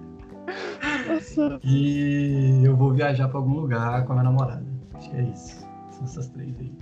Nossa. 1.08 1.58
E 1.64 2.62
eu 2.64 2.76
vou 2.76 2.92
viajar 2.92 3.28
pra 3.28 3.38
algum 3.38 3.54
lugar 3.54 4.04
com 4.04 4.12
a 4.12 4.16
minha 4.16 4.24
namorada. 4.24 4.64
Acho 4.94 5.10
que 5.10 5.16
é 5.16 5.22
isso. 5.22 5.66
São 5.90 6.04
essas 6.04 6.28
três 6.28 6.54
aí. 6.58 6.72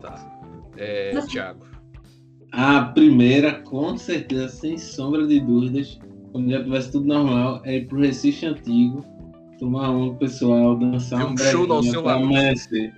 Tá. 0.00 0.35
É, 0.76 1.18
Thiago. 1.28 1.64
a 2.52 2.82
primeira, 2.82 3.52
com 3.62 3.96
certeza, 3.96 4.48
sem 4.48 4.76
sombra 4.78 5.26
de 5.26 5.40
dúvidas, 5.40 5.98
quando 6.32 6.50
já 6.50 6.62
tivesse 6.62 6.92
tudo 6.92 7.06
normal, 7.06 7.60
é 7.64 7.76
ir 7.78 7.86
pro 7.86 7.98
Recife 8.00 8.46
Antigo, 8.46 9.04
tomar 9.58 9.90
um 9.90 10.08
o 10.08 10.14
pessoal, 10.16 10.76
dançar 10.76 11.26
um 11.26 11.32
um 11.32 11.36
show 11.38 11.62
do 11.66 11.74
breguinha 11.74 11.88
Alceu 11.90 12.02
pra 12.02 12.12
Valença. 12.14 12.28
amanhecer. 12.38 12.94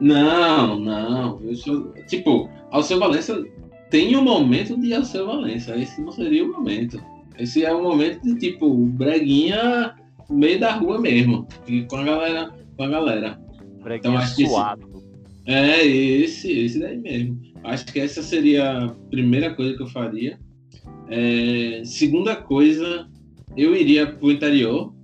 Não, 0.00 0.78
não. 0.80 1.40
Eu 1.40 1.54
sou- 1.56 1.92
tipo, 2.06 2.48
Alceu 2.70 2.98
Valença 2.98 3.42
tem 3.90 4.16
um 4.16 4.22
momento 4.22 4.78
de 4.78 4.92
Alceu 4.92 5.26
Valença. 5.26 5.76
Esse 5.76 6.00
não 6.02 6.12
seria 6.12 6.44
o 6.44 6.52
momento. 6.52 7.00
Esse 7.38 7.64
é 7.64 7.72
o 7.72 7.82
momento 7.82 8.20
de, 8.22 8.34
tipo, 8.36 8.74
breguinha 8.86 9.94
no 10.28 10.36
meio 10.36 10.58
da 10.60 10.72
rua 10.72 11.00
mesmo. 11.00 11.46
E 11.66 11.82
com 11.82 11.96
a 11.96 12.04
galera. 12.04 12.52
Com 12.76 12.82
a 12.84 12.88
galera. 12.88 13.40
Breguinha 13.82 14.18
acho 14.18 14.36
que 14.36 14.42
esse- 14.42 14.52
suado. 14.52 14.88
É, 15.46 15.84
esse, 15.86 16.50
esse 16.50 16.78
daí 16.78 16.96
mesmo. 16.98 17.40
Acho 17.62 17.84
que 17.86 18.00
essa 18.00 18.22
seria 18.22 18.78
a 18.84 18.88
primeira 19.10 19.54
coisa 19.54 19.76
que 19.76 19.82
eu 19.82 19.86
faria. 19.86 20.38
É, 21.08 21.82
segunda 21.84 22.34
coisa, 22.34 23.06
eu 23.56 23.76
iria 23.76 24.06
pro 24.06 24.30
interior, 24.32 24.94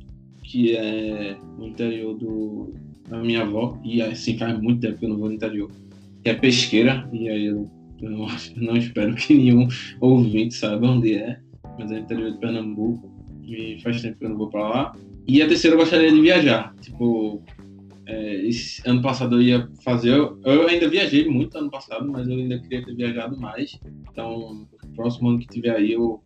que 0.43 0.75
é 0.77 1.37
o 1.59 1.67
interior 1.67 2.15
do, 2.15 2.73
da 3.09 3.19
minha 3.19 3.43
avó, 3.43 3.79
e 3.85 4.01
assim 4.01 4.37
faz 4.39 4.59
muito 4.61 4.81
tempo 4.81 4.99
que 4.99 5.05
eu 5.05 5.11
não 5.11 5.19
vou 5.19 5.29
no 5.29 5.35
interior, 5.35 5.71
que 6.23 6.31
é 6.31 6.35
pesqueira, 6.35 7.09
e 7.13 7.29
aí 7.29 7.47
eu, 7.47 7.71
eu 8.01 8.11
não, 8.11 8.25
acho- 8.27 8.53
não 8.59 8.77
espero 8.77 9.15
que 9.15 9.35
nenhum 9.35 9.69
ouvinte 10.01 10.55
saiba 10.55 10.89
onde 10.89 11.15
é, 11.15 11.39
mas 11.79 11.91
é 11.93 11.97
o 11.97 11.99
interior 11.99 12.33
de 12.33 12.39
Pernambuco, 12.39 13.11
e 13.47 13.79
faz 13.83 14.01
tempo 14.01 14.19
que 14.19 14.25
eu 14.25 14.31
não 14.31 14.39
vou 14.39 14.49
pra 14.49 14.69
lá. 14.69 14.97
E 15.27 15.43
a 15.43 15.47
terceira 15.49 15.77
eu 15.77 15.81
gostaria 15.81 16.11
de 16.11 16.21
viajar, 16.21 16.75
tipo, 16.81 17.43
é, 18.11 18.35
esse 18.47 18.83
ano 18.89 19.01
passado 19.01 19.37
eu 19.37 19.43
ia 19.43 19.69
fazer. 19.85 20.11
Eu, 20.11 20.39
eu 20.45 20.67
ainda 20.67 20.89
viajei 20.89 21.29
muito 21.29 21.57
ano 21.57 21.71
passado, 21.71 22.11
mas 22.11 22.27
eu 22.27 22.35
ainda 22.35 22.59
queria 22.59 22.85
ter 22.85 22.95
viajado 22.95 23.39
mais. 23.39 23.79
Então, 24.11 24.67
próximo 24.97 25.31
ano 25.31 25.39
que 25.39 25.47
tiver 25.47 25.77
aí, 25.77 25.93
eu 25.93 26.21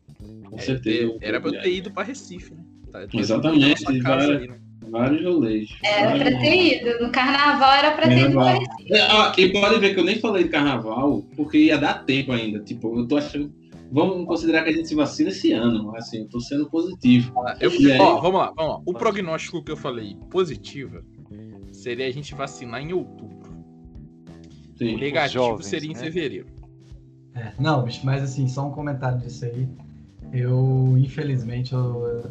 com 0.48 0.58
certeza. 0.58 1.02
eu 1.02 1.18
Era 1.20 1.40
pra 1.40 1.50
eu 1.50 1.60
ter 1.60 1.74
ido 1.74 1.92
pra 1.92 2.02
Recife, 2.02 2.54
né? 2.54 2.64
Tá, 2.90 3.06
Exatamente, 3.12 3.84
né? 3.92 4.58
Vários 4.88 5.24
rolês. 5.24 5.68
Era 5.82 6.16
pra 6.16 6.38
ter 6.38 6.78
ido. 6.78 7.04
No 7.04 7.10
carnaval 7.10 7.72
era 7.72 7.90
pra 7.90 8.08
ter 8.08 8.18
ido. 8.18 8.34
Carnaval. 8.34 8.62
É, 8.90 9.00
ah, 9.00 9.32
e 9.36 9.52
pode 9.52 9.80
ver 9.80 9.94
que 9.94 10.00
eu 10.00 10.04
nem 10.04 10.20
falei 10.20 10.44
de 10.44 10.50
carnaval, 10.50 11.22
porque 11.36 11.58
ia 11.58 11.76
dar 11.76 12.04
tempo 12.04 12.32
ainda. 12.32 12.60
Tipo, 12.60 12.98
eu 12.98 13.06
tô 13.06 13.16
achando. 13.16 13.52
Vamos 13.90 14.26
considerar 14.26 14.62
que 14.62 14.70
a 14.70 14.72
gente 14.72 14.88
se 14.88 14.94
vacina 14.94 15.28
esse 15.28 15.52
ano. 15.52 15.94
Assim, 15.96 16.20
eu 16.20 16.28
tô 16.28 16.40
sendo 16.40 16.70
positivo. 16.70 17.32
Eu, 17.60 17.70
E 17.72 17.92
aí? 17.92 17.98
ó, 18.00 18.20
vamos 18.20 18.40
lá, 18.40 18.52
vamos 18.56 18.72
lá. 18.74 18.80
O 18.86 18.94
prognóstico 18.94 19.62
que 19.62 19.70
eu 19.70 19.76
falei 19.76 20.16
positiva 20.30 21.04
seria 21.84 22.06
a 22.06 22.10
gente 22.10 22.34
vacinar 22.34 22.80
em 22.80 22.92
outubro. 22.94 23.52
Sim. 24.76 24.94
O 24.94 24.98
negativo 24.98 25.44
jovens, 25.44 25.66
seria 25.66 25.90
em 25.90 25.94
né? 25.94 26.00
fevereiro. 26.00 26.46
É, 27.34 27.52
não, 27.58 27.84
bicho, 27.84 28.00
mas 28.04 28.22
assim, 28.22 28.48
só 28.48 28.66
um 28.66 28.72
comentário 28.72 29.18
disso 29.18 29.44
aí. 29.44 29.68
Eu, 30.32 30.96
infelizmente, 30.98 31.74
eu, 31.74 32.24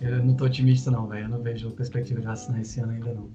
eu 0.00 0.24
não 0.24 0.34
tô 0.34 0.44
otimista 0.44 0.90
não, 0.90 1.08
velho. 1.08 1.24
Eu 1.24 1.28
não 1.28 1.42
vejo 1.42 1.70
perspectiva 1.72 2.20
de 2.20 2.26
vacinar 2.26 2.60
esse 2.60 2.80
ano 2.80 2.92
ainda 2.92 3.12
não. 3.12 3.28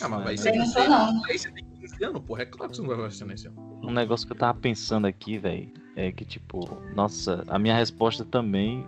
Ah, 0.00 0.08
mas 0.08 0.24
vai 0.24 0.36
ser. 0.36 0.48
Aí 0.50 1.38
você 1.38 1.50
tem 1.52 1.64
15 1.80 2.04
anos, 2.04 2.22
porra. 2.22 2.42
É 2.42 2.46
claro 2.46 2.70
que 2.70 2.76
você 2.76 2.82
não 2.82 2.88
vai 2.88 2.98
vacinar 2.98 3.34
esse 3.34 3.46
ano. 3.46 3.80
Um 3.82 3.92
negócio 3.92 4.26
que 4.26 4.32
eu 4.32 4.36
tava 4.36 4.58
pensando 4.58 5.06
aqui, 5.06 5.38
velho, 5.38 5.70
é 5.94 6.10
que, 6.10 6.24
tipo, 6.24 6.76
nossa, 6.96 7.44
a 7.46 7.58
minha 7.58 7.76
resposta 7.76 8.24
também 8.24 8.84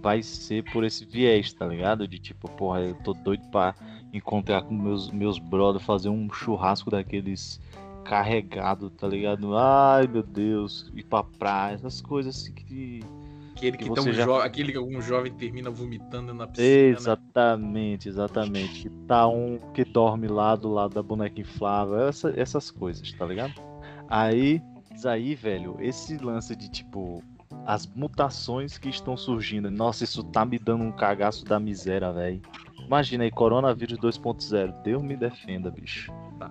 vai 0.00 0.22
ser 0.22 0.62
por 0.70 0.84
esse 0.84 1.04
viés, 1.04 1.52
tá 1.52 1.66
ligado? 1.66 2.06
De 2.06 2.18
tipo, 2.18 2.48
porra, 2.50 2.80
eu 2.80 2.94
tô 2.96 3.12
doido 3.12 3.48
pra 3.48 3.74
encontrar 4.16 4.62
com 4.62 4.74
meus, 4.74 5.10
meus 5.10 5.38
brothers, 5.38 5.84
fazer 5.84 6.08
um 6.08 6.30
churrasco 6.32 6.90
daqueles 6.90 7.60
carregado, 8.04 8.90
tá 8.90 9.06
ligado? 9.08 9.56
Ai, 9.56 10.06
meu 10.06 10.22
Deus, 10.22 10.90
ir 10.94 11.04
pra 11.04 11.22
praia, 11.24 11.74
essas 11.74 12.00
coisas 12.00 12.36
assim 12.36 12.52
que. 12.52 13.00
Aquele 13.56 13.76
que, 13.78 13.84
Que 13.84 13.90
você 13.90 14.12
já- 14.12 14.24
jo- 14.24 14.34
aquele 14.34 14.72
que 14.72 14.78
algum 14.78 15.00
jovem 15.00 15.32
termina 15.32 15.70
vomitando 15.70 16.34
na 16.34 16.44
piscina. 16.46 16.68
né? 16.90 16.90
Exatamente, 16.90 18.08
exatamente. 18.08 18.82
Que 18.82 18.90
tá 19.06 19.26
um 19.28 19.58
que 19.72 19.84
dorme 19.84 20.26
lá 20.26 20.56
do 20.56 20.68
lado 20.68 20.92
da 20.94 21.02
boneca 21.02 21.40
inflável, 21.40 22.08
essa- 22.08 22.32
essas 22.36 22.70
coisas, 22.70 23.12
tá 23.12 23.24
ligado? 23.24 23.54
Aí, 24.08 24.60
aí, 25.06 25.34
velho, 25.34 25.76
esse 25.80 26.16
lance 26.18 26.54
de 26.56 26.68
tipo. 26.68 27.22
As 27.66 27.86
mutações 27.86 28.76
que 28.76 28.88
estão 28.88 29.16
surgindo. 29.16 29.70
Nossa, 29.70 30.02
isso 30.04 30.22
tá 30.24 30.44
me 30.44 30.58
dando 30.58 30.82
um 30.84 30.92
cagaço 30.92 31.44
da 31.44 31.58
miséria, 31.60 32.12
velho. 32.12 32.42
Imagina 32.86 33.24
aí, 33.24 33.30
coronavírus 33.30 33.98
2.0. 33.98 34.82
Deus 34.82 35.02
me 35.02 35.16
defenda, 35.16 35.70
bicho. 35.70 36.12
Tá. 36.38 36.50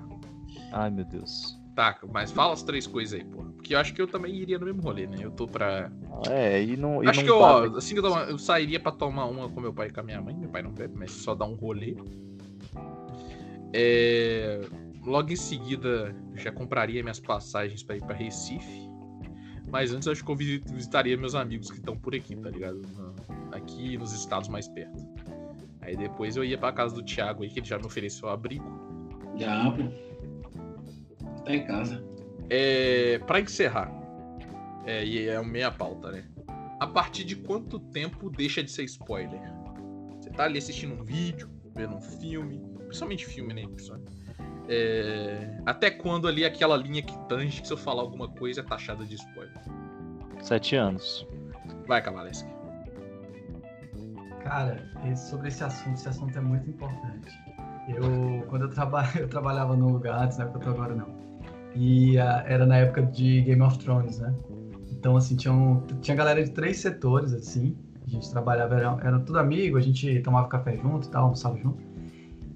Ai, 0.72 0.90
meu 0.90 1.06
Deus. 1.06 1.60
Tá, 1.76 2.00
mas 2.12 2.32
fala 2.32 2.54
as 2.54 2.62
três 2.62 2.86
coisas 2.86 3.20
aí, 3.20 3.26
porra. 3.26 3.50
Porque 3.52 3.74
eu 3.74 3.80
acho 3.80 3.94
que 3.94 4.02
eu 4.02 4.08
também 4.08 4.36
iria 4.36 4.60
no 4.60 4.66
mesmo 4.66 4.82
rolê, 4.82 5.08
né? 5.08 5.18
Eu 5.22 5.32
tô 5.32 5.48
pra. 5.48 5.92
É, 6.30 6.64
e 6.64 6.78
não. 6.78 7.04
E 7.04 7.08
acho 7.08 7.20
não 7.22 7.26
que 7.26 7.32
eu, 7.32 7.40
tá- 7.40 7.58
ó, 7.74 7.78
assim 7.78 7.96
que 7.96 8.00
eu, 8.02 8.06
eu 8.06 8.38
sairia 8.38 8.80
pra 8.80 8.92
tomar 8.92 9.26
uma 9.26 9.50
com 9.50 9.60
meu 9.60 9.74
pai 9.74 9.88
e 9.88 9.92
com 9.92 10.00
a 10.00 10.04
minha 10.04 10.22
mãe. 10.22 10.36
Meu 10.36 10.50
pai 10.50 10.62
não 10.62 10.72
bebe, 10.72 10.94
mas 10.96 11.12
só 11.12 11.34
dá 11.34 11.46
um 11.46 11.56
rolê. 11.56 11.96
É, 13.74 14.62
Logo 15.06 15.32
em 15.34 15.36
seguida, 15.36 16.16
já 16.36 16.50
compraria 16.52 17.02
minhas 17.04 17.20
passagens 17.20 17.84
pra 17.84 17.98
ir 17.98 18.04
pra 18.06 18.16
Recife. 18.16 18.90
Mas 19.70 19.92
antes, 19.92 20.06
eu 20.06 20.14
acho 20.14 20.24
que 20.24 20.32
eu 20.32 20.36
visi- 20.36 20.64
visitaria 20.72 21.18
meus 21.18 21.36
amigos 21.36 21.70
que 21.70 21.78
estão 21.78 21.98
por 21.98 22.16
aqui, 22.16 22.36
tá 22.38 22.50
ligado? 22.50 22.82
Aqui 23.52 23.98
nos 23.98 24.14
estados 24.14 24.48
mais 24.48 24.66
perto. 24.70 25.04
Aí 25.84 25.98
depois 25.98 26.36
eu 26.36 26.44
ia 26.44 26.58
pra 26.58 26.72
casa 26.72 26.96
do 26.96 27.04
Thiago 27.04 27.44
aí, 27.44 27.50
que 27.50 27.60
ele 27.60 27.68
já 27.68 27.78
me 27.78 27.86
ofereceu 27.86 28.30
abrigo. 28.30 28.66
Já, 29.36 29.70
pô. 29.72 29.84
Tá 31.44 31.54
em 31.54 31.66
casa. 31.66 32.04
É, 32.50 33.20
para 33.20 33.42
encerrar, 33.42 33.92
é, 34.86 35.04
e 35.06 35.28
é 35.28 35.36
a 35.36 35.44
meia 35.44 35.72
pauta, 35.72 36.12
né? 36.12 36.26
A 36.80 36.88
partir 36.88 37.24
de 37.24 37.36
quanto 37.36 37.80
tempo 37.80 38.30
deixa 38.30 38.64
de 38.64 38.72
ser 38.72 38.84
spoiler? 38.84 39.42
Você 40.20 40.30
tá 40.30 40.46
ali 40.46 40.58
assistindo 40.58 40.94
um 40.94 41.04
vídeo, 41.04 41.50
vendo 41.76 41.96
um 41.96 42.02
filme, 42.02 42.62
principalmente 42.88 43.26
filme, 43.26 43.54
né? 43.54 43.64
principalmente. 43.68 44.12
É, 44.70 45.58
até 45.66 45.92
quando 45.92 46.28
ali 46.28 46.46
aquela 46.46 46.78
linha 46.78 47.02
que 47.02 47.18
tange 47.28 47.62
que 47.62 47.68
se 47.68 47.74
eu 47.74 47.78
falar 47.78 48.02
alguma 48.02 48.30
coisa 48.30 48.62
é 48.62 48.64
taxada 48.64 49.04
de 49.06 49.16
spoiler? 49.16 49.54
Sete 50.42 50.76
anos. 50.76 51.28
Vai, 51.88 52.02
Cavaleski. 52.02 52.53
Cara, 54.44 54.78
esse- 55.06 55.30
sobre 55.30 55.48
esse 55.48 55.64
assunto, 55.64 55.96
esse 55.96 56.08
assunto 56.08 56.38
é 56.38 56.42
muito 56.42 56.70
importante. 56.70 57.32
Eu, 57.88 58.44
quando 58.50 58.64
eu, 58.64 58.70
traba, 58.70 59.04
eu 59.20 59.28
trabalhava 59.28 59.76
num 59.76 59.90
lugar 59.90 60.22
antes, 60.24 60.38
né, 60.38 60.46
que 60.46 60.56
eu 60.56 60.62
tô 60.62 60.70
agora 60.70 60.96
não. 60.96 61.08
E 61.76 62.18
ah, 62.20 62.44
era 62.48 62.66
na 62.66 62.78
época 62.78 63.02
de 63.04 63.42
Game 63.42 63.62
of 63.62 63.78
Thrones, 63.80 64.20
né? 64.20 64.34
Então, 64.92 65.18
assim, 65.18 65.36
tinha, 65.36 65.54
um, 65.54 65.82
tinha 66.02 66.16
galera 66.16 66.44
de 66.44 66.52
três 66.52 66.78
setores, 66.78 67.34
assim. 67.34 67.76
A 68.06 68.10
gente 68.10 68.30
trabalhava, 68.30 68.76
era, 68.76 68.98
era 69.02 69.20
tudo 69.20 69.40
amigo, 69.40 69.78
a 69.78 69.82
gente 69.82 70.20
tomava 70.22 70.48
café 70.48 70.78
junto 70.78 71.08
e 71.08 71.10
tal, 71.12 71.24
almoçava 71.24 71.58
junto. 71.58 71.82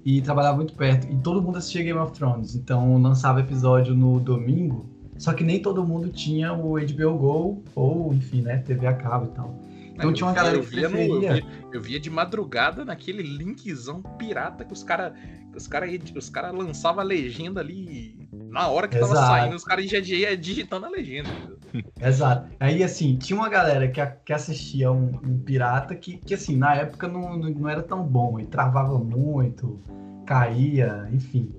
E 0.04 0.22
trabalhava 0.22 0.56
muito 0.56 0.74
perto. 0.74 1.10
E 1.12 1.16
todo 1.18 1.42
mundo 1.42 1.58
assistia 1.58 1.82
Game 1.82 1.98
of 1.98 2.12
Thrones. 2.12 2.54
Então, 2.54 2.96
lançava 3.02 3.40
episódio 3.40 3.94
no 3.94 4.20
domingo. 4.20 4.86
Só 5.18 5.32
que 5.34 5.42
nem 5.42 5.60
todo 5.60 5.84
mundo 5.84 6.08
tinha 6.10 6.52
o 6.54 6.78
HBO 6.78 7.18
Go, 7.18 7.62
ou, 7.74 8.14
enfim, 8.14 8.40
né, 8.40 8.58
TV 8.58 8.86
a 8.86 8.94
cabo 8.94 9.26
e 9.26 9.28
tal. 9.34 9.54
Então 9.98 10.10
Eu 10.10 10.14
tinha 10.14 10.26
uma 10.28 10.32
via- 10.32 10.42
galera 10.42 10.58
eu 10.58 10.62
que 10.62 10.68
via 10.76 10.88
no- 10.88 10.96
eu 10.96 11.20
via- 11.20 11.46
eu 11.72 11.82
via 11.82 11.98
de 12.00 12.08
madrugada 12.08 12.84
naquele 12.84 13.20
linkzão 13.22 14.00
pirata 14.16 14.64
que 14.64 14.72
os 14.72 14.84
caras 14.84 15.12
os 15.56 15.66
cara, 15.66 15.86
os 16.16 16.30
cara 16.30 16.50
lançavam 16.52 17.00
a 17.00 17.02
legenda 17.02 17.60
ali 17.60 18.28
na 18.48 18.68
hora 18.68 18.86
que 18.86 18.96
tava 18.96 19.12
Exato. 19.12 19.26
saindo, 19.26 19.56
os 19.56 19.64
caras 19.64 19.86
já 19.90 19.98
ia 19.98 20.36
digitando 20.36 20.86
a 20.86 20.88
legenda. 20.88 21.28
Exato. 22.00 22.48
Aí, 22.60 22.82
assim, 22.84 23.16
tinha 23.16 23.36
uma 23.36 23.48
galera 23.48 23.88
que, 23.88 24.00
que 24.24 24.32
assistia 24.32 24.92
um, 24.92 25.18
um 25.24 25.38
pirata 25.40 25.96
que, 25.96 26.16
que, 26.18 26.32
assim, 26.34 26.56
na 26.56 26.76
época 26.76 27.08
não, 27.08 27.36
não 27.36 27.50
não 27.50 27.68
era 27.68 27.82
tão 27.82 28.04
bom, 28.04 28.38
e 28.38 28.46
travava 28.46 28.96
muito, 28.98 29.80
caía, 30.24 31.08
enfim. 31.12 31.52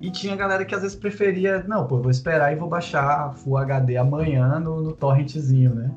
E 0.00 0.10
tinha 0.10 0.34
galera 0.36 0.64
que 0.64 0.74
às 0.74 0.82
vezes 0.82 0.96
preferia, 0.96 1.64
não, 1.68 1.86
pô, 1.86 2.00
vou 2.02 2.10
esperar 2.10 2.52
e 2.52 2.56
vou 2.56 2.68
baixar 2.68 3.32
Full 3.36 3.56
HD 3.58 3.96
amanhã 3.96 4.58
no, 4.58 4.82
no 4.82 4.92
torrentzinho, 4.92 5.74
né? 5.74 5.90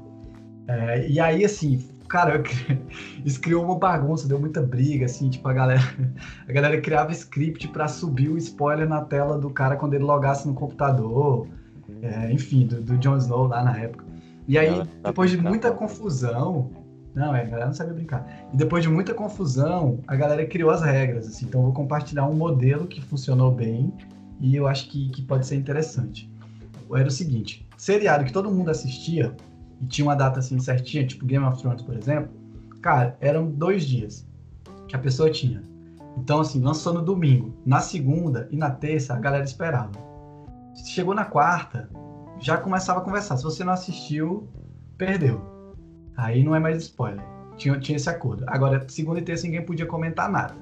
É, 0.69 1.09
e 1.09 1.19
aí, 1.19 1.43
assim, 1.43 1.83
cara, 2.07 2.43
isso 3.25 3.41
criou 3.41 3.65
uma 3.65 3.75
bagunça, 3.75 4.27
deu 4.27 4.39
muita 4.39 4.61
briga, 4.61 5.05
assim, 5.05 5.27
tipo, 5.27 5.47
a 5.47 5.53
galera, 5.53 5.81
a 6.47 6.51
galera 6.51 6.79
criava 6.79 7.11
script 7.11 7.67
para 7.69 7.87
subir 7.87 8.29
o 8.29 8.37
spoiler 8.37 8.87
na 8.87 9.01
tela 9.01 9.39
do 9.39 9.49
cara 9.49 9.75
quando 9.75 9.95
ele 9.95 10.03
logasse 10.03 10.47
no 10.47 10.53
computador, 10.53 11.47
é, 12.03 12.31
enfim, 12.31 12.67
do, 12.67 12.81
do 12.81 12.97
Jon 12.97 13.17
Snow 13.17 13.47
lá 13.47 13.63
na 13.63 13.75
época. 13.79 14.05
E 14.47 14.59
aí, 14.59 14.83
depois 15.03 15.31
de 15.31 15.37
muita 15.37 15.71
confusão, 15.71 16.69
não, 17.15 17.35
é, 17.35 17.41
a 17.41 17.45
galera 17.45 17.65
não 17.65 17.73
sabia 17.73 17.93
brincar. 17.93 18.47
E 18.53 18.57
depois 18.57 18.83
de 18.83 18.89
muita 18.89 19.13
confusão, 19.15 19.99
a 20.07 20.15
galera 20.15 20.45
criou 20.45 20.69
as 20.69 20.83
regras, 20.83 21.27
assim, 21.27 21.47
então 21.47 21.61
eu 21.61 21.65
vou 21.65 21.73
compartilhar 21.73 22.27
um 22.27 22.35
modelo 22.35 22.85
que 22.85 23.01
funcionou 23.01 23.51
bem 23.51 23.91
e 24.39 24.55
eu 24.55 24.67
acho 24.67 24.87
que, 24.87 25.09
que 25.09 25.23
pode 25.23 25.47
ser 25.47 25.55
interessante. 25.55 26.31
Era 26.95 27.07
o 27.07 27.11
seguinte, 27.11 27.67
seriado 27.75 28.23
que 28.23 28.31
todo 28.31 28.51
mundo 28.51 28.69
assistia, 28.69 29.35
e 29.81 29.85
tinha 29.85 30.05
uma 30.05 30.15
data 30.15 30.39
assim 30.39 30.59
certinha, 30.59 31.05
tipo 31.05 31.25
Game 31.25 31.45
of 31.45 31.61
Thrones, 31.61 31.81
por 31.81 31.95
exemplo, 31.95 32.31
cara, 32.81 33.17
eram 33.19 33.49
dois 33.49 33.85
dias 33.85 34.27
que 34.87 34.95
a 34.95 34.99
pessoa 34.99 35.29
tinha. 35.29 35.63
Então, 36.17 36.41
assim, 36.41 36.61
lançou 36.61 36.93
no 36.93 37.01
domingo. 37.01 37.53
Na 37.65 37.79
segunda 37.79 38.47
e 38.51 38.57
na 38.57 38.71
terça, 38.71 39.13
a 39.13 39.19
galera 39.19 39.43
esperava. 39.43 39.91
Chegou 40.85 41.13
na 41.13 41.25
quarta, 41.25 41.89
já 42.39 42.57
começava 42.57 42.99
a 42.99 43.03
conversar. 43.03 43.37
Se 43.37 43.43
você 43.43 43.63
não 43.63 43.73
assistiu, 43.73 44.49
perdeu. 44.97 45.41
Aí 46.17 46.43
não 46.43 46.53
é 46.53 46.59
mais 46.59 46.83
spoiler. 46.83 47.23
Tinha, 47.55 47.79
tinha 47.79 47.95
esse 47.95 48.09
acordo. 48.09 48.43
Agora, 48.47 48.85
segunda 48.89 49.19
e 49.19 49.21
terça, 49.21 49.45
ninguém 49.45 49.65
podia 49.65 49.85
comentar 49.85 50.29
nada. 50.29 50.55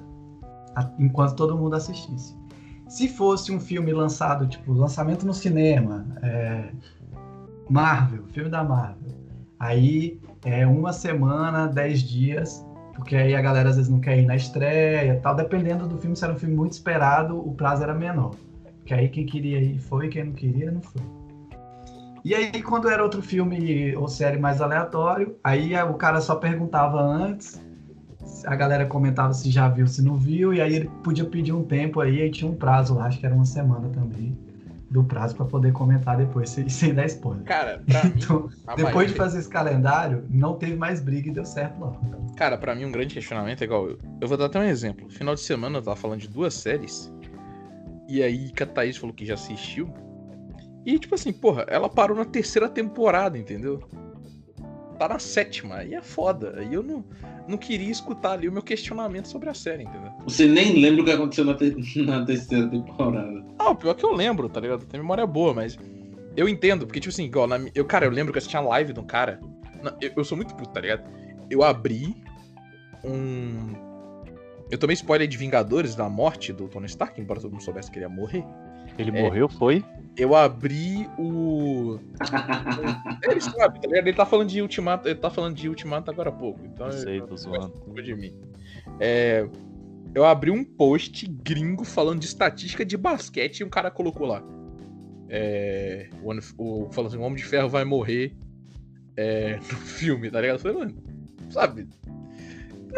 Enquanto 0.98 1.34
todo 1.34 1.56
mundo 1.56 1.74
assistisse. 1.74 2.36
Se 2.88 3.08
fosse 3.08 3.52
um 3.52 3.60
filme 3.60 3.92
lançado, 3.92 4.46
tipo, 4.46 4.72
lançamento 4.72 5.26
no 5.26 5.34
cinema, 5.34 6.06
é, 6.22 6.70
Marvel, 7.68 8.24
filme 8.32 8.50
da 8.50 8.64
Marvel. 8.64 9.10
Aí 9.58 10.20
é 10.44 10.66
uma 10.66 10.92
semana, 10.92 11.66
dez 11.66 12.02
dias, 12.02 12.64
porque 12.94 13.14
aí 13.16 13.34
a 13.34 13.42
galera 13.42 13.68
às 13.68 13.76
vezes 13.76 13.90
não 13.90 14.00
quer 14.00 14.18
ir 14.18 14.26
na 14.26 14.36
estreia 14.36 15.20
tal. 15.22 15.34
Dependendo 15.34 15.86
do 15.86 15.98
filme, 15.98 16.16
se 16.16 16.24
era 16.24 16.32
um 16.32 16.38
filme 16.38 16.54
muito 16.54 16.72
esperado, 16.72 17.38
o 17.38 17.54
prazo 17.54 17.82
era 17.82 17.94
menor. 17.94 18.34
Porque 18.78 18.94
aí 18.94 19.08
quem 19.08 19.26
queria 19.26 19.60
ir 19.60 19.78
foi, 19.78 20.08
quem 20.08 20.24
não 20.24 20.32
queria 20.32 20.70
não 20.70 20.80
foi. 20.80 21.02
E 22.24 22.34
aí, 22.34 22.62
quando 22.62 22.88
era 22.88 23.02
outro 23.02 23.22
filme 23.22 23.94
ou 23.96 24.08
série 24.08 24.38
mais 24.38 24.60
aleatório, 24.60 25.36
aí 25.42 25.74
o 25.82 25.94
cara 25.94 26.20
só 26.20 26.34
perguntava 26.34 27.00
antes, 27.00 27.62
a 28.44 28.56
galera 28.56 28.86
comentava 28.86 29.32
se 29.32 29.50
já 29.50 29.68
viu, 29.68 29.86
se 29.86 30.02
não 30.02 30.16
viu, 30.16 30.52
e 30.52 30.60
aí 30.60 30.74
ele 30.74 30.90
podia 31.02 31.24
pedir 31.24 31.52
um 31.52 31.62
tempo 31.62 32.00
aí, 32.00 32.22
aí 32.22 32.30
tinha 32.30 32.50
um 32.50 32.54
prazo 32.54 32.94
lá, 32.94 33.06
acho 33.06 33.20
que 33.20 33.26
era 33.26 33.34
uma 33.34 33.44
semana 33.44 33.88
também 33.88 34.36
do 34.90 35.04
prazo 35.04 35.36
para 35.36 35.44
poder 35.44 35.72
comentar 35.72 36.16
depois, 36.16 36.50
sem, 36.50 36.68
sem 36.68 36.94
dar 36.94 37.06
spoiler. 37.06 37.44
Cara, 37.44 37.82
então, 38.16 38.42
mim, 38.42 38.50
depois 38.76 39.10
de 39.10 39.16
fazer 39.16 39.38
esse 39.38 39.48
calendário, 39.48 40.24
não 40.30 40.54
teve 40.54 40.76
mais 40.76 41.00
briga 41.00 41.28
e 41.28 41.32
deu 41.32 41.44
certo 41.44 41.78
logo. 41.78 41.98
Cara, 42.36 42.56
para 42.56 42.74
mim 42.74 42.84
um 42.86 42.92
grande 42.92 43.14
questionamento 43.14 43.62
é 43.62 43.64
igual. 43.64 43.88
Eu, 43.88 43.98
eu, 44.20 44.28
vou 44.28 44.36
dar 44.36 44.46
até 44.46 44.58
um 44.58 44.64
exemplo. 44.64 45.08
Final 45.10 45.34
de 45.34 45.40
semana 45.40 45.78
eu 45.78 45.82
tava 45.82 45.96
falando 45.96 46.20
de 46.20 46.28
duas 46.28 46.54
séries. 46.54 47.12
E 48.08 48.22
aí 48.22 48.50
que 48.50 48.62
a 48.62 48.66
Thaís 48.66 48.96
falou 48.96 49.14
que 49.14 49.26
já 49.26 49.34
assistiu. 49.34 49.92
E 50.86 50.98
tipo 50.98 51.14
assim, 51.14 51.32
porra, 51.32 51.66
ela 51.68 51.88
parou 51.88 52.16
na 52.16 52.24
terceira 52.24 52.68
temporada, 52.68 53.36
entendeu? 53.36 53.80
Tá 54.98 55.08
na 55.08 55.18
sétima, 55.20 55.76
aí 55.76 55.94
é 55.94 56.02
foda. 56.02 56.54
Aí 56.58 56.74
eu 56.74 56.82
não, 56.82 57.04
não 57.46 57.56
queria 57.56 57.90
escutar 57.90 58.32
ali 58.32 58.48
o 58.48 58.52
meu 58.52 58.62
questionamento 58.62 59.28
sobre 59.28 59.48
a 59.48 59.54
série, 59.54 59.84
entendeu? 59.84 60.10
Você 60.24 60.48
nem 60.48 60.80
lembra 60.80 61.02
o 61.02 61.04
que 61.04 61.12
aconteceu 61.12 61.44
na, 61.44 61.54
te 61.54 61.76
na 62.02 62.24
terceira 62.24 62.68
temporada. 62.68 63.44
Ah, 63.58 63.70
o 63.70 63.76
pior 63.76 63.92
é 63.92 63.94
que 63.94 64.04
eu 64.04 64.12
lembro, 64.12 64.48
tá 64.48 64.60
ligado? 64.60 64.84
Tem 64.86 65.00
memória 65.00 65.26
boa, 65.26 65.54
mas. 65.54 65.78
Eu 66.36 66.48
entendo, 66.48 66.86
porque, 66.86 67.00
tipo 67.00 67.12
assim, 67.12 67.24
igual, 67.24 67.46
na, 67.46 67.58
eu, 67.74 67.84
cara, 67.84 68.06
eu 68.06 68.10
lembro 68.10 68.32
que 68.32 68.36
eu 68.36 68.40
assisti 68.40 68.56
a 68.56 68.60
live 68.60 68.92
de 68.92 69.00
um 69.00 69.04
cara. 69.04 69.40
eu, 70.00 70.12
eu, 70.16 70.24
sou 70.24 70.36
muito 70.36 70.54
puto, 70.54 70.70
tá 70.70 70.80
ligado? 70.80 71.08
Eu 71.48 71.62
abri 71.62 72.16
um. 73.04 73.74
Eu 74.70 74.78
tomei 74.78 74.94
spoiler 74.94 75.26
de 75.26 75.36
Vingadores 75.36 75.94
da 75.94 76.08
morte 76.08 76.52
do 76.52 76.68
Tony 76.68 76.86
Stark, 76.86 77.20
embora 77.20 77.40
todo 77.40 77.52
mundo 77.52 77.62
soubesse 77.62 77.90
que 77.90 77.98
ele 77.98 78.04
ia 78.04 78.08
morrer. 78.08 78.44
Ele 78.98 79.16
é, 79.16 79.22
morreu, 79.22 79.48
foi? 79.48 79.84
Eu 80.16 80.34
abri 80.34 81.08
o. 81.16 82.00
ele 83.22 83.40
sabe, 83.40 83.80
tá 83.80 83.86
ligado? 83.86 84.06
Ele 84.08 84.16
tá 84.16 84.26
falando 84.26 84.48
de 84.48 84.60
Ultimato, 84.60 85.08
ele 85.08 85.14
tá 85.14 85.30
falando 85.30 85.54
de 85.54 85.68
Ultimato 85.68 86.10
agora 86.10 86.30
há 86.30 86.32
pouco. 86.32 86.60
Então 86.64 86.86
eu 86.86 86.92
sei, 86.92 87.20
tô 87.20 87.36
zoando. 87.36 87.72
De 88.02 88.14
mim. 88.14 88.34
É, 88.98 89.48
eu 90.14 90.24
abri 90.24 90.50
um 90.50 90.64
post 90.64 91.26
gringo 91.26 91.84
falando 91.84 92.18
de 92.18 92.26
estatística 92.26 92.84
de 92.84 92.96
basquete 92.96 93.60
e 93.60 93.64
um 93.64 93.68
cara 93.68 93.90
colocou 93.90 94.26
lá. 94.26 94.42
É, 95.28 96.08
o, 96.22 96.32
o, 96.58 96.90
falando 96.90 97.10
assim, 97.10 97.18
o 97.18 97.22
Homem 97.22 97.36
de 97.36 97.44
Ferro 97.44 97.68
vai 97.68 97.84
morrer 97.84 98.34
é, 99.16 99.56
no 99.70 99.76
filme, 99.78 100.30
tá 100.30 100.40
ligado? 100.40 100.56
Eu 100.56 100.60
falei, 100.60 100.78
mano, 100.78 100.96
sabe? 101.50 101.86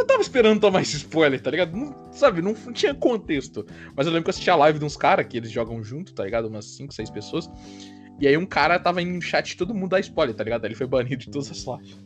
Não 0.00 0.06
tava 0.06 0.22
esperando 0.22 0.60
tomar 0.60 0.82
esse 0.82 0.96
spoiler, 0.96 1.40
tá 1.40 1.50
ligado? 1.50 1.76
Não, 1.76 1.94
sabe, 2.12 2.40
não, 2.42 2.54
não, 2.64 2.72
tinha 2.72 2.94
contexto. 2.94 3.66
Mas 3.94 4.06
eu 4.06 4.12
lembro 4.12 4.24
que 4.24 4.30
eu 4.30 4.32
assisti 4.32 4.50
a 4.50 4.56
live 4.56 4.78
de 4.78 4.84
uns 4.84 4.96
caras 4.96 5.26
que 5.26 5.36
eles 5.36 5.50
jogam 5.50 5.82
junto, 5.84 6.12
tá 6.12 6.24
ligado? 6.24 6.48
Umas 6.48 6.64
5, 6.64 6.92
6 6.92 7.10
pessoas. 7.10 7.50
E 8.18 8.26
aí 8.26 8.36
um 8.36 8.46
cara 8.46 8.78
tava 8.78 9.00
em 9.00 9.16
um 9.16 9.20
chat 9.20 9.56
todo 9.56 9.74
mundo 9.74 9.90
dá 9.90 10.00
spoiler, 10.00 10.34
tá 10.34 10.44
ligado? 10.44 10.64
Aí 10.64 10.68
ele 10.68 10.74
foi 10.74 10.86
banido 10.86 11.16
de 11.18 11.30
todas 11.30 11.50
as 11.50 11.64
lives. 11.64 11.98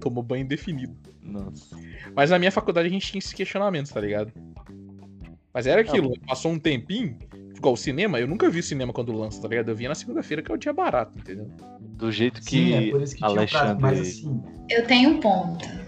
Tomou 0.00 0.22
banho 0.22 0.44
indefinido. 0.44 0.96
Nossa. 1.22 1.76
Mas 2.14 2.30
na 2.30 2.38
minha 2.38 2.52
faculdade 2.52 2.88
a 2.88 2.90
gente 2.90 3.06
tinha 3.06 3.18
esses 3.18 3.32
questionamentos, 3.32 3.92
tá 3.92 4.00
ligado? 4.00 4.32
Mas 5.52 5.66
era 5.66 5.80
aquilo, 5.80 6.10
não. 6.10 6.26
passou 6.26 6.52
um 6.52 6.58
tempinho, 6.58 7.18
igual 7.54 7.74
o 7.74 7.76
cinema, 7.76 8.20
eu 8.20 8.26
nunca 8.26 8.48
vi 8.48 8.60
o 8.60 8.62
cinema 8.62 8.92
quando 8.92 9.12
lança, 9.12 9.42
tá 9.42 9.48
ligado? 9.48 9.70
Eu 9.70 9.76
via 9.76 9.88
na 9.88 9.94
segunda-feira, 9.94 10.42
que 10.42 10.50
é 10.50 10.54
o 10.54 10.58
dia 10.58 10.72
barato, 10.72 11.18
entendeu? 11.18 11.50
Do 11.80 12.12
jeito 12.12 12.40
que, 12.40 12.56
Sim, 12.56 12.74
é 12.74 12.90
por 12.90 13.02
isso 13.02 13.16
que 13.16 13.24
Alexandre... 13.24 13.50
Prazo, 13.50 13.80
mas 13.80 14.00
assim... 14.00 14.42
Eu 14.70 14.86
tenho 14.86 15.10
um 15.10 15.20
ponto. 15.20 15.87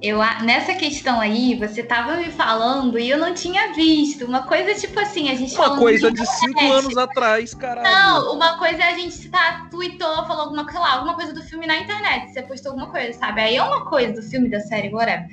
Eu, 0.00 0.18
nessa 0.44 0.74
questão 0.74 1.20
aí, 1.20 1.56
você 1.56 1.82
tava 1.82 2.16
me 2.16 2.30
falando 2.30 2.98
e 2.98 3.10
eu 3.10 3.18
não 3.18 3.34
tinha 3.34 3.72
visto. 3.72 4.24
Uma 4.26 4.42
coisa 4.42 4.72
tipo 4.74 4.98
assim, 5.00 5.28
a 5.28 5.34
gente 5.34 5.56
Uma 5.56 5.76
coisa 5.76 6.10
de, 6.10 6.20
de 6.20 6.26
cinco 6.26 6.60
anos 6.72 6.96
atrás, 6.96 7.52
caralho. 7.52 7.88
Não, 7.88 8.34
uma 8.36 8.56
coisa 8.58 8.80
é 8.80 8.92
a 8.92 8.96
gente 8.96 9.28
tá, 9.28 9.66
tweetou, 9.70 10.24
falou 10.26 10.42
alguma 10.44 10.64
coisa 10.64 10.78
lá, 10.78 10.92
alguma 10.94 11.14
coisa 11.14 11.32
do 11.32 11.42
filme 11.42 11.66
na 11.66 11.78
internet. 11.78 12.32
Você 12.32 12.42
postou 12.42 12.70
alguma 12.70 12.90
coisa, 12.90 13.12
sabe? 13.18 13.40
Aí 13.40 13.56
é 13.56 13.62
uma 13.62 13.86
coisa 13.86 14.12
do 14.12 14.22
filme, 14.22 14.48
da 14.48 14.60
série, 14.60 14.94
whatever. 14.94 15.26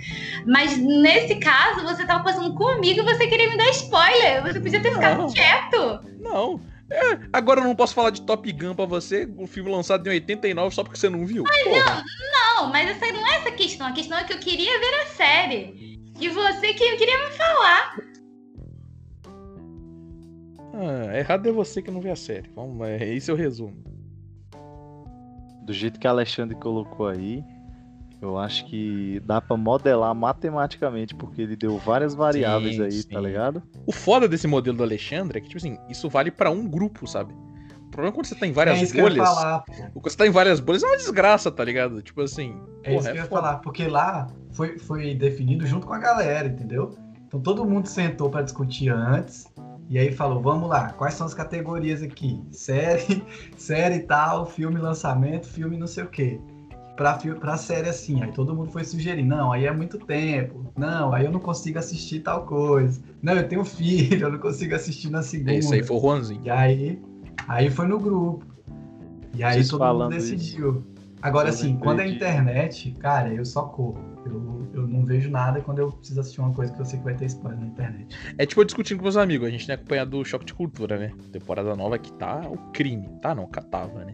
Mas 0.48 0.78
nesse 0.78 1.36
caso, 1.36 1.84
você 1.84 2.04
tava 2.04 2.24
passando 2.24 2.56
comigo 2.56 3.02
e 3.02 3.04
você 3.04 3.28
queria 3.28 3.50
me 3.50 3.58
dar 3.58 3.70
spoiler. 3.70 4.42
Você 4.44 4.60
podia 4.60 4.82
ter 4.82 4.94
ficado 4.94 5.18
não, 5.20 5.32
quieto. 5.32 6.00
Não. 6.20 6.75
É, 6.90 7.20
agora 7.34 7.62
eu 7.62 7.64
não 7.64 7.76
posso 7.76 7.96
falar 7.96 8.12
de 8.12 8.22
Top 8.22 8.52
Gun 8.52 8.76
pra 8.76 8.86
você, 8.86 9.28
um 9.38 9.48
filme 9.48 9.72
lançado 9.72 10.06
em 10.08 10.12
89 10.12 10.76
só 10.76 10.84
porque 10.84 11.00
você 11.00 11.10
não 11.10 11.26
viu. 11.26 11.44
Mas 11.44 11.66
eu, 11.66 11.74
não, 11.74 12.70
mas 12.70 12.90
essa 12.90 13.12
não 13.12 13.28
é 13.28 13.36
essa 13.38 13.52
questão. 13.52 13.88
A 13.88 13.92
questão 13.92 14.18
é 14.18 14.24
que 14.24 14.34
eu 14.34 14.40
queria 14.40 14.80
ver 14.80 14.94
a 15.02 15.06
série. 15.08 16.00
E 16.20 16.30
você 16.30 16.74
que 16.74 16.98
queria 16.98 17.26
me 17.26 17.32
falar. 17.34 17.98
Ah, 20.74 21.18
errado 21.18 21.48
é 21.48 21.52
você 21.52 21.82
que 21.82 21.90
não 21.90 22.02
vê 22.02 22.12
a 22.12 22.16
série. 22.16 22.50
Vamos, 22.54 22.88
é, 22.88 23.14
esse 23.14 23.32
é 23.32 23.34
o 23.34 23.38
resumo. 23.38 23.84
Do 25.64 25.74
jeito 25.74 26.00
que 26.00 26.06
a 26.06 26.12
Alexandre 26.12 26.56
colocou 26.56 27.08
aí, 27.08 27.44
eu 28.22 28.38
acho 28.38 28.66
que 28.66 29.20
dá 29.26 29.42
para 29.42 29.58
modelar 29.58 30.14
matematicamente, 30.16 31.14
porque 31.14 31.42
ele 31.42 31.56
deu 31.56 31.78
várias 31.78 32.16
variáveis 32.16 32.76
sim, 32.76 32.84
aí, 32.84 32.90
tá 32.90 32.96
sim. 32.96 33.10
tá 33.10 33.20
ligado? 33.20 33.64
O 33.86 33.92
foda 33.92 34.28
desse 34.28 34.48
modelo 34.48 34.78
do 34.78 34.84
Alexandre 34.84 35.38
é 35.38 35.42
que, 35.42 35.48
tipo 35.48 35.58
assim, 35.58 35.78
isso 35.90 36.10
vale 36.10 36.32
para 36.32 36.50
um 36.50 36.68
grupo, 36.68 37.08
sabe? 37.08 37.34
O 37.34 37.90
problema 37.92 38.14
é 38.14 38.16
quando 38.16 38.26
você 38.26 38.36
tá 38.36 38.48
em 38.48 38.52
várias 38.52 38.94
é 38.94 39.02
bolhas. 39.02 39.28
Falar, 39.28 39.64
quando 39.94 40.10
você 40.10 40.18
tá 40.18 40.28
em 40.28 40.32
várias 40.32 40.60
bolhas 40.60 40.84
é 40.84 40.88
uma 40.88 40.98
desgraça, 40.98 41.52
tá 41.52 41.64
ligado? 41.64 42.02
Tipo 42.02 42.22
assim. 42.22 42.60
É 42.84 42.92
porra, 42.92 42.96
isso 42.96 43.04
que 43.04 43.08
é 43.08 43.12
eu 43.12 43.16
ia 43.16 43.30
foda. 43.30 43.42
falar, 43.42 43.58
porque 43.60 43.88
lá 43.88 44.28
foi, 44.52 44.78
foi 44.80 45.16
definido 45.16 45.66
junto 45.66 45.88
com 45.88 45.94
a 45.94 46.00
galera, 46.00 46.48
entendeu? 46.48 46.98
Então 47.28 47.40
todo 47.40 47.66
mundo 47.66 47.88
sentou 47.88 48.30
para 48.30 48.42
discutir 48.42 48.90
antes. 48.90 49.46
E 49.88 50.00
aí 50.00 50.12
falou, 50.12 50.42
vamos 50.42 50.68
lá, 50.68 50.94
quais 50.94 51.14
são 51.14 51.28
as 51.28 51.34
categorias 51.36 52.02
aqui? 52.02 52.44
Série, 52.52 53.24
série 53.56 54.00
tal, 54.00 54.48
filme 54.48 54.80
lançamento, 54.80 55.48
filme 55.48 55.78
não 55.78 55.86
sei 55.86 56.04
o 56.04 56.08
quê 56.08 56.40
pra, 56.96 57.18
pra 57.40 57.58
série 57.58 57.90
assim. 57.90 58.22
Aí 58.22 58.32
todo 58.32 58.56
mundo 58.56 58.72
foi 58.72 58.84
sugerir, 58.84 59.24
não, 59.24 59.52
aí 59.52 59.66
é 59.66 59.72
muito 59.72 59.98
tempo. 60.00 60.72
Não, 60.78 61.14
aí 61.14 61.26
eu 61.26 61.32
não 61.32 61.40
consigo 61.40 61.78
assistir 61.78 62.22
tal 62.22 62.46
coisa. 62.46 63.02
Não, 63.22 63.34
eu 63.34 63.48
tenho 63.48 63.64
filho, 63.64 64.26
eu 64.28 64.32
não 64.32 64.40
consigo 64.40 64.76
assistir 64.76 65.10
na 65.10 65.22
segunda. 65.22 65.54
Isso 65.54 65.74
aí 65.74 65.84
foi 65.84 65.98
o 65.98 66.00
Juanzinho. 66.00 66.42
E 66.44 66.50
aí, 66.50 67.02
aí 67.48 67.70
foi 67.70 67.88
no 67.88 68.00
grupo. 68.00 68.46
E 69.34 69.44
aí 69.44 69.56
Vocês 69.56 69.70
todo 69.70 69.86
mundo 69.86 70.10
decidiu. 70.10 70.72
Isso. 70.72 70.96
Agora, 71.22 71.50
assim, 71.50 71.76
quando 71.78 72.02
é 72.02 72.08
internet, 72.08 72.92
cara, 73.00 73.34
eu 73.34 73.44
só 73.44 73.64
corro. 73.64 73.98
Eu, 74.26 74.68
eu 74.74 74.88
não 74.88 75.04
vejo 75.06 75.30
nada 75.30 75.60
quando 75.60 75.80
eu 75.80 75.92
preciso 75.92 76.20
assistir 76.20 76.40
uma 76.40 76.54
coisa 76.54 76.72
que 76.72 76.80
eu 76.80 76.86
sei 76.86 77.00
que 77.00 77.06
vai 77.06 77.16
ter 77.16 77.26
spoiler 77.26 77.60
na 77.60 77.68
internet. 77.68 78.16
É 78.38 78.46
tipo 78.46 78.62
eu 78.62 78.66
discutindo 78.66 78.98
com 78.98 79.04
meus 79.04 79.18
amigos, 79.18 79.48
a 79.48 79.52
gente 79.52 79.66
tem 79.66 79.74
acompanhado 79.74 80.20
o 80.20 80.26
Choque 80.26 80.46
de 80.46 80.54
Cultura, 80.54 80.98
né? 80.98 81.12
Temporada 81.32 81.76
nova 81.76 81.98
que 81.98 82.14
tá 82.14 82.42
o 82.48 82.58
crime. 82.72 83.08
Tá 83.22 83.34
não, 83.34 83.48
catava, 83.48 84.06
né? 84.06 84.14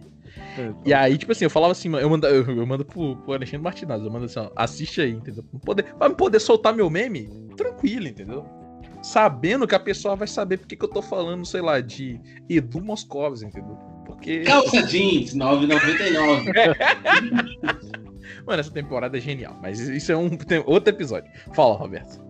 É, 0.57 0.73
e 0.85 0.93
aí, 0.93 1.17
tipo 1.17 1.31
assim, 1.31 1.45
eu 1.45 1.49
falava 1.49 1.71
assim, 1.71 1.93
eu 1.95 2.09
mando, 2.09 2.27
eu, 2.27 2.45
eu 2.45 2.65
mando 2.65 2.85
pro, 2.85 3.15
pro 3.17 3.33
Alexandre 3.33 3.63
Martinaz, 3.63 4.03
eu 4.03 4.11
mando 4.11 4.25
assim, 4.25 4.39
ó, 4.39 4.49
assiste 4.55 5.01
aí, 5.01 5.11
entendeu? 5.11 5.43
Pra, 5.43 5.59
poder, 5.59 5.83
pra 5.95 6.09
poder 6.09 6.39
soltar 6.39 6.73
meu 6.73 6.89
meme, 6.89 7.29
tranquilo, 7.55 8.07
entendeu? 8.07 8.45
sabendo 9.01 9.67
que 9.67 9.75
a 9.75 9.79
pessoa 9.79 10.15
vai 10.15 10.27
saber 10.27 10.57
porque 10.57 10.75
que 10.75 10.85
eu 10.85 10.89
tô 10.89 11.01
falando, 11.01 11.45
sei 11.45 11.61
lá, 11.61 11.79
de 11.81 12.19
Edu 12.47 12.81
Moscovas, 12.81 13.41
entendeu? 13.41 13.75
Porque. 14.05 14.41
Calça 14.41 14.83
jeans, 14.83 15.35
9,99. 15.35 16.53
Mano, 18.45 18.59
essa 18.59 18.71
temporada 18.71 19.17
é 19.17 19.21
genial, 19.21 19.57
mas 19.61 19.79
isso 19.79 20.11
é 20.11 20.17
um 20.17 20.29
tem 20.29 20.63
outro 20.65 20.93
episódio. 20.93 21.31
Fala, 21.53 21.75
Roberto. 21.75 22.23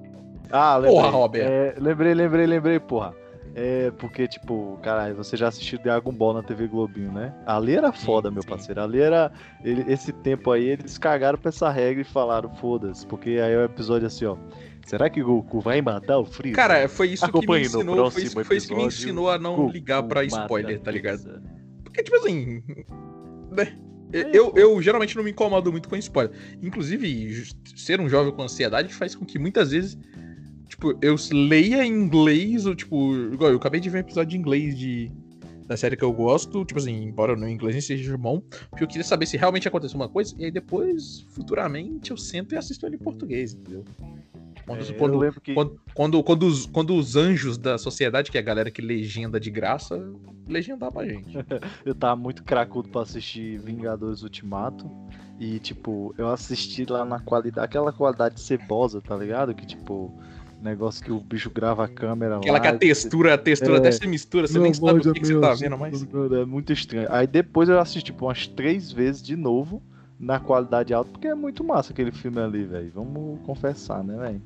Ah, 0.51 0.75
lembrei. 0.75 0.95
Porra, 0.95 1.09
Roberto. 1.09 1.49
É, 1.49 1.75
lembrei, 1.79 2.13
lembrei, 2.13 2.45
lembrei, 2.45 2.79
porra. 2.79 3.13
É 3.53 3.91
porque, 3.91 4.27
tipo, 4.27 4.79
caralho, 4.81 5.15
você 5.15 5.35
já 5.35 5.49
assistiu 5.49 5.77
Dragon 5.79 6.11
Ball 6.13 6.33
na 6.33 6.41
TV 6.43 6.67
Globinho, 6.67 7.11
né? 7.11 7.33
Ali 7.45 7.75
era 7.75 7.91
foda, 7.91 8.29
Sim, 8.29 8.33
meu 8.35 8.43
sim. 8.43 8.49
parceiro. 8.49 8.81
Ali 8.81 8.99
era. 9.01 9.31
ele- 9.63 9.83
esse 9.91 10.13
tempo 10.13 10.51
aí, 10.51 10.69
eles 10.69 10.97
cagaram 10.97 11.37
pra 11.37 11.49
essa 11.49 11.69
regra 11.69 12.01
e 12.01 12.05
falaram, 12.05 12.49
foda-se. 12.55 13.05
Porque 13.05 13.31
aí 13.31 13.53
é 13.53 13.57
o 13.57 13.63
episódio 13.65 14.07
assim, 14.07 14.25
ó. 14.25 14.37
Será 14.85 15.09
que 15.09 15.21
Goku 15.21 15.59
vai 15.59 15.81
matar 15.81 16.17
o 16.17 16.25
Freeza? 16.25 16.55
Cara, 16.55 16.87
foi 16.87 17.09
isso 17.09 17.25
que 17.25 17.31
me 17.31 17.37
Acompanhe 17.39 17.63
no 17.69 17.75
ensinou. 17.77 18.11
Foi 18.11 18.23
isso, 18.23 18.43
foi 18.43 18.57
isso 18.57 18.67
que 18.69 18.75
me 18.75 18.83
ensinou 18.85 19.29
a 19.29 19.37
não 19.37 19.55
Goku 19.55 19.71
ligar 19.71 20.01
pra 20.03 20.23
spoiler, 20.23 20.79
tá 20.79 20.89
ligado? 20.91 21.41
Porque, 21.83 22.01
tipo 22.03 22.15
assim. 22.17 22.63
né, 23.51 23.77
É, 24.13 24.29
Eu, 24.37 24.53
eu 24.55 24.81
geralmente 24.81 25.15
não 25.15 25.23
me 25.23 25.31
incomodo 25.31 25.71
muito 25.71 25.87
com 25.89 25.95
spoiler. 25.97 26.33
Inclusive, 26.61 27.45
ser 27.75 27.99
um 28.01 28.09
jovem 28.09 28.33
com 28.33 28.41
ansiedade 28.43 28.93
faz 28.93 29.13
com 29.15 29.25
que 29.25 29.37
muitas 29.37 29.71
vezes. 29.71 29.97
Tipo, 30.71 30.97
eu 31.01 31.15
leia 31.33 31.85
em 31.85 31.91
inglês, 31.91 32.65
ou 32.65 32.73
tipo. 32.73 33.13
Igual, 33.33 33.51
eu 33.51 33.57
acabei 33.57 33.79
de 33.81 33.89
ver 33.89 33.97
um 33.97 34.01
episódio 34.01 34.29
de 34.31 34.37
inglês 34.37 34.77
de. 34.77 35.11
Da 35.67 35.75
série 35.77 35.95
que 35.97 36.03
eu 36.03 36.11
gosto, 36.11 36.65
tipo 36.65 36.79
assim, 36.79 37.03
embora 37.03 37.35
no 37.35 37.47
inglês 37.47 37.73
nem 37.75 37.81
seja 37.81 38.17
bom, 38.17 38.41
porque 38.69 38.83
eu 38.83 38.87
queria 38.87 39.03
saber 39.05 39.25
se 39.25 39.37
realmente 39.37 39.67
aconteceu 39.67 39.95
uma 39.97 40.09
coisa, 40.09 40.35
e 40.37 40.43
aí 40.45 40.51
depois, 40.51 41.21
futuramente, 41.29 42.11
eu 42.11 42.17
sento 42.17 42.53
e 42.53 42.57
assisto 42.57 42.85
ele 42.85 42.95
em 42.95 42.99
português, 42.99 43.53
entendeu? 43.53 43.85
Quando, 44.65 44.81
É, 44.83 44.93
quando- 44.93 45.41
que. 45.41 45.53
quando, 45.53 45.79
quando, 45.93 46.23
quando 46.23 46.43
os, 46.43 46.65
quando 46.65 46.95
os 46.95 47.15
anjos 47.15 47.57
da 47.57 47.77
sociedade, 47.77 48.29
que 48.31 48.37
é 48.37 48.41
a 48.41 48.43
galera 48.43 48.69
que 48.71 48.81
legenda 48.81 49.39
de 49.39 49.49
graça, 49.49 49.97
legendar 50.47 50.91
pra 50.91 51.05
gente. 51.05 51.29
Eu 51.85 51.95
tava 51.95 52.15
muito 52.15 52.43
cracudo 52.43 52.89
pra 52.89 53.01
assistir 53.01 53.57
Vingadores 53.59 54.23
Ultimato. 54.23 54.89
E, 55.39 55.57
tipo, 55.57 56.13
eu 56.19 56.27
assisti 56.29 56.85
lá 56.85 57.03
na 57.03 57.19
qualidade, 57.19 57.65
aquela 57.65 57.91
qualidade 57.91 58.39
cebosa, 58.39 59.01
tá 59.01 59.15
ligado? 59.17 59.55
Que, 59.55 59.65
tipo, 59.65 60.13
negócio 60.63 61.03
que 61.03 61.11
o 61.11 61.19
bicho 61.19 61.49
grava 61.49 61.85
a 61.85 61.87
câmera 61.87 62.37
Aquela 62.37 62.57
lá. 62.57 62.59
que 62.59 62.67
a 62.67 62.77
textura, 62.77 63.33
a 63.33 63.37
textura 63.37 63.75
É. 63.75 63.79
até 63.79 63.91
se 63.91 64.07
mistura, 64.07 64.47
você 64.47 64.59
nem 64.59 64.73
sabe 64.73 64.99
o 64.99 65.13
que, 65.13 65.19
que 65.19 65.25
você 65.27 65.39
tá 65.39 65.53
vendo, 65.53 65.77
mas. 65.77 66.03
É 66.03 66.45
muito 66.45 66.71
estranho. 66.73 67.07
Aí 67.11 67.25
depois 67.27 67.67
eu 67.69 67.79
assisti, 67.79 68.03
tipo, 68.11 68.25
umas 68.25 68.47
três 68.47 68.91
vezes 68.91 69.21
de 69.21 69.35
novo, 69.35 69.81
na 70.19 70.39
qualidade 70.39 70.93
alta, 70.93 71.09
porque 71.11 71.27
é 71.27 71.33
muito 71.33 71.63
massa 71.63 71.91
aquele 71.93 72.11
filme 72.11 72.39
ali, 72.39 72.63
velho. 72.63 72.91
Vamos 72.93 73.39
confessar, 73.43 74.03
né, 74.03 74.15
velho? 74.17 74.41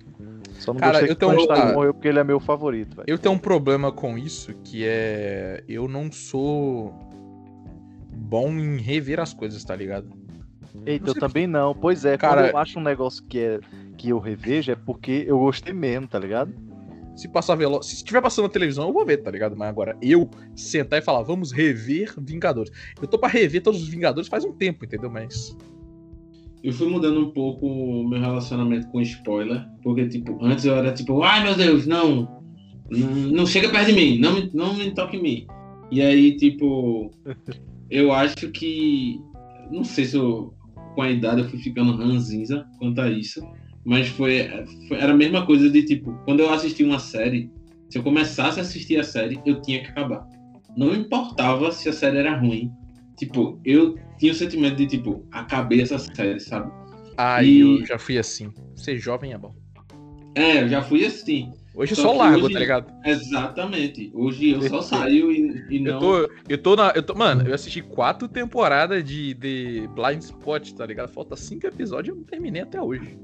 Só 0.59 0.71
não 0.73 0.79
Cara, 0.79 1.05
eu 1.05 1.15
tenho 1.15 1.33
um- 1.33 1.51
ah, 1.51 1.73
morreu 1.73 1.93
porque 1.93 2.07
ele 2.07 2.19
é 2.19 2.23
meu 2.23 2.39
favorito, 2.39 2.95
velho. 2.95 3.05
Eu 3.07 3.17
tenho 3.19 3.35
um 3.35 3.37
problema 3.39 3.91
com 3.91 4.17
isso, 4.17 4.53
que 4.63 4.85
é. 4.85 5.63
Eu 5.67 5.87
não 5.89 6.09
sou 6.11 6.93
bom 8.11 8.49
em 8.51 8.77
rever 8.77 9.19
as 9.19 9.33
coisas, 9.33 9.63
tá 9.63 9.75
ligado? 9.75 10.07
Eita, 10.85 11.09
eu 11.09 11.13
também 11.15 11.47
não. 11.47 11.73
Pois 11.73 12.05
é, 12.05 12.17
Cara- 12.17 12.43
quando 12.43 12.51
eu 12.51 12.57
acho 12.57 12.79
um 12.79 12.83
negócio 12.83 13.23
que, 13.25 13.39
é, 13.39 13.59
que 13.95 14.09
eu 14.09 14.19
revejo, 14.19 14.71
é 14.71 14.75
porque 14.75 15.23
eu 15.27 15.39
gostei 15.39 15.73
mesmo, 15.73 16.07
tá 16.07 16.19
ligado? 16.19 16.53
Se 17.15 17.29
passar 17.29 17.55
velo... 17.55 17.81
Se 17.81 17.95
estiver 17.95 18.21
passando 18.21 18.45
na 18.45 18.51
televisão, 18.51 18.87
eu 18.87 18.93
vou 18.93 19.05
ver, 19.05 19.17
tá 19.17 19.31
ligado? 19.31 19.55
Mas 19.55 19.69
agora, 19.69 19.97
eu 20.01 20.29
sentar 20.55 20.99
e 20.99 21.01
falar, 21.01 21.23
vamos 21.23 21.51
rever 21.51 22.13
Vingadores. 22.17 22.71
Eu 23.01 23.07
tô 23.07 23.17
pra 23.17 23.29
rever 23.29 23.63
todos 23.63 23.81
os 23.81 23.87
Vingadores 23.87 24.27
faz 24.27 24.43
um 24.43 24.51
tempo, 24.51 24.83
entendeu? 24.83 25.09
Mas. 25.09 25.57
Eu 26.61 26.73
fui 26.73 26.89
mudando 26.89 27.19
um 27.19 27.31
pouco 27.31 27.67
o 27.67 28.07
meu 28.07 28.19
relacionamento 28.19 28.87
com 28.89 28.99
spoiler, 28.99 29.65
porque, 29.81 30.09
tipo, 30.09 30.37
antes 30.43 30.65
eu 30.65 30.75
era 30.75 30.91
tipo, 30.91 31.21
ai 31.21 31.43
meu 31.43 31.55
Deus, 31.55 31.85
não, 31.85 32.41
não, 32.89 33.09
não 33.09 33.45
chega 33.45 33.69
perto 33.69 33.87
de 33.87 33.93
mim, 33.93 34.19
não 34.19 34.33
me, 34.33 34.51
não 34.53 34.73
me 34.73 34.91
toque 34.91 35.15
em 35.17 35.21
mim. 35.21 35.47
E 35.91 36.01
aí, 36.01 36.35
tipo, 36.35 37.11
eu 37.89 38.11
acho 38.11 38.49
que, 38.51 39.21
não 39.71 39.83
sei 39.83 40.05
se 40.05 40.17
eu, 40.17 40.53
com 40.95 41.01
a 41.01 41.11
idade 41.11 41.41
eu 41.41 41.49
fui 41.49 41.59
ficando 41.59 41.95
ranzinza 41.95 42.65
quanto 42.79 42.99
a 42.99 43.09
isso, 43.09 43.41
mas 43.85 44.07
foi, 44.09 44.49
foi- 44.87 44.97
era 44.97 45.13
a 45.13 45.15
mesma 45.15 45.45
coisa 45.45 45.69
de, 45.69 45.83
tipo, 45.83 46.11
quando 46.25 46.39
eu 46.41 46.49
assisti 46.53 46.83
uma 46.83 46.99
série, 46.99 47.49
se 47.89 47.97
eu 47.97 48.03
começasse 48.03 48.59
a 48.59 48.63
assistir 48.63 48.97
a 48.99 49.03
série, 49.03 49.39
eu 49.45 49.61
tinha 49.61 49.81
que 49.81 49.87
acabar. 49.87 50.27
Não 50.75 50.93
importava 50.93 51.71
se 51.71 51.87
a 51.87 51.93
série 51.93 52.17
era 52.17 52.35
ruim, 52.37 52.71
tipo, 53.17 53.59
eu 53.63 53.95
tinha 54.17 54.31
o 54.31 54.35
sentimento 54.35 54.75
de, 54.75 54.87
tipo, 54.87 55.25
acabei 55.31 55.81
essa 55.81 55.97
série, 55.99 56.39
sabe? 56.39 56.71
Aí 57.17 57.57
E- 57.57 57.79
eu 57.81 57.85
já 57.85 57.97
fui 57.97 58.17
assim. 58.17 58.51
Ser 58.75 58.97
jovem 58.97 59.31
é 59.33 59.37
bom. 59.37 59.55
É, 60.33 60.63
eu 60.63 60.67
já 60.67 60.81
fui 60.81 61.05
assim. 61.05 61.53
Hoje 61.73 61.93
eu 61.93 61.95
Só 61.97 62.03
só 62.03 62.11
que 62.11 62.17
largo, 62.17 62.45
hoje- 62.45 62.53
tá 62.53 62.59
ligado? 62.59 62.93
Exatamente. 63.05 64.11
Hoje 64.13 64.49
eu 64.51 64.61
só 64.63 64.81
saio 64.81 65.31
e, 65.31 65.65
e 65.69 65.79
não. 65.79 65.93
Eu 65.93 65.99
tô, 65.99 66.33
eu 66.49 66.57
tô 66.57 66.75
na. 66.75 66.91
Eu 66.95 67.03
tô, 67.03 67.13
mano, 67.15 67.47
eu 67.47 67.53
assisti 67.53 67.81
quatro 67.81 68.27
temporadas 68.27 69.03
de, 69.03 69.33
de 69.33 69.87
Blind 69.93 70.21
Spot, 70.21 70.71
tá 70.73 70.85
ligado? 70.85 71.09
Falta 71.09 71.35
cinco 71.37 71.67
episódios 71.67 72.07
e 72.07 72.11
eu 72.11 72.15
não 72.17 72.23
terminei 72.25 72.61
até 72.63 72.81
hoje. 72.81 73.17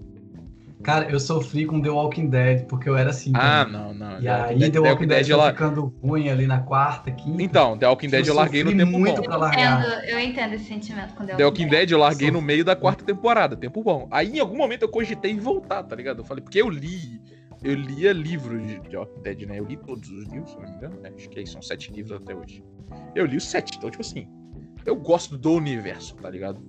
Cara, 0.83 1.09
eu 1.11 1.19
sofri 1.19 1.65
com 1.65 1.79
The 1.81 1.89
Walking 1.89 2.27
Dead, 2.29 2.65
porque 2.65 2.89
eu 2.89 2.97
era 2.97 3.09
assim. 3.11 3.31
Ah, 3.35 3.65
também. 3.65 3.79
não, 3.81 3.93
não. 3.93 4.17
E 4.19 4.21
The 4.23 4.29
aí 4.31 4.41
Walking 4.55 4.71
The 4.71 4.79
Walking 4.79 5.07
Dead 5.07 5.21
eu 5.29 5.35
foi 5.37 5.45
lar- 5.45 5.53
ficando 5.53 5.95
ruim 6.01 6.29
ali 6.29 6.47
na 6.47 6.59
quarta, 6.59 7.11
quinta. 7.11 7.41
Então, 7.43 7.77
The 7.77 7.87
Walking 7.87 8.09
Dead 8.09 8.27
eu 8.27 8.33
larguei 8.33 8.63
no 8.63 8.75
tempo 8.75 8.91
muito 8.97 9.17
bom. 9.17 9.23
pra 9.23 9.35
Eu 9.35 9.39
largar. 9.39 9.79
entendo, 9.81 10.03
eu 10.05 10.19
entendo 10.19 10.53
esse 10.55 10.65
sentimento 10.65 11.13
com 11.13 11.25
The 11.25 11.35
The 11.35 11.45
Walking 11.45 11.67
Dead 11.67 11.91
eu 11.91 11.99
larguei 11.99 12.31
no 12.31 12.41
meio 12.41 12.65
da 12.65 12.75
quarta 12.75 13.03
temporada, 13.05 13.55
tempo 13.55 13.83
bom. 13.83 14.07
Aí 14.11 14.35
em 14.37 14.39
algum 14.39 14.57
momento 14.57 14.81
eu 14.83 14.89
cogitei 14.89 15.31
em 15.31 15.39
voltar, 15.39 15.83
tá 15.83 15.95
ligado? 15.95 16.19
Eu 16.21 16.25
falei, 16.25 16.43
porque 16.43 16.61
eu 16.61 16.69
li. 16.69 17.21
Eu 17.63 17.75
lia 17.75 18.11
livros 18.11 18.65
de 18.65 18.79
The 18.89 18.97
Walking 18.97 19.21
Dead, 19.21 19.41
né? 19.47 19.59
Eu 19.59 19.65
li 19.65 19.77
todos 19.77 20.09
os 20.09 20.25
livros, 20.29 20.49
se 20.49 20.57
não 20.57 20.63
me 20.63 20.71
engano. 20.77 20.99
né? 20.99 21.11
Acho 21.15 21.29
que 21.29 21.37
aí 21.39 21.45
são 21.45 21.61
sete 21.61 21.91
livros 21.93 22.19
até 22.19 22.33
hoje. 22.33 22.63
Eu 23.13 23.27
li 23.27 23.37
os 23.37 23.43
sete, 23.43 23.77
então, 23.77 23.91
tipo 23.91 24.01
assim, 24.01 24.27
eu 24.83 24.95
gosto 24.95 25.37
do 25.37 25.51
universo, 25.53 26.15
tá 26.15 26.27
ligado? 26.27 26.59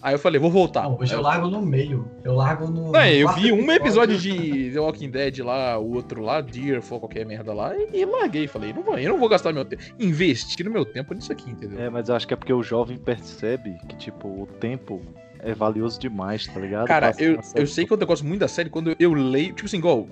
Aí 0.00 0.14
eu 0.14 0.18
falei, 0.18 0.40
vou 0.40 0.50
voltar. 0.50 0.84
Não, 0.84 0.98
hoje 0.98 1.12
Aí 1.12 1.18
eu 1.18 1.22
largo 1.22 1.48
no 1.48 1.60
meio. 1.60 2.08
Eu 2.22 2.34
largo 2.34 2.66
no. 2.66 2.92
Não, 2.92 2.92
no 2.92 2.98
eu 2.98 3.32
vi 3.34 3.52
um 3.52 3.70
episódio 3.72 4.16
de 4.16 4.70
The 4.70 4.78
Walking 4.78 5.10
Dead 5.10 5.38
lá, 5.38 5.78
o 5.78 5.94
outro 5.94 6.22
lá, 6.22 6.40
Deer, 6.40 6.80
for 6.80 7.00
qualquer 7.00 7.26
merda 7.26 7.52
lá, 7.52 7.76
e, 7.76 7.88
e 7.92 8.04
larguei. 8.04 8.46
Falei, 8.46 8.72
não 8.72 8.82
vou, 8.82 8.98
eu 8.98 9.10
não 9.10 9.18
vou 9.18 9.28
gastar 9.28 9.52
meu 9.52 9.64
tempo, 9.64 9.82
investir 9.98 10.68
meu 10.70 10.84
tempo 10.84 11.12
nisso 11.14 11.32
aqui, 11.32 11.50
entendeu? 11.50 11.80
É, 11.80 11.90
mas 11.90 12.08
eu 12.08 12.14
acho 12.14 12.28
que 12.28 12.34
é 12.34 12.36
porque 12.36 12.52
o 12.52 12.62
jovem 12.62 12.96
percebe 12.96 13.76
que, 13.88 13.96
tipo, 13.96 14.28
o 14.28 14.46
tempo 14.46 15.02
é 15.40 15.52
valioso 15.52 15.98
demais, 15.98 16.46
tá 16.46 16.60
ligado? 16.60 16.86
Cara, 16.86 17.08
Passa 17.08 17.22
eu, 17.22 17.40
eu 17.54 17.66
sei 17.66 17.84
que 17.84 17.92
eu 17.92 17.98
gosto 17.98 18.24
muito 18.24 18.40
da 18.40 18.48
série 18.48 18.70
quando 18.70 18.94
eu 18.98 19.12
leio, 19.12 19.52
tipo 19.52 19.66
assim, 19.66 19.78
igual. 19.78 20.08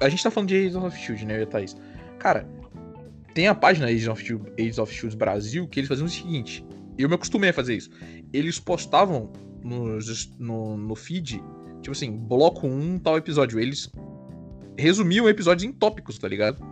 A 0.00 0.08
gente 0.08 0.22
tá 0.22 0.30
falando 0.30 0.48
de 0.48 0.56
Agents 0.56 0.76
of 0.76 0.98
Shield, 0.98 1.26
né, 1.26 1.36
eu 1.36 1.40
e 1.40 1.42
a 1.42 1.46
Thaís. 1.46 1.76
Cara, 2.18 2.46
tem 3.34 3.48
a 3.48 3.54
página 3.54 3.86
Agents 3.86 4.08
of 4.08 4.24
Shield, 4.24 4.52
Agents 4.58 4.78
of 4.78 4.92
Shield 4.92 5.16
Brasil 5.16 5.66
que 5.68 5.80
eles 5.80 5.88
faziam 5.88 6.06
o 6.06 6.10
seguinte. 6.10 6.64
Eu 7.02 7.08
me 7.08 7.14
acostumei 7.14 7.50
a 7.50 7.52
fazer 7.52 7.76
isso. 7.76 7.90
Eles 8.32 8.58
postavam 8.58 9.32
no, 9.62 10.76
no 10.76 10.94
feed, 10.94 11.42
tipo 11.80 11.92
assim, 11.92 12.12
bloco 12.12 12.66
1, 12.66 12.98
tal 13.00 13.16
episódio. 13.16 13.58
Eles 13.58 13.90
resumiam 14.78 15.28
episódios 15.28 15.64
em 15.64 15.72
tópicos, 15.72 16.18
tá 16.18 16.28
ligado? 16.28 16.62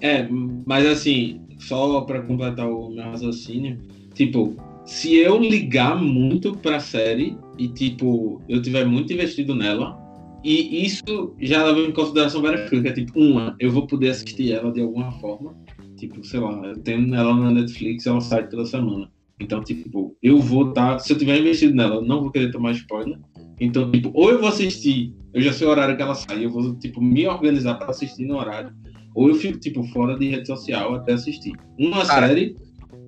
É, 0.00 0.26
mas 0.66 0.86
assim, 0.86 1.42
só 1.58 2.00
pra 2.02 2.22
completar 2.22 2.68
o 2.68 2.90
meu 2.90 3.04
raciocínio, 3.04 3.78
tipo, 4.14 4.56
se 4.86 5.16
eu 5.16 5.38
ligar 5.38 6.00
muito 6.00 6.56
pra 6.56 6.80
série 6.80 7.36
e, 7.58 7.68
tipo, 7.68 8.40
eu 8.48 8.62
tiver 8.62 8.84
muito 8.86 9.12
investido 9.12 9.54
nela, 9.54 9.98
e 10.42 10.86
isso 10.86 11.34
já 11.38 11.62
leva 11.64 11.80
em 11.80 11.92
consideração 11.92 12.40
várias 12.40 12.68
coisas, 12.70 12.82
que 12.82 13.00
é 13.00 13.04
tipo, 13.04 13.18
uma, 13.18 13.54
eu 13.60 13.70
vou 13.70 13.86
poder 13.86 14.08
assistir 14.08 14.52
ela 14.52 14.72
de 14.72 14.80
alguma 14.80 15.12
forma, 15.20 15.54
tipo, 15.96 16.24
sei 16.24 16.40
lá, 16.40 16.66
eu 16.66 16.78
tenho 16.78 17.14
ela 17.14 17.34
na 17.34 17.50
Netflix, 17.50 18.06
ela 18.06 18.20
sai 18.22 18.48
toda 18.48 18.64
semana. 18.64 19.10
Então, 19.40 19.64
tipo, 19.64 20.16
eu 20.22 20.38
vou 20.38 20.68
estar, 20.68 20.98
se 20.98 21.12
eu 21.12 21.18
tiver 21.18 21.38
investido 21.38 21.74
nela, 21.74 21.96
eu 21.96 22.02
não 22.02 22.20
vou 22.20 22.30
querer 22.30 22.52
tomar 22.52 22.72
spoiler. 22.72 23.18
Então, 23.58 23.90
tipo, 23.90 24.10
ou 24.14 24.30
eu 24.30 24.38
vou 24.38 24.48
assistir, 24.48 25.14
eu 25.32 25.40
já 25.40 25.52
sei 25.52 25.66
o 25.66 25.70
horário 25.70 25.96
que 25.96 26.02
ela 26.02 26.14
sai, 26.14 26.44
eu 26.44 26.50
vou, 26.50 26.76
tipo, 26.78 27.00
me 27.00 27.26
organizar 27.26 27.74
pra 27.76 27.88
assistir 27.88 28.26
no 28.26 28.36
horário. 28.36 28.70
Ou 29.14 29.28
eu 29.28 29.34
fico, 29.34 29.58
tipo, 29.58 29.82
fora 29.88 30.18
de 30.18 30.28
rede 30.28 30.46
social 30.46 30.94
até 30.94 31.14
assistir. 31.14 31.52
Uma 31.78 32.04
Cara. 32.04 32.28
série, 32.28 32.56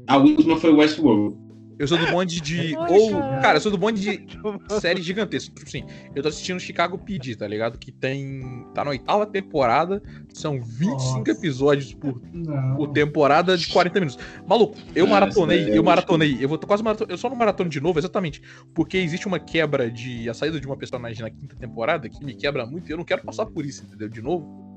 a 0.07 0.17
última 0.17 0.57
foi 0.57 0.73
Westworld. 0.73 1.37
Eu 1.79 1.89
sou 1.89 1.99
do 1.99 2.07
bonde 2.07 2.41
de. 2.41 2.77
Ou. 2.77 3.13
cara. 3.41 3.57
Eu 3.57 3.61
sou 3.61 3.71
do 3.71 3.79
bonde 3.79 4.01
de 4.01 4.81
série 4.81 5.03
gigantesca. 5.03 5.55
Tipo 5.55 5.67
assim, 5.67 5.85
eu 6.15 6.23
tô 6.23 6.29
assistindo 6.29 6.61
Chicago 6.61 6.99
PD, 6.99 7.37
tá 7.37 7.47
ligado? 7.47 7.79
Que 7.79 7.91
tem. 7.91 8.67
Tá 8.75 8.85
na 8.85 8.91
oitava 8.91 9.27
temporada. 9.27 10.03
São 10.33 10.61
25 10.61 11.19
Nossa. 11.19 11.31
episódios 11.31 11.95
por, 11.95 12.21
Não. 12.33 12.77
por 12.77 12.89
temporada 12.93 13.57
de 13.57 13.69
40 13.69 14.01
minutos. 14.01 14.25
Maluco, 14.47 14.77
eu 14.95 15.07
maratonei, 15.07 15.77
eu 15.77 15.83
maratonei. 15.83 16.39
Eu 16.41 16.49
vou 16.49 16.59
tô 16.59 16.67
quase 16.67 16.83
maratona. 16.83 17.13
Eu 17.13 17.19
só 17.19 17.29
não 17.29 17.37
maratono 17.37 17.71
de 17.71 17.81
novo, 17.81 17.99
exatamente. 17.99 18.43
Porque 18.75 18.99
existe 18.99 19.27
uma 19.27 19.39
quebra 19.39 19.91
de. 19.91 20.29
A 20.29 20.35
saída 20.35 20.61
de 20.61 20.67
uma 20.67 20.77
personagem 20.77 21.23
na 21.23 21.31
quinta 21.31 21.57
temporada 21.57 22.09
que 22.09 22.25
me 22.25 22.35
quebra 22.35 22.67
muito 22.67 22.89
e 22.89 22.93
eu 22.93 22.97
não 22.97 23.05
quero 23.05 23.23
passar 23.23 23.47
por 23.47 23.65
isso, 23.65 23.85
entendeu? 23.85 24.09
De 24.09 24.23
novo. 24.23 24.72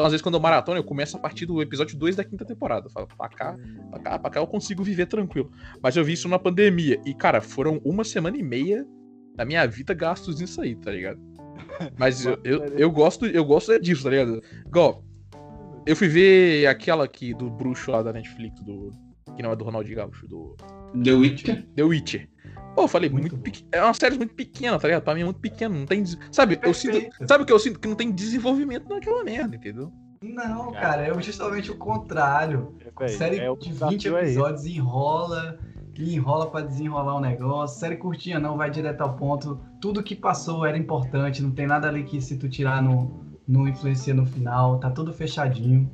Então, 0.00 0.06
às 0.06 0.12
vezes, 0.12 0.22
quando 0.22 0.36
eu 0.36 0.40
maratona, 0.40 0.78
eu 0.78 0.84
começo 0.84 1.14
a 1.18 1.20
partir 1.20 1.44
do 1.44 1.60
episódio 1.60 1.94
2 1.98 2.16
da 2.16 2.24
quinta 2.24 2.42
temporada. 2.42 2.86
Eu 2.86 2.90
falo, 2.90 3.06
pra 3.06 3.28
cá, 3.28 3.54
pra 3.90 4.00
cá, 4.00 4.18
pra 4.18 4.30
cá 4.30 4.40
eu 4.40 4.46
consigo 4.46 4.82
viver 4.82 5.04
tranquilo. 5.04 5.52
Mas 5.82 5.94
eu 5.94 6.02
vi 6.02 6.14
isso 6.14 6.26
na 6.26 6.38
pandemia. 6.38 6.98
E, 7.04 7.12
cara, 7.12 7.42
foram 7.42 7.82
uma 7.84 8.02
semana 8.02 8.34
e 8.38 8.42
meia 8.42 8.86
da 9.36 9.44
minha 9.44 9.66
vida 9.66 9.92
gastos 9.92 10.40
nisso 10.40 10.58
aí, 10.62 10.74
tá 10.74 10.90
ligado? 10.90 11.20
Mas 11.98 12.24
eu, 12.24 12.38
eu, 12.42 12.64
eu 12.78 12.90
gosto, 12.90 13.26
eu 13.26 13.44
gosto 13.44 13.78
disso, 13.78 14.04
tá 14.04 14.08
ligado? 14.10 14.42
Igual, 14.66 15.04
eu 15.86 15.94
fui 15.94 16.08
ver 16.08 16.66
aquela 16.66 17.04
aqui 17.04 17.34
do 17.34 17.50
bruxo 17.50 17.90
lá 17.90 18.02
da 18.02 18.10
Netflix, 18.10 18.58
do. 18.62 18.88
Que 19.36 19.42
não 19.42 19.52
é 19.52 19.56
do 19.56 19.64
Ronaldinho 19.64 19.96
Gaúcho, 19.96 20.26
do. 20.26 20.56
The 21.04 21.12
Witcher. 21.12 21.68
The 21.76 21.82
Witcher. 21.82 22.26
Pô, 22.74 22.82
eu 22.82 22.88
falei, 22.88 23.10
muito, 23.10 23.36
Muito 23.36 23.42
pequ... 23.42 23.66
É 23.72 23.82
uma 23.82 23.94
série 23.94 24.16
muito 24.16 24.34
pequena, 24.34 24.78
tá 24.78 24.88
ligado? 24.88 25.02
Pra 25.02 25.14
mim 25.14 25.22
é 25.22 25.24
muito 25.24 25.40
pequena, 25.40 25.76
não 25.76 25.86
tem. 25.86 26.04
Sabe, 26.30 26.58
eu 26.62 26.72
sinto. 26.72 27.10
Sabe 27.26 27.42
o 27.42 27.46
que 27.46 27.52
eu 27.52 27.58
sinto? 27.58 27.78
Que 27.78 27.88
não 27.88 27.96
tem 27.96 28.10
desenvolvimento 28.10 28.88
naquela 28.88 29.24
merda, 29.24 29.56
entendeu? 29.56 29.92
Não, 30.22 30.70
cara, 30.72 31.02
é 31.02 31.22
justamente 31.22 31.70
o 31.70 31.76
contrário. 31.76 32.76
Véi, 32.98 33.08
série 33.08 33.38
é, 33.38 33.54
de 33.54 33.68
20 33.70 33.72
desafio 33.72 34.16
é 34.16 34.20
esse. 34.22 34.32
episódios 34.32 34.66
enrola 34.66 35.58
e 35.98 36.14
enrola 36.14 36.50
pra 36.50 36.60
desenrolar 36.60 37.16
um 37.16 37.20
negócio. 37.20 37.78
Série 37.78 37.96
curtinha 37.96 38.38
não, 38.38 38.56
vai 38.56 38.70
direto 38.70 39.00
ao 39.00 39.16
ponto. 39.16 39.60
Tudo 39.80 40.02
que 40.02 40.14
passou 40.14 40.66
era 40.66 40.76
importante, 40.76 41.42
não 41.42 41.50
tem 41.50 41.66
nada 41.66 41.88
ali 41.88 42.04
que 42.04 42.20
se 42.20 42.36
tu 42.36 42.50
tirar 42.50 42.82
não, 42.82 43.24
não 43.48 43.66
influencia 43.66 44.12
no 44.12 44.26
final, 44.26 44.78
tá 44.78 44.90
tudo 44.90 45.12
fechadinho. 45.12 45.90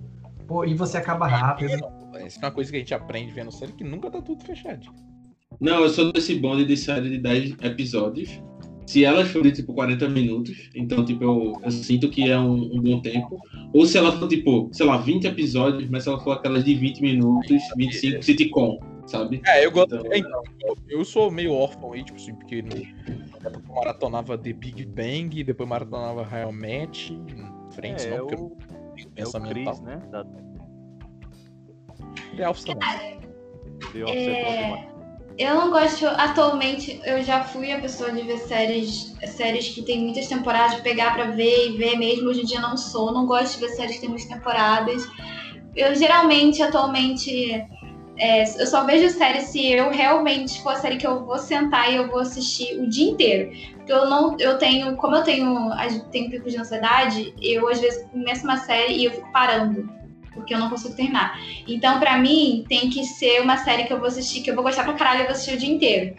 Pô, 0.49 0.65
e 0.65 0.75
você 0.75 0.99
acaba 0.99 1.29
rápido. 1.29 1.73
Essa 2.15 2.41
é 2.41 2.47
uma 2.47 2.51
coisa 2.51 2.71
que 2.71 2.77
a 2.77 2.81
gente 2.81 2.95
aprende 2.95 3.33
vendo 3.33 3.53
série 3.53 3.73
que 3.73 3.85
nunca 3.85 4.11
tá 4.11 4.21
tudo 4.21 4.43
fechado. 4.43 4.93
Não, 5.61 5.83
eu 5.83 5.89
sou 5.89 6.13
desse 6.13 6.35
bonde 6.35 6.65
de 6.65 6.77
série 6.77 7.09
de 7.11 7.19
10 7.19 7.57
episódios. 7.63 8.41
Se 8.87 9.05
elas 9.05 9.29
forem, 9.29 9.51
tipo, 9.53 9.75
40 9.75 10.09
minutos, 10.09 10.71
então, 10.75 11.05
tipo, 11.05 11.25
eu, 11.25 11.53
eu 11.65 11.71
sinto 11.73 12.09
que 12.09 12.31
é 12.31 12.39
um, 12.39 12.55
um 12.77 12.81
bom 12.81 13.01
tempo. 13.01 13.37
Ou 13.75 13.85
se 13.85 13.99
ela 13.99 14.13
for, 14.13 14.29
tipo, 14.29 14.69
sei 14.73 14.87
lá, 14.87 14.97
20 14.99 15.25
episódios, 15.27 15.89
mas 15.91 16.05
se 16.05 16.09
ela 16.09 16.21
for 16.21 16.33
aquelas 16.33 16.65
de 16.65 16.75
20 16.75 17.01
minutos, 17.01 17.61
25 17.77 18.23
sitcom, 18.23 18.79
sabe? 19.07 19.41
É, 19.45 19.65
eu 19.67 19.73
gosto. 19.73 19.97
Então- 19.97 20.13
é, 20.13 20.19
Então, 20.19 20.43
eu- 20.65 20.77
eu 20.89 21.05
sou 21.05 21.31
meio 21.33 21.53
órfão 21.53 21.93
aí, 21.95 22.05
tipo 22.05 22.17
assim, 22.17 22.33
porque 22.35 22.63
na 22.63 22.77
época 22.77 23.53
eu 23.69 23.75
maratonava 23.75 24.39
The 24.39 24.53
Big 24.53 24.85
Bang, 24.87 25.43
depois 25.43 25.69
maratonava 25.69 26.25
Real 26.25 26.53
Match, 26.53 27.11
Friends, 27.73 28.05
É, 28.05 28.11
não, 28.11 28.17
é 28.17 28.21
porque 28.21 28.35
eu 28.35 28.39
o, 28.39 28.49
não 28.51 28.57
tenho 28.57 28.69
é 29.01 29.05
o 29.07 29.11
pensamento 29.11 29.53
Chris, 29.53 29.65
tal. 29.65 29.83
né? 29.83 30.03
Da 30.13 30.25
The 32.37 32.49
Office 32.49 32.65
também. 32.65 32.89
The 33.93 34.05
Office 34.05 34.29
é 34.29 34.45
bom 34.45 34.53
demais. 34.63 34.96
Eu 35.39 35.55
não 35.55 35.71
gosto, 35.71 36.07
atualmente, 36.07 36.99
eu 37.05 37.23
já 37.23 37.45
fui 37.45 37.71
a 37.71 37.79
pessoa 37.79 38.11
de 38.11 38.23
ver 38.23 38.39
séries, 38.39 39.15
séries 39.27 39.69
que 39.69 39.83
tem 39.83 40.01
muitas 40.01 40.27
temporadas, 40.29 40.81
pegar 40.81 41.13
pra 41.13 41.25
ver 41.25 41.69
e 41.69 41.77
ver 41.77 41.99
mesmo. 41.99 42.31
Hoje 42.31 42.41
em 42.41 42.45
dia 42.45 42.61
não 42.61 42.75
sou, 42.77 43.13
não 43.13 43.27
gosto 43.27 43.55
de 43.55 43.67
ver 43.67 43.73
séries 43.75 43.97
que 43.97 44.01
tem 44.01 44.09
muitas 44.09 44.29
temporadas. 44.29 45.07
Eu 45.75 45.95
geralmente, 45.95 46.63
atualmente, 46.63 47.63
é, 48.19 48.43
eu 48.45 48.67
só 48.67 48.85
vejo 48.85 49.11
série 49.11 49.43
se 49.43 49.73
eu 49.73 49.91
realmente 49.91 50.63
for 50.63 50.73
a 50.73 50.77
série 50.77 50.97
que 50.97 51.07
eu 51.07 51.27
vou 51.27 51.39
sentar 51.39 51.93
e 51.93 51.97
eu 51.97 52.09
vou 52.09 52.21
assistir 52.21 52.81
o 52.81 52.89
dia 52.89 53.11
inteiro. 53.11 53.51
Porque 53.77 53.93
eu 53.93 54.09
não, 54.09 54.37
eu 54.41 54.57
tenho, 54.57 54.97
como 54.97 55.17
eu 55.17 55.23
tenho, 55.23 55.71
tenho 56.11 56.31
picos 56.31 56.51
de 56.51 56.59
ansiedade, 56.59 57.35
eu 57.43 57.69
às 57.69 57.79
vezes 57.79 58.03
começo 58.11 58.43
uma 58.43 58.57
série 58.57 58.95
e 58.95 59.05
eu 59.05 59.11
fico 59.11 59.31
parando. 59.33 59.87
Porque 60.37 60.55
eu 60.55 60.59
não 60.59 60.71
consigo 60.71 60.95
terminar. 60.95 61.37
Então, 61.67 61.99
pra 61.99 62.17
mim, 62.19 62.65
tem 62.69 62.89
que 62.89 63.03
ser 63.05 63.41
uma 63.41 63.57
série 63.57 63.85
que 63.85 63.93
eu 63.93 63.99
vou 63.99 64.07
assistir, 64.07 64.43
que 64.43 64.51
eu 64.51 64.55
vou 64.55 64.63
gostar 64.63 64.85
pra 64.85 64.93
caralho 64.93 65.19
e 65.19 65.23
eu 65.23 65.27
vou 65.27 65.33
assistir 65.33 65.57
o 65.57 65.59
dia 65.59 65.75
inteiro. 65.75 66.15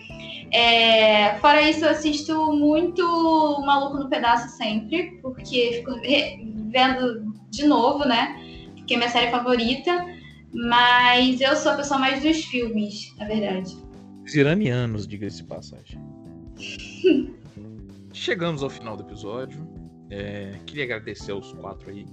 É, 0.52 1.36
fora 1.36 1.70
isso, 1.70 1.86
eu 1.86 1.90
assisto 1.90 2.52
muito 2.54 3.04
Maluco 3.66 3.98
no 3.98 4.10
Pedaço 4.10 4.50
sempre, 4.58 5.20
porque 5.22 5.84
fico 5.86 5.92
vendo 6.70 7.34
de 7.50 7.66
novo, 7.66 8.06
né? 8.06 8.36
Que 8.86 8.96
é 8.96 8.98
minha 8.98 9.10
série 9.10 9.32
favorita. 9.32 10.06
Mas 10.54 11.42
eu 11.42 11.56
sou 11.56 11.74
a 11.74 11.76
pessoa 11.76 12.00
mais 12.00 12.24
dos 12.24 12.46
filmes, 12.46 13.14
na 13.18 13.26
verdade. 13.28 13.78
Os 14.26 14.34
iranianos, 14.34 15.08
diga-se 15.08 15.38
de 15.38 15.44
passagem. 15.44 16.00
Chegamos 18.14 18.64
ao 18.64 18.70
final 18.70 18.98
do 18.98 19.04
episódio. 19.04 19.68
É, 20.10 20.56
queria 20.66 20.86
agradecer 20.86 21.32
aos 21.32 21.54
quatro 21.54 21.90
aí. 21.90 22.06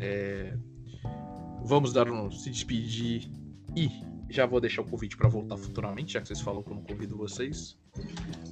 É, 0.00 0.54
vamos 1.64 1.92
dar 1.92 2.10
um 2.10 2.30
se 2.30 2.50
despedir 2.50 3.30
e 3.76 3.90
já 4.30 4.46
vou 4.46 4.60
deixar 4.60 4.82
o 4.82 4.84
convite 4.84 5.16
para 5.16 5.28
voltar 5.28 5.56
futuramente, 5.56 6.12
já 6.12 6.20
que 6.20 6.28
vocês 6.28 6.40
falam 6.40 6.62
que 6.62 6.70
eu 6.70 6.74
não 6.74 6.82
convido 6.82 7.16
vocês. 7.16 7.78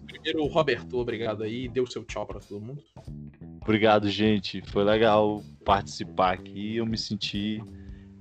Primeiro, 0.07 0.47
Roberto, 0.47 0.99
obrigado 0.99 1.43
aí. 1.43 1.71
O 1.79 1.87
seu 1.87 2.05
tchau 2.05 2.27
para 2.27 2.41
todo 2.41 2.61
mundo. 2.61 2.83
Obrigado, 3.61 4.09
gente. 4.09 4.63
Foi 4.71 4.85
legal 4.85 5.43
participar 5.65 6.33
aqui. 6.33 6.77
Eu 6.77 6.87
me 6.87 6.97
senti 6.97 7.63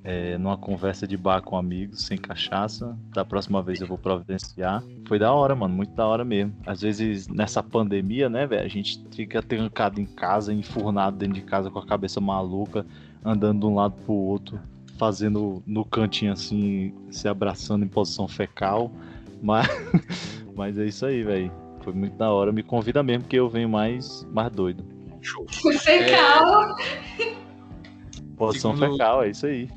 é, 0.04 0.38
numa 0.38 0.58
conversa 0.58 1.08
de 1.08 1.16
bar 1.16 1.42
com 1.42 1.58
amigos, 1.58 2.04
sem 2.04 2.18
cachaça. 2.18 2.98
Da 3.14 3.24
próxima 3.24 3.62
vez 3.64 3.80
eu 3.80 3.88
vou 3.88 3.98
providenciar. 3.98 4.84
Foi 5.08 5.18
da 5.18 5.32
hora, 5.32 5.56
mano. 5.56 5.74
Muito 5.74 5.94
da 5.96 6.06
hora 6.06 6.26
mesmo. 6.26 6.56
Às 6.66 6.82
vezes, 6.82 7.28
nessa 7.28 7.64
pandemia, 7.64 8.30
né, 8.30 8.46
velho? 8.46 8.66
A 8.66 8.68
gente 8.68 9.02
fica 9.12 9.42
trancado 9.42 10.02
em 10.02 10.06
casa, 10.06 10.54
enfurnado 10.54 11.18
dentro 11.18 11.36
de 11.36 11.42
casa 11.42 11.72
com 11.72 11.80
a 11.80 11.86
cabeça 11.86 12.20
maluca, 12.20 12.86
andando 13.24 13.62
de 13.62 13.66
um 13.66 13.76
lado 13.76 13.96
pro 14.04 14.14
outro, 14.14 14.60
fazendo 14.98 15.62
no 15.66 15.84
cantinho 15.86 16.34
assim, 16.34 16.93
se 17.10 17.28
abraçando 17.28 17.86
em 17.86 17.88
posição 17.88 18.28
fecal. 18.28 18.91
Mas, 19.41 19.68
mas 20.56 20.78
é 20.78 20.86
isso 20.86 21.06
aí, 21.06 21.24
velho. 21.24 21.52
Foi 21.82 21.93
muito 21.93 22.18
da 22.18 22.32
hora. 22.32 22.52
Me 22.52 22.64
convida 22.64 23.04
mesmo 23.04 23.26
que 23.26 23.36
eu 23.36 23.48
venho 23.50 23.70
mais, 23.70 24.26
mais 24.32 24.52
doido. 24.52 24.84
Show. 25.22 25.46
Você 25.64 26.10
calma. 26.10 26.76
Posição 28.38 28.76
Segundo- 28.76 28.91
fecal, 28.93 29.24
é 29.24 29.30
isso 29.30 29.46
aí. 29.46 29.70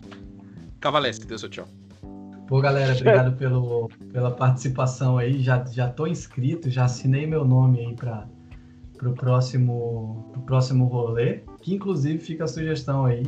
Cavalesque, 0.81 1.33
o 1.33 1.39
seu 1.39 1.49
tchau. 1.49 1.67
Pô, 2.47 2.61
galera, 2.61 2.93
obrigado 2.93 3.37
pelo, 3.37 3.91
pela 4.11 4.31
participação 4.31 5.19
aí. 5.19 5.41
Já, 5.43 5.65
já 5.67 5.89
tô 5.89 6.07
inscrito, 6.07 6.71
já 6.71 6.85
assinei 6.85 7.27
meu 7.27 7.45
nome 7.45 7.81
aí 7.81 7.95
para 7.95 8.27
pro 8.97 9.13
próximo, 9.13 10.29
pro 10.33 10.43
próximo 10.43 10.87
rolê. 10.87 11.41
Que 11.61 11.75
inclusive 11.75 12.19
fica 12.19 12.45
a 12.45 12.49
sugestão 12.49 13.05
aí. 13.05 13.23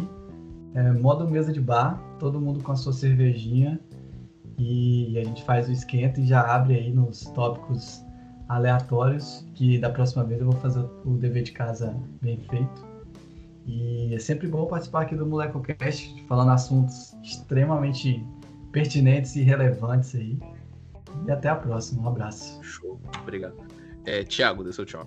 É, 0.75 0.93
modo 0.93 1.29
mesa 1.29 1.53
de 1.53 1.61
bar, 1.61 2.01
todo 2.19 2.41
mundo 2.41 2.63
com 2.63 2.73
a 2.73 2.77
sua 2.77 2.93
cervejinha. 2.93 3.81
E 4.59 5.19
a 5.19 5.25
gente 5.25 5.43
faz 5.45 5.69
o 5.69 5.73
esquenta 5.73 6.21
e 6.21 6.27
já 6.27 6.43
abre 6.43 6.75
aí 6.75 6.93
nos 6.93 7.23
tópicos 7.31 8.05
aleatórios. 8.49 9.47
Que 9.55 9.79
da 9.79 9.91
próxima 9.91 10.25
vez 10.25 10.41
eu 10.41 10.51
vou 10.51 10.61
fazer 10.61 10.85
o 11.05 11.17
dever 11.17 11.43
de 11.43 11.53
casa 11.53 11.97
bem 12.21 12.39
feito. 12.51 12.87
E 13.67 14.15
é 14.15 14.19
sempre 14.19 14.49
bom 14.49 14.67
participar 14.67 15.03
aqui 15.03 15.15
do 15.15 15.27
MolecoCast, 15.27 16.25
falando 16.27 16.51
assuntos 16.51 17.15
extremamente 17.23 18.25
pertinentes 18.73 19.37
e 19.37 19.43
relevantes 19.43 20.15
aí. 20.15 20.39
E 21.27 21.31
até 21.31 21.49
a 21.49 21.57
próxima. 21.57 22.03
Um 22.03 22.09
abraço. 22.09 22.63
Show. 22.63 23.01
Obrigado. 23.23 23.55
É, 24.05 24.25
Thiago, 24.25 24.65
dê 24.65 24.73
seu 24.73 24.85
tchau. 24.85 25.07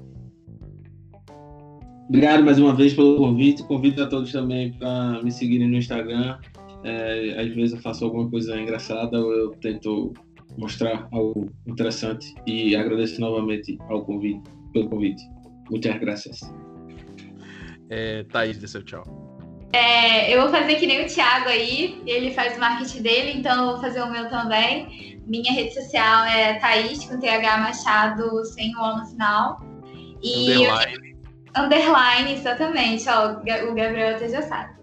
Obrigado 2.08 2.44
mais 2.44 2.60
uma 2.60 2.76
vez 2.76 2.94
pelo 2.94 3.18
convite. 3.18 3.64
Convido 3.64 4.04
a 4.04 4.08
todos 4.08 4.32
também 4.32 4.74
para 4.74 5.22
me 5.24 5.32
seguirem 5.32 5.68
no 5.68 5.78
Instagram. 5.78 6.38
É, 6.84 7.40
às 7.40 7.56
vezes 7.56 7.74
eu 7.74 7.82
faço 7.82 8.04
alguma 8.06 8.30
coisa 8.30 8.60
engraçada 8.60 9.20
ou 9.20 9.32
eu 9.32 9.52
tento 9.62 10.14
mostrar 10.58 11.08
algo 11.12 11.50
interessante. 11.66 12.34
E 12.46 12.76
agradeço 12.76 13.20
novamente 13.22 13.78
ao 13.90 14.04
convite, 14.06 14.42
pelo 14.74 14.90
convite. 14.90 15.24
Muitas 15.70 15.98
graças. 16.00 16.40
É, 17.90 18.24
Thaís, 18.24 18.58
dê 18.58 18.68
seu 18.68 18.84
tchau. 18.84 19.04
É, 19.74 20.34
eu 20.34 20.42
vou 20.42 20.52
fazer 20.52 20.76
que 20.76 20.86
nem 20.86 21.04
o 21.04 21.08
Thiago 21.08 21.50
aí, 21.50 22.00
ele 22.06 22.32
faz 22.32 22.56
o 22.56 22.60
marketing 22.60 23.02
dele, 23.02 23.32
então 23.40 23.66
eu 23.66 23.72
vou 23.72 23.82
fazer 23.82 24.04
o 24.04 24.12
meu 24.12 24.30
também. 24.30 25.20
Minha 25.26 25.52
rede 25.52 25.74
social 25.74 26.26
é 26.26 26.60
Thaís, 26.60 27.04
com 27.06 27.20
TH 27.20 27.58
Machado, 27.58 28.46
sem 28.46 28.76
o 28.76 28.80
O 28.80 28.98
no 28.98 29.06
final. 29.08 29.60
E 30.22 30.52
Underline. 30.52 31.13
Underline, 31.56 32.34
exatamente. 32.34 33.08
Ó, 33.10 33.34
o 33.34 33.44
Ga- 33.44 33.64
o 33.66 33.74
Gabriel 33.76 34.16
até 34.16 34.28
já 34.30 34.42
sabe. 34.42 34.74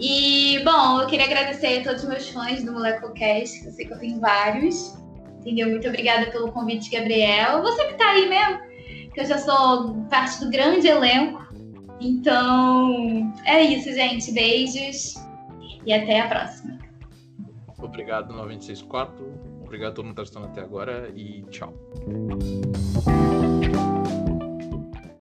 E, 0.00 0.60
bom, 0.64 1.00
eu 1.00 1.06
queria 1.08 1.26
agradecer 1.26 1.80
a 1.80 1.82
todos 1.82 2.04
os 2.04 2.08
meus 2.08 2.28
fãs 2.28 2.62
do 2.64 2.72
MolecoCast, 2.72 3.60
que 3.62 3.66
eu 3.68 3.72
sei 3.72 3.86
que 3.86 3.92
eu 3.92 3.98
tenho 3.98 4.20
vários. 4.20 4.96
Entendeu? 5.40 5.70
Muito 5.70 5.88
obrigada 5.88 6.30
pelo 6.30 6.52
convite, 6.52 6.90
Gabriel. 6.90 7.62
Você 7.62 7.84
que 7.86 7.94
tá 7.94 8.10
aí 8.10 8.28
mesmo, 8.28 8.60
que 9.12 9.20
eu 9.20 9.24
já 9.24 9.38
sou 9.38 9.94
parte 10.10 10.38
do 10.44 10.50
grande 10.50 10.86
elenco. 10.86 11.46
Então, 12.00 13.32
é 13.44 13.60
isso, 13.62 13.92
gente. 13.92 14.30
Beijos 14.32 15.14
e 15.84 15.92
até 15.92 16.20
a 16.20 16.28
próxima. 16.28 16.78
Obrigado, 17.78 18.32
964. 18.34 19.32
Obrigado 19.64 19.90
a 19.90 19.94
todo 19.94 20.04
mundo 20.06 20.14
que 20.14 20.16
tá 20.16 20.22
assistindo 20.22 20.46
até 20.46 20.60
agora 20.60 21.10
e 21.14 21.42
tchau. 21.50 21.74